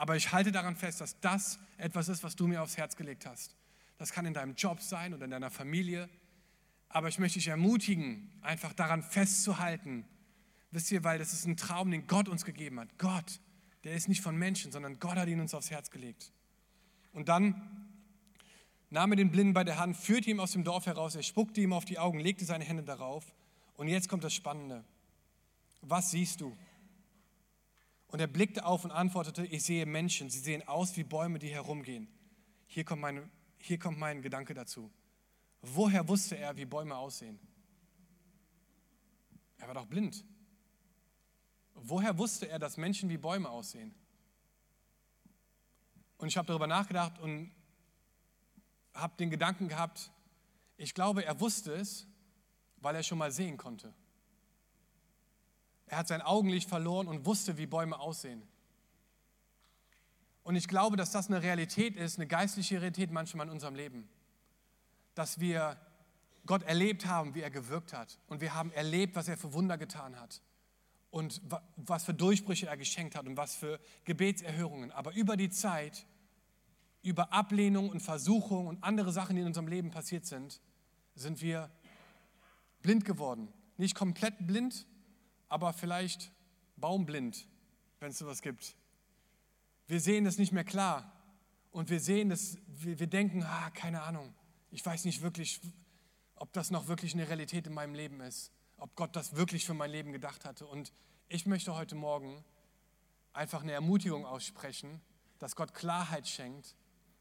aber 0.00 0.16
ich 0.16 0.32
halte 0.32 0.50
daran 0.50 0.76
fest, 0.76 1.02
dass 1.02 1.20
das 1.20 1.58
etwas 1.76 2.08
ist, 2.08 2.24
was 2.24 2.34
du 2.34 2.46
mir 2.46 2.62
aufs 2.62 2.78
Herz 2.78 2.96
gelegt 2.96 3.26
hast. 3.26 3.54
Das 3.98 4.12
kann 4.12 4.24
in 4.24 4.32
deinem 4.32 4.54
Job 4.54 4.80
sein 4.80 5.12
oder 5.12 5.26
in 5.26 5.30
deiner 5.30 5.50
Familie. 5.50 6.08
Aber 6.88 7.08
ich 7.08 7.18
möchte 7.18 7.38
dich 7.38 7.48
ermutigen, 7.48 8.32
einfach 8.40 8.72
daran 8.72 9.02
festzuhalten. 9.02 10.06
Wisst 10.70 10.90
ihr, 10.92 11.02
weil 11.02 11.18
das 11.18 11.32
ist 11.32 11.46
ein 11.46 11.56
Traum, 11.56 11.90
den 11.90 12.06
Gott 12.06 12.28
uns 12.28 12.44
gegeben 12.44 12.78
hat. 12.78 12.96
Gott, 12.98 13.40
der 13.84 13.94
ist 13.94 14.08
nicht 14.08 14.20
von 14.20 14.36
Menschen, 14.36 14.70
sondern 14.70 14.98
Gott 15.00 15.16
hat 15.16 15.28
ihn 15.28 15.40
uns 15.40 15.54
aufs 15.54 15.70
Herz 15.70 15.90
gelegt. 15.90 16.32
Und 17.12 17.28
dann 17.28 17.88
nahm 18.90 19.12
er 19.12 19.16
den 19.16 19.30
Blinden 19.30 19.52
bei 19.52 19.64
der 19.64 19.78
Hand, 19.78 19.96
führte 19.96 20.30
ihn 20.30 20.38
aus 20.38 20.52
dem 20.52 20.64
Dorf 20.64 20.86
heraus, 20.86 21.14
er 21.14 21.22
spuckte 21.22 21.60
ihm 21.60 21.72
auf 21.72 21.84
die 21.84 21.98
Augen, 21.98 22.20
legte 22.20 22.44
seine 22.44 22.64
Hände 22.64 22.82
darauf. 22.82 23.34
Und 23.74 23.88
jetzt 23.88 24.08
kommt 24.08 24.22
das 24.22 24.34
Spannende. 24.34 24.84
Was 25.80 26.10
siehst 26.10 26.40
du? 26.40 26.56
Und 28.08 28.20
er 28.20 28.26
blickte 28.26 28.64
auf 28.64 28.84
und 28.84 28.90
antwortete, 28.90 29.46
ich 29.46 29.62
sehe 29.62 29.86
Menschen, 29.86 30.30
sie 30.30 30.40
sehen 30.40 30.66
aus 30.66 30.96
wie 30.96 31.04
Bäume, 31.04 31.38
die 31.38 31.48
herumgehen. 31.48 32.08
Hier 32.66 32.84
kommt, 32.84 33.00
meine, 33.00 33.28
hier 33.58 33.78
kommt 33.78 33.98
mein 33.98 34.20
Gedanke 34.20 34.52
dazu. 34.52 34.90
Woher 35.62 36.08
wusste 36.08 36.36
er, 36.36 36.56
wie 36.56 36.64
Bäume 36.64 36.96
aussehen? 36.96 37.38
Er 39.58 39.68
war 39.68 39.74
doch 39.74 39.86
blind. 39.86 40.24
Woher 41.82 42.18
wusste 42.18 42.48
er, 42.48 42.58
dass 42.58 42.76
Menschen 42.76 43.08
wie 43.08 43.18
Bäume 43.18 43.48
aussehen? 43.48 43.94
Und 46.18 46.28
ich 46.28 46.36
habe 46.36 46.46
darüber 46.46 46.66
nachgedacht 46.66 47.18
und 47.18 47.50
habe 48.94 49.14
den 49.18 49.30
Gedanken 49.30 49.68
gehabt, 49.68 50.10
ich 50.76 50.94
glaube, 50.94 51.24
er 51.24 51.40
wusste 51.40 51.72
es, 51.72 52.06
weil 52.78 52.94
er 52.94 53.02
schon 53.02 53.18
mal 53.18 53.30
sehen 53.30 53.56
konnte. 53.56 53.92
Er 55.86 55.98
hat 55.98 56.08
sein 56.08 56.22
Augenlicht 56.22 56.68
verloren 56.68 57.08
und 57.08 57.26
wusste, 57.26 57.58
wie 57.58 57.66
Bäume 57.66 57.98
aussehen. 57.98 58.42
Und 60.42 60.56
ich 60.56 60.68
glaube, 60.68 60.96
dass 60.96 61.10
das 61.10 61.28
eine 61.28 61.42
Realität 61.42 61.96
ist, 61.96 62.18
eine 62.18 62.26
geistliche 62.26 62.76
Realität 62.80 63.10
manchmal 63.10 63.46
in 63.46 63.52
unserem 63.52 63.74
Leben. 63.74 64.08
Dass 65.14 65.40
wir 65.40 65.76
Gott 66.46 66.62
erlebt 66.62 67.06
haben, 67.06 67.34
wie 67.34 67.40
er 67.40 67.50
gewirkt 67.50 67.92
hat. 67.92 68.18
Und 68.28 68.40
wir 68.40 68.54
haben 68.54 68.72
erlebt, 68.72 69.16
was 69.16 69.28
er 69.28 69.36
für 69.36 69.52
Wunder 69.52 69.78
getan 69.78 70.18
hat. 70.18 70.40
Und 71.10 71.42
was 71.76 72.04
für 72.04 72.14
Durchbrüche 72.14 72.66
er 72.66 72.76
geschenkt 72.76 73.16
hat 73.16 73.26
und 73.26 73.36
was 73.36 73.54
für 73.56 73.80
Gebetserhörungen. 74.04 74.92
Aber 74.92 75.12
über 75.14 75.36
die 75.36 75.50
Zeit, 75.50 76.06
über 77.02 77.32
Ablehnung 77.32 77.90
und 77.90 78.00
Versuchung 78.00 78.66
und 78.68 78.84
andere 78.84 79.12
Sachen, 79.12 79.34
die 79.34 79.42
in 79.42 79.48
unserem 79.48 79.68
Leben 79.68 79.90
passiert 79.90 80.26
sind, 80.26 80.60
sind 81.14 81.40
wir 81.42 81.70
blind 82.82 83.04
geworden. 83.04 83.48
Nicht 83.76 83.94
komplett 83.94 84.46
blind, 84.46 84.86
aber 85.48 85.72
vielleicht 85.72 86.30
baumblind, 86.76 87.46
wenn 87.98 88.10
es 88.10 88.18
sowas 88.18 88.42
gibt. 88.42 88.76
Wir 89.88 90.00
sehen 90.00 90.26
es 90.26 90.38
nicht 90.38 90.52
mehr 90.52 90.64
klar 90.64 91.12
und 91.72 91.90
wir 91.90 92.00
sehen 92.00 92.30
es, 92.30 92.58
wir, 92.68 93.00
wir 93.00 93.06
denken, 93.06 93.42
ah, 93.42 93.70
keine 93.70 94.02
Ahnung, 94.02 94.32
ich 94.70 94.84
weiß 94.84 95.04
nicht 95.04 95.22
wirklich, 95.22 95.60
ob 96.36 96.52
das 96.52 96.70
noch 96.70 96.88
wirklich 96.88 97.14
eine 97.14 97.26
Realität 97.26 97.66
in 97.66 97.74
meinem 97.74 97.94
Leben 97.94 98.20
ist, 98.20 98.52
ob 98.80 98.96
Gott 98.96 99.14
das 99.16 99.36
wirklich 99.36 99.66
für 99.66 99.74
mein 99.74 99.90
Leben 99.90 100.12
gedacht 100.12 100.44
hatte. 100.44 100.66
Und 100.66 100.92
ich 101.28 101.46
möchte 101.46 101.74
heute 101.74 101.94
Morgen 101.94 102.44
einfach 103.32 103.62
eine 103.62 103.72
Ermutigung 103.72 104.26
aussprechen, 104.26 105.00
dass 105.38 105.56
Gott 105.56 105.74
Klarheit 105.74 106.26
schenkt 106.26 106.74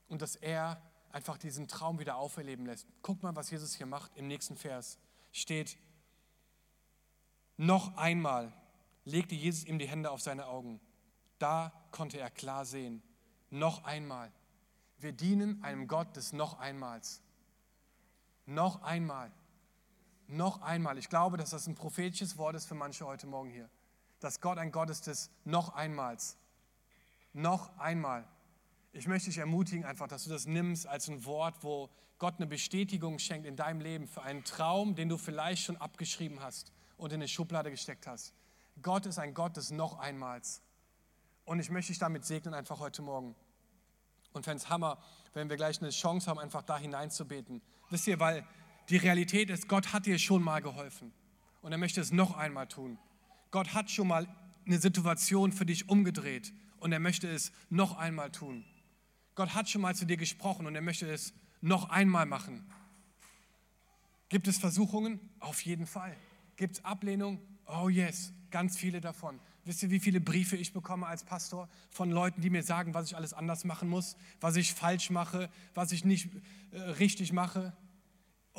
und 0.08 0.22
dass 0.22 0.36
er 0.36 0.82
einfach 1.12 1.38
diesen 1.38 1.68
Traum 1.68 2.00
wieder 2.00 2.18
auferleben 2.18 2.66
lässt. 2.66 2.88
Guck 3.02 3.24
mal, 3.24 3.36
was 3.36 3.50
Jesus 3.50 3.76
hier 3.76 3.86
macht. 3.86 4.16
Im 4.16 4.28
nächsten 4.28 4.56
Vers 4.56 5.00
steht, 5.32 5.78
noch 7.58 7.98
einmal 7.98 8.54
legte 9.06 9.36
Jesus 9.36 9.66
ihm 9.66 9.80
die 9.80 9.88
Hände 9.88 10.12
auf 10.12 10.22
seine 10.22 10.48
Augen. 10.48 10.80
Da 11.40 11.74
konnte 11.92 12.20
er 12.20 12.30
klar 12.30 12.66
sehen. 12.66 13.02
Noch 13.50 13.84
einmal. 13.84 14.32
Wir 15.00 15.12
dienen 15.12 15.64
einem 15.64 15.88
Gott 15.88 16.16
des 16.16 16.34
noch 16.34 16.60
einmals. 16.60 17.22
Noch 18.46 18.82
einmal. 18.82 19.32
Noch 20.32 20.62
einmal. 20.62 21.00
Ich 21.00 21.10
glaube, 21.10 21.38
dass 21.38 21.50
das 21.50 21.66
ein 21.66 21.74
prophetisches 21.74 22.38
Wort 22.38 22.56
ist 22.56 22.68
für 22.68 22.76
manche 22.76 23.04
heute 23.04 23.26
Morgen 23.26 23.50
hier. 23.50 23.68
Dass 24.20 24.42
Gott 24.42 24.60
ein 24.60 24.72
Gott 24.72 24.92
ist 24.92 25.08
des 25.08 25.32
noch 25.44 25.74
einmals. 25.74 26.38
Noch 27.34 27.76
einmal. 27.80 28.28
Ich 28.92 29.08
möchte 29.08 29.30
dich 29.30 29.40
ermutigen, 29.40 29.86
einfach, 29.86 30.08
dass 30.08 30.26
du 30.26 30.30
das 30.30 30.46
nimmst 30.46 30.86
als 30.86 31.10
ein 31.10 31.26
Wort, 31.26 31.64
wo 31.64 31.90
Gott 32.20 32.36
eine 32.38 32.46
Bestätigung 32.46 33.18
schenkt 33.18 33.48
in 33.48 33.56
deinem 33.56 33.82
Leben 33.82 34.08
für 34.08 34.22
einen 34.22 34.44
Traum, 34.44 34.94
den 34.94 35.10
du 35.10 35.18
vielleicht 35.18 35.64
schon 35.64 35.78
abgeschrieben 35.78 36.42
hast 36.42 36.72
und 36.98 37.12
in 37.12 37.16
eine 37.16 37.28
Schublade 37.28 37.72
gesteckt 37.72 38.06
hast. 38.06 38.36
Gott 38.84 39.08
ist 39.08 39.18
ein 39.18 39.34
Gott 39.34 39.58
des 39.58 39.72
noch 39.72 39.98
einmals. 39.98 40.62
Und 41.44 41.60
ich 41.60 41.72
möchte 41.72 41.92
dich 41.92 41.98
damit 41.98 42.24
segnen, 42.24 42.54
einfach 42.54 42.80
heute 42.80 43.02
Morgen. 43.02 43.36
Und 44.34 44.44
fände 44.44 44.58
es 44.58 44.70
Hammer, 44.70 45.00
wenn 45.34 45.50
wir 45.50 45.58
gleich 45.58 45.82
eine 45.82 45.90
Chance 45.90 46.30
haben, 46.30 46.38
einfach 46.38 46.62
da 46.62 46.78
hineinzubeten. 46.78 47.64
Wisst 47.90 48.06
ihr, 48.06 48.20
weil 48.20 48.46
die 48.90 48.98
Realität 48.98 49.50
ist, 49.50 49.68
Gott 49.68 49.94
hat 49.94 50.06
dir 50.06 50.20
schon 50.20 50.44
mal 50.44 50.62
geholfen. 50.62 51.12
Und 51.62 51.72
er 51.72 51.78
möchte 51.78 52.02
es 52.02 52.12
noch 52.12 52.38
einmal 52.38 52.68
tun. 52.68 52.98
Gott 53.52 53.74
hat 53.74 53.90
schon 53.92 54.08
mal 54.08 54.28
eine 54.66 54.80
Situation 54.80 55.52
für 55.52 55.66
dich 55.66 55.90
umgedreht. 55.90 56.54
Und 56.80 56.92
er 56.92 57.00
möchte 57.00 57.28
es 57.28 57.52
noch 57.70 57.98
einmal 57.98 58.32
tun. 58.32 58.64
Gott 59.36 59.54
hat 59.54 59.70
schon 59.70 59.82
mal 59.82 59.96
zu 59.96 60.06
dir 60.06 60.18
gesprochen 60.18 60.66
und 60.66 60.76
er 60.76 60.82
möchte 60.82 61.10
es 61.10 61.34
noch 61.62 61.90
einmal 61.90 62.26
machen. 62.26 62.66
Gibt 64.30 64.48
es 64.48 64.58
Versuchungen? 64.58 65.20
Auf 65.40 65.62
jeden 65.62 65.88
Fall. 65.88 66.16
Gibt 66.56 66.76
es 66.76 66.86
Ablehnung? 66.86 67.40
Oh 67.66 67.90
yes, 67.90 68.34
ganz 68.52 68.78
viele 68.78 69.02
davon. 69.02 69.40
Wisst 69.66 69.84
ihr, 69.84 69.92
wie 69.92 70.00
viele 70.00 70.20
Briefe 70.20 70.56
ich 70.56 70.74
bekomme 70.74 71.08
als 71.08 71.24
Pastor 71.24 71.70
von 71.90 72.12
Leuten, 72.12 72.42
die 72.42 72.50
mir 72.50 72.64
sagen, 72.64 72.94
was 72.94 73.08
ich 73.08 73.16
alles 73.16 73.34
anders 73.34 73.66
machen 73.66 73.90
muss, 73.90 74.16
was 74.40 74.56
ich 74.56 74.74
falsch 74.74 75.10
mache, 75.10 75.50
was 75.74 75.92
ich 75.92 76.06
nicht 76.06 76.30
äh, 76.72 76.80
richtig 76.80 77.34
mache? 77.34 77.74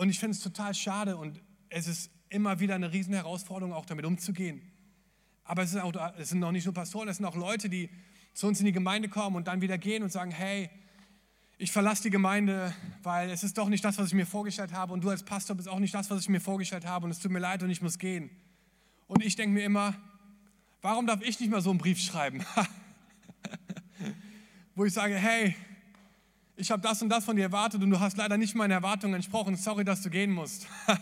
Und 0.00 0.08
ich 0.08 0.18
finde 0.18 0.34
es 0.34 0.42
total 0.42 0.72
schade 0.72 1.18
und 1.18 1.42
es 1.68 1.86
ist 1.86 2.10
immer 2.30 2.58
wieder 2.58 2.74
eine 2.74 2.90
riesen 2.90 3.12
Herausforderung, 3.12 3.74
auch 3.74 3.84
damit 3.84 4.06
umzugehen. 4.06 4.62
Aber 5.44 5.62
es, 5.62 5.76
auch, 5.76 5.92
es 6.16 6.30
sind 6.30 6.38
noch 6.38 6.52
nicht 6.52 6.64
nur 6.64 6.72
Pastoren, 6.72 7.06
es 7.10 7.18
sind 7.18 7.26
auch 7.26 7.36
Leute, 7.36 7.68
die 7.68 7.90
zu 8.32 8.46
uns 8.46 8.60
in 8.60 8.64
die 8.64 8.72
Gemeinde 8.72 9.10
kommen 9.10 9.36
und 9.36 9.46
dann 9.46 9.60
wieder 9.60 9.76
gehen 9.76 10.02
und 10.02 10.10
sagen, 10.10 10.30
hey, 10.30 10.70
ich 11.58 11.70
verlasse 11.70 12.04
die 12.04 12.08
Gemeinde, 12.08 12.74
weil 13.02 13.28
es 13.28 13.44
ist 13.44 13.58
doch 13.58 13.68
nicht 13.68 13.84
das, 13.84 13.98
was 13.98 14.06
ich 14.06 14.14
mir 14.14 14.24
vorgestellt 14.24 14.72
habe 14.72 14.94
und 14.94 15.04
du 15.04 15.10
als 15.10 15.22
Pastor 15.22 15.54
bist 15.54 15.68
auch 15.68 15.78
nicht 15.78 15.92
das, 15.92 16.08
was 16.08 16.22
ich 16.22 16.30
mir 16.30 16.40
vorgestellt 16.40 16.86
habe 16.86 17.04
und 17.04 17.10
es 17.10 17.18
tut 17.18 17.30
mir 17.30 17.38
leid 17.38 17.62
und 17.62 17.68
ich 17.68 17.82
muss 17.82 17.98
gehen. 17.98 18.30
Und 19.06 19.22
ich 19.22 19.36
denke 19.36 19.52
mir 19.52 19.64
immer, 19.64 19.94
warum 20.80 21.06
darf 21.06 21.20
ich 21.20 21.38
nicht 21.40 21.50
mal 21.50 21.60
so 21.60 21.68
einen 21.68 21.78
Brief 21.78 22.00
schreiben? 22.00 22.42
Wo 24.74 24.86
ich 24.86 24.94
sage, 24.94 25.16
hey, 25.16 25.54
ich 26.60 26.70
habe 26.70 26.82
das 26.82 27.00
und 27.00 27.08
das 27.08 27.24
von 27.24 27.36
dir 27.36 27.44
erwartet 27.44 27.82
und 27.82 27.90
du 27.90 27.98
hast 27.98 28.18
leider 28.18 28.36
nicht 28.36 28.54
meinen 28.54 28.72
Erwartungen 28.72 29.14
entsprochen. 29.14 29.56
Sorry, 29.56 29.84
dass 29.84 30.02
du 30.02 30.10
gehen 30.10 30.30
musst. 30.30 30.66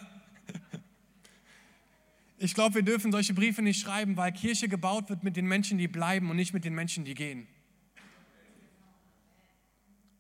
Ich 2.41 2.55
glaube, 2.55 2.77
wir 2.77 2.83
dürfen 2.83 3.11
solche 3.11 3.35
Briefe 3.35 3.63
nicht 3.63 3.81
schreiben, 3.81 4.17
weil 4.17 4.31
Kirche 4.31 4.69
gebaut 4.69 5.11
wird 5.11 5.25
mit 5.25 5.37
den 5.37 5.47
Menschen, 5.47 5.77
die 5.77 5.89
bleiben 5.89 6.31
und 6.31 6.37
nicht 6.37 6.55
mit 6.55 6.65
den 6.65 6.73
Menschen, 6.73 7.05
die 7.05 7.15
gehen. 7.15 7.49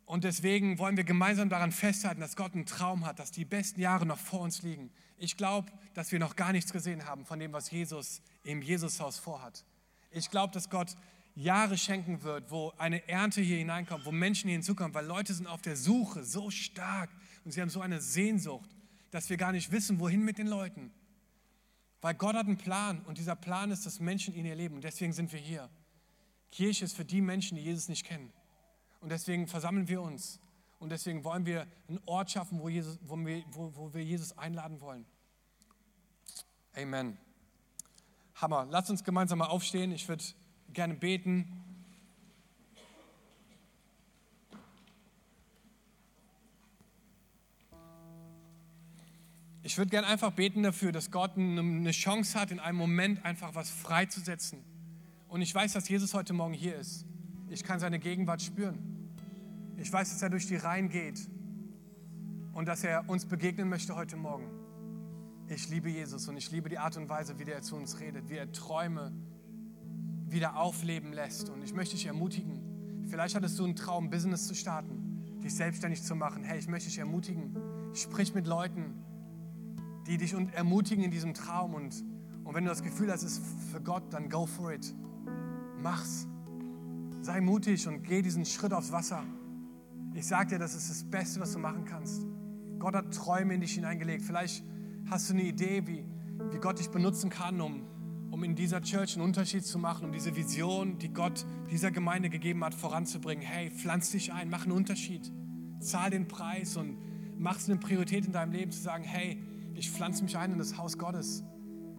Und 0.04 0.24
deswegen 0.24 0.80
wollen 0.80 0.96
wir 0.96 1.04
gemeinsam 1.04 1.48
daran 1.48 1.70
festhalten, 1.70 2.20
dass 2.20 2.34
Gott 2.34 2.54
einen 2.54 2.66
Traum 2.66 3.06
hat, 3.06 3.20
dass 3.20 3.30
die 3.30 3.44
besten 3.44 3.80
Jahre 3.80 4.04
noch 4.04 4.18
vor 4.18 4.40
uns 4.40 4.62
liegen. 4.62 4.90
Ich 5.16 5.36
glaube, 5.36 5.70
dass 5.94 6.10
wir 6.10 6.18
noch 6.18 6.34
gar 6.34 6.50
nichts 6.50 6.72
gesehen 6.72 7.06
haben 7.06 7.24
von 7.24 7.38
dem, 7.38 7.52
was 7.52 7.70
Jesus 7.70 8.20
im 8.42 8.62
Jesushaus 8.62 9.20
vorhat. 9.20 9.64
Ich 10.10 10.28
glaube, 10.28 10.52
dass 10.52 10.70
Gott 10.70 10.96
Jahre 11.38 11.78
schenken 11.78 12.22
wird, 12.24 12.50
wo 12.50 12.72
eine 12.78 13.06
Ernte 13.08 13.40
hier 13.40 13.58
hineinkommt, 13.58 14.04
wo 14.04 14.10
Menschen 14.10 14.48
hier 14.48 14.56
hinzukommen, 14.56 14.92
weil 14.92 15.06
Leute 15.06 15.32
sind 15.32 15.46
auf 15.46 15.62
der 15.62 15.76
Suche 15.76 16.24
so 16.24 16.50
stark 16.50 17.10
und 17.44 17.52
sie 17.52 17.60
haben 17.60 17.70
so 17.70 17.80
eine 17.80 18.00
Sehnsucht, 18.00 18.68
dass 19.12 19.30
wir 19.30 19.36
gar 19.36 19.52
nicht 19.52 19.70
wissen, 19.70 20.00
wohin 20.00 20.24
mit 20.24 20.38
den 20.38 20.48
Leuten. 20.48 20.92
Weil 22.00 22.14
Gott 22.14 22.34
hat 22.34 22.46
einen 22.46 22.58
Plan 22.58 23.02
und 23.02 23.18
dieser 23.18 23.36
Plan 23.36 23.70
ist, 23.70 23.86
dass 23.86 24.00
Menschen 24.00 24.34
ihn 24.34 24.46
erleben. 24.46 24.76
Und 24.76 24.84
deswegen 24.84 25.12
sind 25.12 25.32
wir 25.32 25.38
hier. 25.38 25.68
Kirche 26.50 26.84
ist 26.84 26.96
für 26.96 27.04
die 27.04 27.20
Menschen, 27.20 27.56
die 27.56 27.62
Jesus 27.62 27.88
nicht 27.88 28.04
kennen. 28.04 28.32
Und 29.00 29.10
deswegen 29.10 29.46
versammeln 29.46 29.88
wir 29.88 30.02
uns. 30.02 30.40
Und 30.80 30.90
deswegen 30.90 31.24
wollen 31.24 31.46
wir 31.46 31.66
einen 31.88 32.00
Ort 32.06 32.30
schaffen, 32.30 32.60
wo, 32.60 32.68
Jesus, 32.68 32.98
wo, 33.02 33.16
wir, 33.16 33.44
wo, 33.50 33.74
wo 33.74 33.94
wir 33.94 34.04
Jesus 34.04 34.36
einladen 34.36 34.80
wollen. 34.80 35.06
Amen. 36.74 37.16
Hammer. 38.34 38.66
Lass 38.70 38.90
uns 38.90 39.02
gemeinsam 39.02 39.38
mal 39.38 39.46
aufstehen. 39.46 39.90
Ich 39.92 40.08
würde 40.08 40.24
gerne 40.78 40.94
beten. 40.94 41.44
Ich 49.64 49.76
würde 49.76 49.90
gerne 49.90 50.06
einfach 50.06 50.30
beten 50.30 50.62
dafür, 50.62 50.92
dass 50.92 51.10
Gott 51.10 51.36
eine 51.36 51.90
Chance 51.90 52.38
hat, 52.38 52.52
in 52.52 52.60
einem 52.60 52.78
Moment 52.78 53.24
einfach 53.24 53.56
was 53.56 53.70
freizusetzen. 53.70 54.62
Und 55.26 55.42
ich 55.42 55.52
weiß, 55.52 55.72
dass 55.72 55.88
Jesus 55.88 56.14
heute 56.14 56.32
Morgen 56.32 56.54
hier 56.54 56.76
ist. 56.76 57.04
Ich 57.48 57.64
kann 57.64 57.80
seine 57.80 57.98
Gegenwart 57.98 58.40
spüren. 58.40 58.78
Ich 59.78 59.92
weiß, 59.92 60.10
dass 60.10 60.22
er 60.22 60.30
durch 60.30 60.46
die 60.46 60.54
Reihen 60.54 60.90
geht 60.90 61.28
und 62.52 62.68
dass 62.68 62.84
er 62.84 63.08
uns 63.08 63.26
begegnen 63.26 63.68
möchte 63.68 63.96
heute 63.96 64.16
Morgen. 64.16 64.48
Ich 65.48 65.68
liebe 65.70 65.88
Jesus 65.88 66.28
und 66.28 66.36
ich 66.36 66.52
liebe 66.52 66.68
die 66.68 66.78
Art 66.78 66.96
und 66.96 67.08
Weise, 67.08 67.36
wie 67.40 67.50
er 67.50 67.62
zu 67.62 67.74
uns 67.74 67.98
redet, 67.98 68.28
wie 68.28 68.36
er 68.36 68.52
Träume 68.52 69.12
wieder 70.30 70.56
aufleben 70.56 71.12
lässt. 71.12 71.48
Und 71.48 71.62
ich 71.62 71.74
möchte 71.74 71.96
dich 71.96 72.06
ermutigen. 72.06 73.04
Vielleicht 73.08 73.34
hattest 73.34 73.58
du 73.58 73.64
einen 73.64 73.76
Traum, 73.76 74.10
Business 74.10 74.46
zu 74.46 74.54
starten, 74.54 75.40
dich 75.42 75.54
selbstständig 75.54 76.02
zu 76.02 76.14
machen. 76.14 76.44
Hey, 76.44 76.58
ich 76.58 76.68
möchte 76.68 76.88
dich 76.88 76.98
ermutigen. 76.98 77.56
Sprich 77.94 78.34
mit 78.34 78.46
Leuten, 78.46 78.94
die 80.06 80.18
dich 80.18 80.34
ermutigen 80.34 81.04
in 81.04 81.10
diesem 81.10 81.34
Traum. 81.34 81.74
Und, 81.74 82.04
und 82.44 82.54
wenn 82.54 82.64
du 82.64 82.70
das 82.70 82.82
Gefühl 82.82 83.10
hast, 83.10 83.22
es 83.22 83.38
ist 83.38 83.42
für 83.72 83.80
Gott, 83.80 84.02
dann 84.10 84.28
go 84.28 84.46
for 84.46 84.72
it. 84.72 84.94
Mach's. 85.80 86.26
Sei 87.20 87.40
mutig 87.40 87.86
und 87.88 88.02
geh 88.02 88.22
diesen 88.22 88.44
Schritt 88.44 88.72
aufs 88.72 88.92
Wasser. 88.92 89.24
Ich 90.14 90.26
sage 90.26 90.50
dir, 90.50 90.58
das 90.58 90.74
ist 90.74 90.90
das 90.90 91.04
Beste, 91.04 91.40
was 91.40 91.52
du 91.52 91.58
machen 91.58 91.84
kannst. 91.84 92.26
Gott 92.78 92.94
hat 92.94 93.12
Träume 93.12 93.54
in 93.54 93.60
dich 93.60 93.74
hineingelegt. 93.74 94.22
Vielleicht 94.22 94.64
hast 95.10 95.28
du 95.28 95.34
eine 95.34 95.42
Idee, 95.42 95.86
wie, 95.86 96.04
wie 96.50 96.58
Gott 96.58 96.78
dich 96.78 96.90
benutzen 96.90 97.30
kann, 97.30 97.60
um, 97.60 97.82
um 98.30 98.44
in 98.44 98.54
dieser 98.54 98.82
Church 98.82 99.16
einen 99.16 99.24
Unterschied 99.24 99.64
zu 99.64 99.78
machen, 99.78 100.06
um 100.06 100.12
diese 100.12 100.36
Vision, 100.36 100.98
die 100.98 101.08
Gott 101.08 101.46
dieser 101.70 101.90
Gemeinde 101.90 102.30
gegeben 102.30 102.64
hat, 102.64 102.74
voranzubringen. 102.74 103.44
Hey, 103.44 103.70
pflanz 103.70 104.10
dich 104.10 104.32
ein, 104.32 104.50
mach 104.50 104.64
einen 104.64 104.72
Unterschied. 104.72 105.32
Zahl 105.80 106.10
den 106.10 106.28
Preis 106.28 106.76
und 106.76 106.98
mach 107.38 107.56
es 107.56 107.68
eine 107.68 107.78
Priorität 107.78 108.26
in 108.26 108.32
deinem 108.32 108.52
Leben 108.52 108.72
zu 108.72 108.80
sagen, 108.80 109.04
hey, 109.04 109.42
ich 109.74 109.90
pflanze 109.90 110.24
mich 110.24 110.36
ein 110.36 110.52
in 110.52 110.58
das 110.58 110.76
Haus 110.76 110.98
Gottes. 110.98 111.44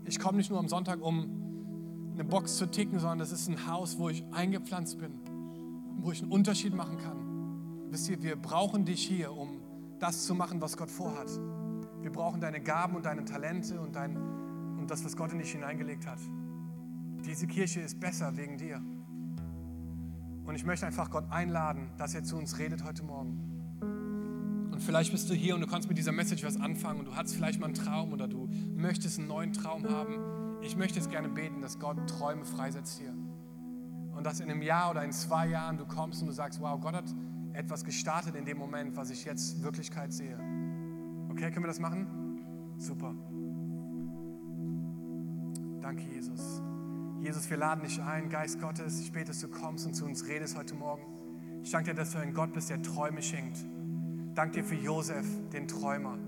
Ich 0.06 0.20
komme 0.20 0.38
nicht 0.38 0.50
nur 0.50 0.60
am 0.60 0.68
Sonntag, 0.68 1.02
um 1.02 2.12
eine 2.14 2.24
Box 2.24 2.58
zu 2.58 2.66
ticken, 2.70 3.00
sondern 3.00 3.20
das 3.20 3.32
ist 3.32 3.48
ein 3.48 3.68
Haus, 3.68 3.98
wo 3.98 4.10
ich 4.10 4.24
eingepflanzt 4.32 4.98
bin, 4.98 5.14
wo 6.00 6.12
ich 6.12 6.22
einen 6.22 6.32
Unterschied 6.32 6.74
machen 6.74 6.98
kann. 6.98 7.88
Wisst 7.90 8.10
ihr, 8.10 8.22
wir 8.22 8.36
brauchen 8.36 8.86
dich 8.86 9.02
hier, 9.02 9.32
um 9.32 9.62
das 10.00 10.26
zu 10.26 10.36
machen, 10.36 10.62
was 10.62 10.78
Gott 10.78 10.92
vorhat. 10.92 11.30
Wir 12.02 12.12
brauchen 12.12 12.42
deine 12.42 12.62
Gaben 12.62 12.96
und 12.96 13.06
deine 13.06 13.26
Talente 13.26 13.80
und, 13.80 13.96
dein, 13.96 14.18
das, 14.90 15.06
was 15.06 15.16
Gott 15.16 15.32
in 15.32 15.40
dich 15.40 15.52
hineingelegt 15.52 16.08
hat. 16.08 16.20
Diese 17.26 17.48
Kirche 17.48 17.82
ist 17.82 18.00
besser 18.00 18.36
wegen 18.38 18.58
dir. 18.58 18.82
Und 20.46 20.56
ich 20.56 20.66
möchte 20.66 20.86
einfach 20.86 21.12
Gott 21.12 21.30
einladen, 21.30 21.92
dass 21.98 22.16
er 22.16 22.24
zu 22.24 22.38
uns 22.38 22.58
redet 22.58 22.84
heute 22.84 23.04
Morgen. 23.04 23.50
Und 24.72 24.82
vielleicht 24.82 25.12
bist 25.12 25.30
du 25.30 25.34
hier 25.34 25.56
und 25.56 25.62
du 25.62 25.68
kannst 25.68 25.90
mit 25.90 25.98
dieser 25.98 26.12
Message 26.12 26.44
was 26.44 26.60
anfangen 26.60 27.00
und 27.00 27.06
du 27.06 27.16
hast 27.16 27.36
vielleicht 27.36 27.60
mal 27.60 27.68
einen 27.68 27.76
Traum 27.76 28.14
oder 28.14 28.28
du 28.28 28.50
möchtest 28.76 29.20
einen 29.20 29.28
neuen 29.28 29.54
Traum 29.54 29.88
haben. 29.88 30.60
Ich 30.62 30.76
möchte 30.76 30.98
jetzt 30.98 31.12
gerne 31.12 31.30
beten, 31.30 31.62
dass 31.62 31.80
Gott 31.80 31.98
Träume 32.10 32.46
freisetzt 32.46 32.98
hier. 32.98 33.14
Und 34.16 34.26
dass 34.26 34.40
in 34.40 34.50
einem 34.50 34.62
Jahr 34.62 34.90
oder 34.92 35.04
in 35.04 35.12
zwei 35.12 35.48
Jahren 35.48 35.78
du 35.78 35.86
kommst 35.86 36.22
und 36.22 36.28
du 36.28 36.34
sagst, 36.34 36.60
wow, 36.62 36.80
Gott 36.80 36.96
hat 36.96 37.14
etwas 37.54 37.84
gestartet 37.84 38.36
in 38.36 38.46
dem 38.46 38.58
Moment, 38.58 38.96
was 38.96 39.10
ich 39.10 39.26
jetzt 39.26 39.62
Wirklichkeit 39.62 40.14
sehe. 40.14 40.38
Okay, 41.30 41.52
können 41.52 41.64
wir 41.64 41.68
das 41.68 41.80
machen? 41.80 42.76
Super. 42.78 43.14
Danke, 45.90 46.04
Jesus. 46.04 46.62
Jesus, 47.20 47.50
wir 47.50 47.58
laden 47.58 47.82
dich 47.84 48.00
ein, 48.00 48.30
Geist 48.30 48.62
Gottes. 48.62 49.00
Ich 49.00 49.12
bete, 49.12 49.30
dass 49.30 49.40
du 49.40 49.48
kommst 49.48 49.88
und 49.88 49.96
zu 49.96 50.06
uns 50.06 50.28
redest 50.28 50.56
heute 50.56 50.76
Morgen. 50.76 51.02
Ich 51.64 51.72
danke 51.72 51.90
dir, 51.90 51.96
dass 51.96 52.12
du 52.12 52.20
ein 52.20 52.32
Gott 52.32 52.54
bist, 52.54 52.70
der 52.70 52.84
Träume 52.84 53.24
schenkt. 53.24 53.58
Dank 54.36 54.54
dir 54.54 54.64
für 54.64 54.76
Josef, 54.76 55.26
den 55.52 55.68
Träumer. 55.68 56.20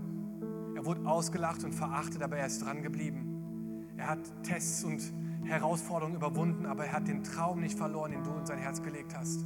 Er 0.76 0.84
wurde 0.84 1.08
ausgelacht 1.08 1.64
und 1.64 1.76
verachtet, 1.76 2.24
aber 2.24 2.38
er 2.38 2.48
ist 2.48 2.66
dran 2.66 2.82
geblieben. 2.82 3.86
Er 3.98 4.08
hat 4.08 4.20
Tests 4.42 4.84
und 4.84 5.04
Herausforderungen 5.44 6.16
überwunden, 6.16 6.66
aber 6.66 6.88
er 6.88 6.94
hat 6.94 7.08
den 7.08 7.24
Traum 7.24 7.60
nicht 7.60 7.78
verloren, 7.78 8.14
den 8.14 8.24
du 8.24 8.32
in 8.32 8.48
sein 8.48 8.58
Herz 8.58 8.82
gelegt 8.82 9.16
hast. 9.16 9.46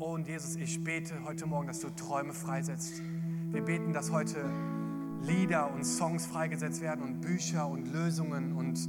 Oh 0.00 0.14
und 0.14 0.26
Jesus, 0.26 0.56
ich 0.56 0.82
bete 0.82 1.14
heute 1.24 1.46
Morgen, 1.46 1.68
dass 1.68 1.78
du 1.78 1.90
Träume 1.90 2.32
freisetzt. 2.32 3.00
Wir 3.52 3.62
beten, 3.62 3.92
dass 3.92 4.10
heute 4.10 4.50
Lieder 5.22 5.72
und 5.72 5.84
Songs 5.84 6.26
freigesetzt 6.26 6.80
werden 6.80 7.04
und 7.04 7.20
Bücher 7.20 7.68
und 7.68 7.92
Lösungen 7.92 8.52
und 8.52 8.88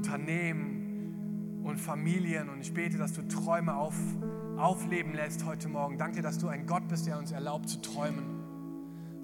Unternehmen 0.00 1.60
und 1.62 1.76
Familien. 1.78 2.48
Und 2.48 2.62
ich 2.62 2.72
bete, 2.72 2.96
dass 2.96 3.12
du 3.12 3.20
Träume 3.28 3.76
auf, 3.76 3.94
aufleben 4.56 5.12
lässt 5.12 5.44
heute 5.44 5.68
Morgen. 5.68 5.98
Danke, 5.98 6.22
dass 6.22 6.38
du 6.38 6.48
ein 6.48 6.66
Gott 6.66 6.88
bist, 6.88 7.06
der 7.06 7.18
uns 7.18 7.32
erlaubt 7.32 7.68
zu 7.68 7.82
träumen. 7.82 8.24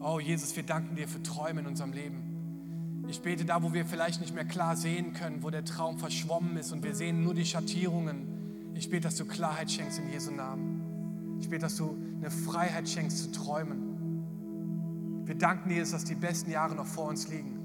Oh 0.00 0.20
Jesus, 0.20 0.54
wir 0.54 0.64
danken 0.64 0.94
dir 0.94 1.08
für 1.08 1.22
Träume 1.22 1.62
in 1.62 1.66
unserem 1.66 1.94
Leben. 1.94 3.04
Ich 3.08 3.22
bete 3.22 3.46
da, 3.46 3.62
wo 3.62 3.72
wir 3.72 3.86
vielleicht 3.86 4.20
nicht 4.20 4.34
mehr 4.34 4.44
klar 4.44 4.76
sehen 4.76 5.14
können, 5.14 5.42
wo 5.42 5.48
der 5.48 5.64
Traum 5.64 5.96
verschwommen 5.96 6.58
ist 6.58 6.72
und 6.72 6.82
wir 6.84 6.94
sehen 6.94 7.22
nur 7.22 7.32
die 7.32 7.46
Schattierungen. 7.46 8.74
Ich 8.74 8.90
bete, 8.90 9.04
dass 9.04 9.16
du 9.16 9.24
Klarheit 9.24 9.70
schenkst 9.70 9.98
in 9.98 10.10
Jesu 10.12 10.30
Namen. 10.30 11.38
Ich 11.40 11.48
bete, 11.48 11.62
dass 11.62 11.76
du 11.76 11.96
eine 12.18 12.30
Freiheit 12.30 12.86
schenkst 12.86 13.18
zu 13.22 13.32
träumen. 13.32 15.22
Wir 15.24 15.36
danken 15.36 15.70
dir, 15.70 15.82
dass 15.86 16.04
die 16.04 16.16
besten 16.16 16.50
Jahre 16.50 16.74
noch 16.74 16.86
vor 16.86 17.08
uns 17.08 17.28
liegen. 17.28 17.55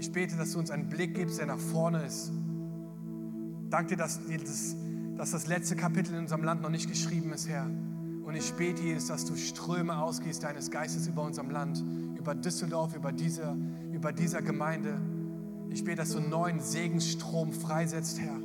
Ich 0.00 0.12
bete, 0.12 0.34
dass 0.34 0.52
du 0.52 0.58
uns 0.58 0.70
einen 0.70 0.88
Blick 0.88 1.14
gibst, 1.14 1.38
der 1.38 1.46
nach 1.46 1.58
vorne 1.58 2.02
ist. 2.04 2.32
Danke 3.68 3.90
dir, 3.90 3.96
dass, 3.98 4.18
das, 4.26 4.74
dass 5.14 5.30
das 5.32 5.46
letzte 5.46 5.76
Kapitel 5.76 6.14
in 6.14 6.20
unserem 6.20 6.42
Land 6.42 6.62
noch 6.62 6.70
nicht 6.70 6.88
geschrieben 6.88 7.34
ist, 7.34 7.46
Herr. 7.46 7.66
Und 7.66 8.34
ich 8.34 8.50
bete, 8.54 8.82
Jesus, 8.82 9.08
dass 9.08 9.26
du 9.26 9.36
Ströme 9.36 9.98
ausgießt 9.98 10.42
deines 10.42 10.70
Geistes 10.70 11.06
über 11.06 11.22
unserem 11.22 11.50
Land, 11.50 11.84
über 12.16 12.34
Düsseldorf, 12.34 12.96
über 12.96 13.12
diese, 13.12 13.54
über 13.92 14.10
dieser 14.14 14.40
Gemeinde. 14.40 14.98
Ich 15.68 15.84
bete, 15.84 15.98
dass 15.98 16.12
du 16.12 16.18
einen 16.18 16.30
neuen 16.30 16.60
Segensstrom 16.60 17.52
freisetzt, 17.52 18.20
Herr, 18.20 18.38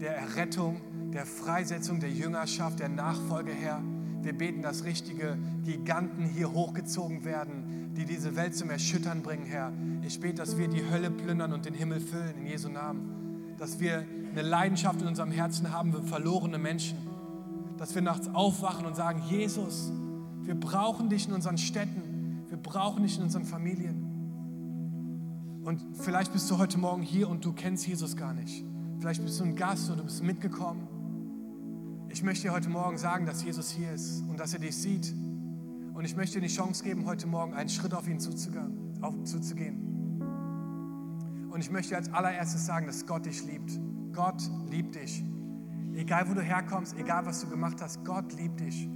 der 0.00 0.16
Errettung, 0.16 0.80
der 1.12 1.26
Freisetzung 1.26 2.00
der 2.00 2.10
Jüngerschaft, 2.10 2.80
der 2.80 2.88
Nachfolge, 2.88 3.52
Herr. 3.52 3.80
Wir 4.28 4.36
beten, 4.36 4.60
dass 4.60 4.84
richtige 4.84 5.38
Giganten 5.64 6.26
hier 6.26 6.52
hochgezogen 6.52 7.24
werden, 7.24 7.94
die 7.96 8.04
diese 8.04 8.36
Welt 8.36 8.54
zum 8.54 8.68
Erschüttern 8.68 9.22
bringen, 9.22 9.46
Herr. 9.46 9.72
Ich 10.02 10.20
bete, 10.20 10.34
dass 10.34 10.58
wir 10.58 10.68
die 10.68 10.84
Hölle 10.90 11.10
plündern 11.10 11.54
und 11.54 11.64
den 11.64 11.72
Himmel 11.72 11.98
füllen, 11.98 12.36
in 12.36 12.46
Jesu 12.46 12.68
Namen. 12.68 13.54
Dass 13.56 13.80
wir 13.80 14.04
eine 14.30 14.42
Leidenschaft 14.42 15.00
in 15.00 15.08
unserem 15.08 15.30
Herzen 15.30 15.72
haben 15.72 15.94
für 15.94 16.02
verlorene 16.02 16.58
Menschen. 16.58 16.98
Dass 17.78 17.94
wir 17.94 18.02
nachts 18.02 18.28
aufwachen 18.28 18.84
und 18.84 18.94
sagen, 18.96 19.22
Jesus, 19.30 19.90
wir 20.42 20.56
brauchen 20.56 21.08
dich 21.08 21.26
in 21.26 21.32
unseren 21.32 21.56
Städten. 21.56 22.44
Wir 22.50 22.58
brauchen 22.58 23.04
dich 23.04 23.16
in 23.16 23.22
unseren 23.22 23.46
Familien. 23.46 24.04
Und 25.64 25.80
vielleicht 25.94 26.34
bist 26.34 26.50
du 26.50 26.58
heute 26.58 26.76
Morgen 26.76 27.00
hier 27.00 27.30
und 27.30 27.46
du 27.46 27.54
kennst 27.54 27.86
Jesus 27.86 28.14
gar 28.14 28.34
nicht. 28.34 28.62
Vielleicht 28.98 29.24
bist 29.24 29.40
du 29.40 29.44
ein 29.44 29.56
Gast 29.56 29.88
oder 29.88 30.00
du 30.00 30.04
bist 30.04 30.22
mitgekommen. 30.22 30.97
Ich 32.10 32.22
möchte 32.22 32.48
dir 32.48 32.54
heute 32.54 32.70
Morgen 32.70 32.96
sagen, 32.96 33.26
dass 33.26 33.44
Jesus 33.44 33.70
hier 33.70 33.92
ist 33.92 34.22
und 34.28 34.40
dass 34.40 34.54
er 34.54 34.60
dich 34.60 34.74
sieht. 34.74 35.12
Und 35.92 36.04
ich 36.06 36.16
möchte 36.16 36.40
dir 36.40 36.46
die 36.48 36.52
Chance 36.54 36.82
geben, 36.82 37.04
heute 37.04 37.26
Morgen 37.26 37.52
einen 37.52 37.68
Schritt 37.68 37.92
auf 37.92 38.08
ihn 38.08 38.18
zuzugehen. 38.18 38.98
Und 41.50 41.60
ich 41.60 41.70
möchte 41.70 41.96
als 41.96 42.10
allererstes 42.12 42.64
sagen, 42.64 42.86
dass 42.86 43.06
Gott 43.06 43.26
dich 43.26 43.44
liebt. 43.44 43.78
Gott 44.14 44.42
liebt 44.70 44.94
dich. 44.94 45.22
Egal 45.94 46.28
wo 46.30 46.34
du 46.34 46.40
herkommst, 46.40 46.96
egal 46.96 47.26
was 47.26 47.42
du 47.42 47.48
gemacht 47.48 47.82
hast, 47.82 48.04
Gott 48.04 48.32
liebt 48.32 48.60
dich. 48.60 48.88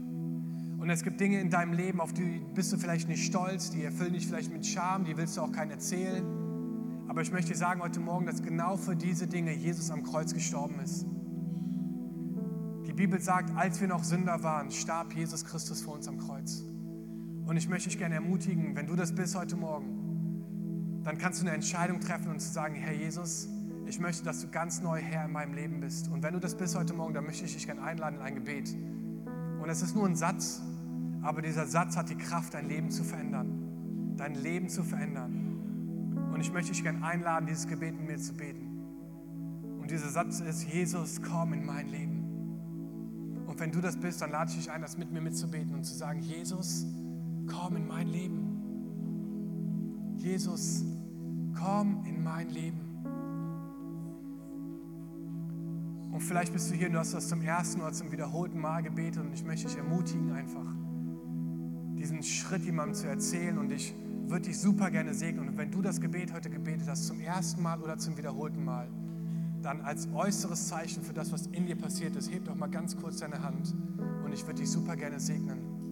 Und 0.78 0.88
es 0.88 1.02
gibt 1.02 1.20
Dinge 1.20 1.38
in 1.38 1.50
deinem 1.50 1.74
Leben, 1.74 2.00
auf 2.00 2.14
die 2.14 2.40
bist 2.54 2.72
du 2.72 2.78
vielleicht 2.78 3.08
nicht 3.08 3.26
stolz, 3.26 3.70
die 3.70 3.84
erfüllen 3.84 4.14
dich 4.14 4.26
vielleicht 4.26 4.50
mit 4.50 4.66
Scham, 4.66 5.04
die 5.04 5.16
willst 5.18 5.36
du 5.36 5.42
auch 5.42 5.52
keinen 5.52 5.70
erzählen. 5.70 6.24
Aber 7.08 7.20
ich 7.20 7.30
möchte 7.30 7.52
dir 7.52 7.58
sagen 7.58 7.82
heute 7.82 8.00
Morgen, 8.00 8.24
dass 8.24 8.42
genau 8.42 8.76
für 8.76 8.96
diese 8.96 9.26
Dinge 9.26 9.52
Jesus 9.52 9.90
am 9.90 10.02
Kreuz 10.02 10.32
gestorben 10.32 10.80
ist. 10.80 11.06
Die 12.92 12.96
Bibel 13.06 13.18
sagt, 13.22 13.56
als 13.56 13.80
wir 13.80 13.88
noch 13.88 14.04
Sünder 14.04 14.42
waren, 14.42 14.70
starb 14.70 15.14
Jesus 15.14 15.46
Christus 15.46 15.80
vor 15.80 15.94
uns 15.94 16.06
am 16.08 16.18
Kreuz. 16.18 16.62
Und 17.46 17.56
ich 17.56 17.66
möchte 17.66 17.88
dich 17.88 17.96
gerne 17.96 18.16
ermutigen, 18.16 18.76
wenn 18.76 18.86
du 18.86 18.94
das 18.94 19.14
bist 19.14 19.34
heute 19.34 19.56
Morgen, 19.56 21.00
dann 21.02 21.16
kannst 21.16 21.40
du 21.40 21.46
eine 21.46 21.54
Entscheidung 21.54 22.00
treffen 22.00 22.30
und 22.30 22.40
zu 22.40 22.52
sagen, 22.52 22.74
Herr 22.74 22.92
Jesus, 22.92 23.48
ich 23.86 23.98
möchte, 23.98 24.22
dass 24.24 24.42
du 24.42 24.48
ganz 24.48 24.82
neu 24.82 25.00
Herr 25.00 25.24
in 25.24 25.32
meinem 25.32 25.54
Leben 25.54 25.80
bist. 25.80 26.08
Und 26.08 26.22
wenn 26.22 26.34
du 26.34 26.38
das 26.38 26.54
bist 26.54 26.76
heute 26.76 26.92
Morgen, 26.92 27.14
dann 27.14 27.24
möchte 27.24 27.46
ich 27.46 27.54
dich 27.54 27.64
gerne 27.64 27.82
einladen 27.82 28.16
in 28.16 28.20
ein 28.20 28.34
Gebet. 28.34 28.76
Und 29.62 29.70
es 29.70 29.80
ist 29.80 29.96
nur 29.96 30.04
ein 30.04 30.14
Satz, 30.14 30.60
aber 31.22 31.40
dieser 31.40 31.66
Satz 31.66 31.96
hat 31.96 32.10
die 32.10 32.18
Kraft, 32.18 32.52
dein 32.52 32.68
Leben 32.68 32.90
zu 32.90 33.04
verändern. 33.04 34.14
Dein 34.18 34.34
Leben 34.34 34.68
zu 34.68 34.84
verändern. 34.84 36.28
Und 36.30 36.42
ich 36.42 36.52
möchte 36.52 36.72
dich 36.72 36.82
gerne 36.82 37.02
einladen, 37.02 37.46
dieses 37.46 37.66
Gebet 37.66 37.96
mit 37.96 38.06
mir 38.06 38.18
zu 38.18 38.34
beten. 38.34 38.68
Und 39.80 39.90
dieser 39.90 40.10
Satz 40.10 40.40
ist, 40.40 40.64
Jesus, 40.64 41.22
komm 41.22 41.54
in 41.54 41.64
mein 41.64 41.88
Leben. 41.88 42.21
Und 43.52 43.60
wenn 43.60 43.70
du 43.70 43.82
das 43.82 43.98
bist, 43.98 44.22
dann 44.22 44.30
lade 44.30 44.50
ich 44.50 44.56
dich 44.56 44.70
ein, 44.70 44.80
das 44.80 44.96
mit 44.96 45.12
mir 45.12 45.20
mitzubeten 45.20 45.74
und 45.74 45.84
zu 45.84 45.94
sagen, 45.94 46.20
Jesus, 46.20 46.86
komm 47.46 47.76
in 47.76 47.86
mein 47.86 48.08
Leben. 48.08 50.16
Jesus, 50.16 50.82
komm 51.54 52.02
in 52.06 52.24
mein 52.24 52.48
Leben. 52.48 52.80
Und 56.12 56.22
vielleicht 56.22 56.54
bist 56.54 56.70
du 56.70 56.74
hier 56.74 56.86
und 56.86 56.94
du 56.94 57.00
hast 57.00 57.12
das 57.12 57.28
zum 57.28 57.42
ersten 57.42 57.82
oder 57.82 57.92
zum 57.92 58.10
wiederholten 58.10 58.58
Mal 58.58 58.82
gebetet 58.82 59.22
und 59.22 59.34
ich 59.34 59.44
möchte 59.44 59.68
dich 59.68 59.76
ermutigen, 59.76 60.32
einfach 60.32 60.74
diesen 61.98 62.22
Schritt 62.22 62.64
jemandem 62.64 62.94
zu 62.94 63.06
erzählen 63.06 63.58
und 63.58 63.70
ich 63.70 63.94
würde 64.28 64.46
dich 64.46 64.58
super 64.58 64.90
gerne 64.90 65.12
segnen. 65.12 65.46
Und 65.46 65.58
wenn 65.58 65.70
du 65.70 65.82
das 65.82 66.00
Gebet 66.00 66.32
heute 66.32 66.48
gebetet 66.48 66.88
hast, 66.88 67.06
zum 67.06 67.20
ersten 67.20 67.60
Mal 67.60 67.82
oder 67.82 67.98
zum 67.98 68.16
wiederholten 68.16 68.64
Mal, 68.64 68.88
dann 69.62 69.80
als 69.82 70.08
äußeres 70.12 70.68
Zeichen 70.68 71.02
für 71.02 71.12
das, 71.12 71.32
was 71.32 71.46
in 71.48 71.66
dir 71.66 71.76
passiert 71.76 72.16
ist, 72.16 72.32
heb 72.32 72.44
doch 72.44 72.54
mal 72.54 72.68
ganz 72.68 72.96
kurz 72.96 73.18
deine 73.18 73.42
Hand 73.42 73.74
und 74.24 74.32
ich 74.32 74.46
würde 74.46 74.60
dich 74.60 74.70
super 74.70 74.96
gerne 74.96 75.20
segnen. 75.20 75.82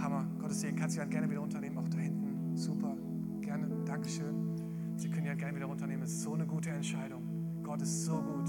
Hammer, 0.00 0.26
Gottes 0.38 0.60
Segen. 0.60 0.76
Kannst 0.76 0.96
du 0.96 1.00
die 1.00 1.06
gerne 1.06 1.28
wieder 1.30 1.40
runternehmen, 1.40 1.78
auch 1.78 1.88
da 1.88 1.98
hinten. 1.98 2.56
Super, 2.56 2.96
gerne, 3.40 3.68
Dankeschön. 3.84 4.94
Sie 4.96 5.10
können 5.10 5.26
Hand 5.26 5.34
gerne 5.34 5.56
wieder 5.56 5.66
runternehmen. 5.66 6.04
Es 6.04 6.12
ist 6.12 6.22
so 6.22 6.34
eine 6.34 6.46
gute 6.46 6.70
Entscheidung. 6.70 7.62
Gott 7.62 7.82
ist 7.82 8.04
so 8.04 8.16
gut. 8.16 8.48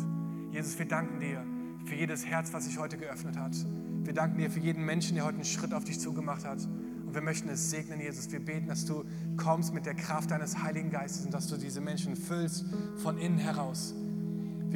Jesus, 0.52 0.78
wir 0.78 0.88
danken 0.88 1.20
dir 1.20 1.44
für 1.86 1.96
jedes 1.96 2.26
Herz, 2.26 2.54
was 2.54 2.66
sich 2.66 2.78
heute 2.78 2.98
geöffnet 2.98 3.38
hat. 3.38 3.56
Wir 4.04 4.14
danken 4.14 4.38
dir 4.38 4.50
für 4.50 4.60
jeden 4.60 4.86
Menschen, 4.86 5.16
der 5.16 5.26
heute 5.26 5.36
einen 5.36 5.46
Schritt 5.46 5.74
auf 5.74 5.84
dich 5.84 6.00
zugemacht 6.00 6.46
hat. 6.46 6.66
Und 7.06 7.14
wir 7.14 7.22
möchten 7.22 7.50
es 7.50 7.70
segnen, 7.70 8.00
Jesus. 8.00 8.32
Wir 8.32 8.44
beten, 8.44 8.68
dass 8.68 8.86
du 8.86 9.04
kommst 9.38 9.74
mit 9.74 9.86
der 9.86 9.96
Kraft 9.96 10.32
deines 10.32 10.62
Heiligen 10.62 10.90
Geistes 10.90 11.26
und 11.26 11.34
dass 11.34 11.48
du 11.48 11.58
diese 11.58 11.82
Menschen 11.82 12.16
füllst 12.16 12.66
von 12.98 13.18
innen 13.18 13.38
heraus. 13.38 13.94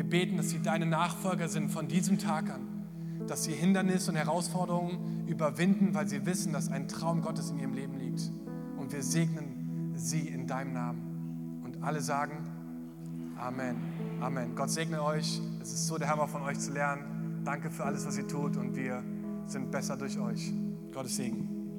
Wir 0.02 0.10
beten, 0.10 0.38
dass 0.38 0.50
sie 0.50 0.60
deine 0.60 0.88
Nachfolger 0.88 1.48
sind 1.48 1.70
von 1.70 1.88
diesem 1.88 2.18
Tag 2.18 2.50
an, 2.50 2.88
dass 3.28 3.44
sie 3.44 3.52
Hindernisse 3.52 4.10
und 4.10 4.18
Herausforderungen 4.18 5.28
überwinden, 5.28 5.94
weil 5.94 6.08
sie 6.08 6.26
wissen, 6.26 6.54
dass 6.54 6.72
ein 6.72 6.88
Traum 6.88 7.22
Gottes 7.22 7.52
in 7.52 7.60
ihrem 7.60 7.76
Leben 7.76 8.00
liegt. 8.00 8.32
Und 8.80 8.92
wir 8.94 9.04
segnen 9.04 9.94
sie 9.94 10.22
in 10.22 10.48
deinem 10.48 10.74
Namen. 10.74 11.62
Und 11.64 11.84
alle 11.84 12.02
sagen 12.02 12.34
Amen. 13.38 13.76
Amen. 14.22 14.56
Gott 14.56 14.72
segne 14.72 15.04
euch. 15.04 15.40
Es 15.62 15.72
ist 15.72 15.86
so 15.86 16.00
der 16.00 16.10
Hammer 16.10 16.28
von 16.28 16.42
euch 16.42 16.58
zu 16.58 16.72
lernen. 16.72 17.44
Danke 17.46 17.70
für 17.70 17.86
alles, 17.86 18.04
was 18.08 18.18
ihr 18.18 18.28
tut 18.28 18.58
und 18.58 18.76
wir 18.76 19.04
sind 19.46 19.70
besser 19.70 19.98
durch 19.98 20.18
euch. 20.18 20.52
Gottes 20.92 21.16
Segen. 21.16 21.61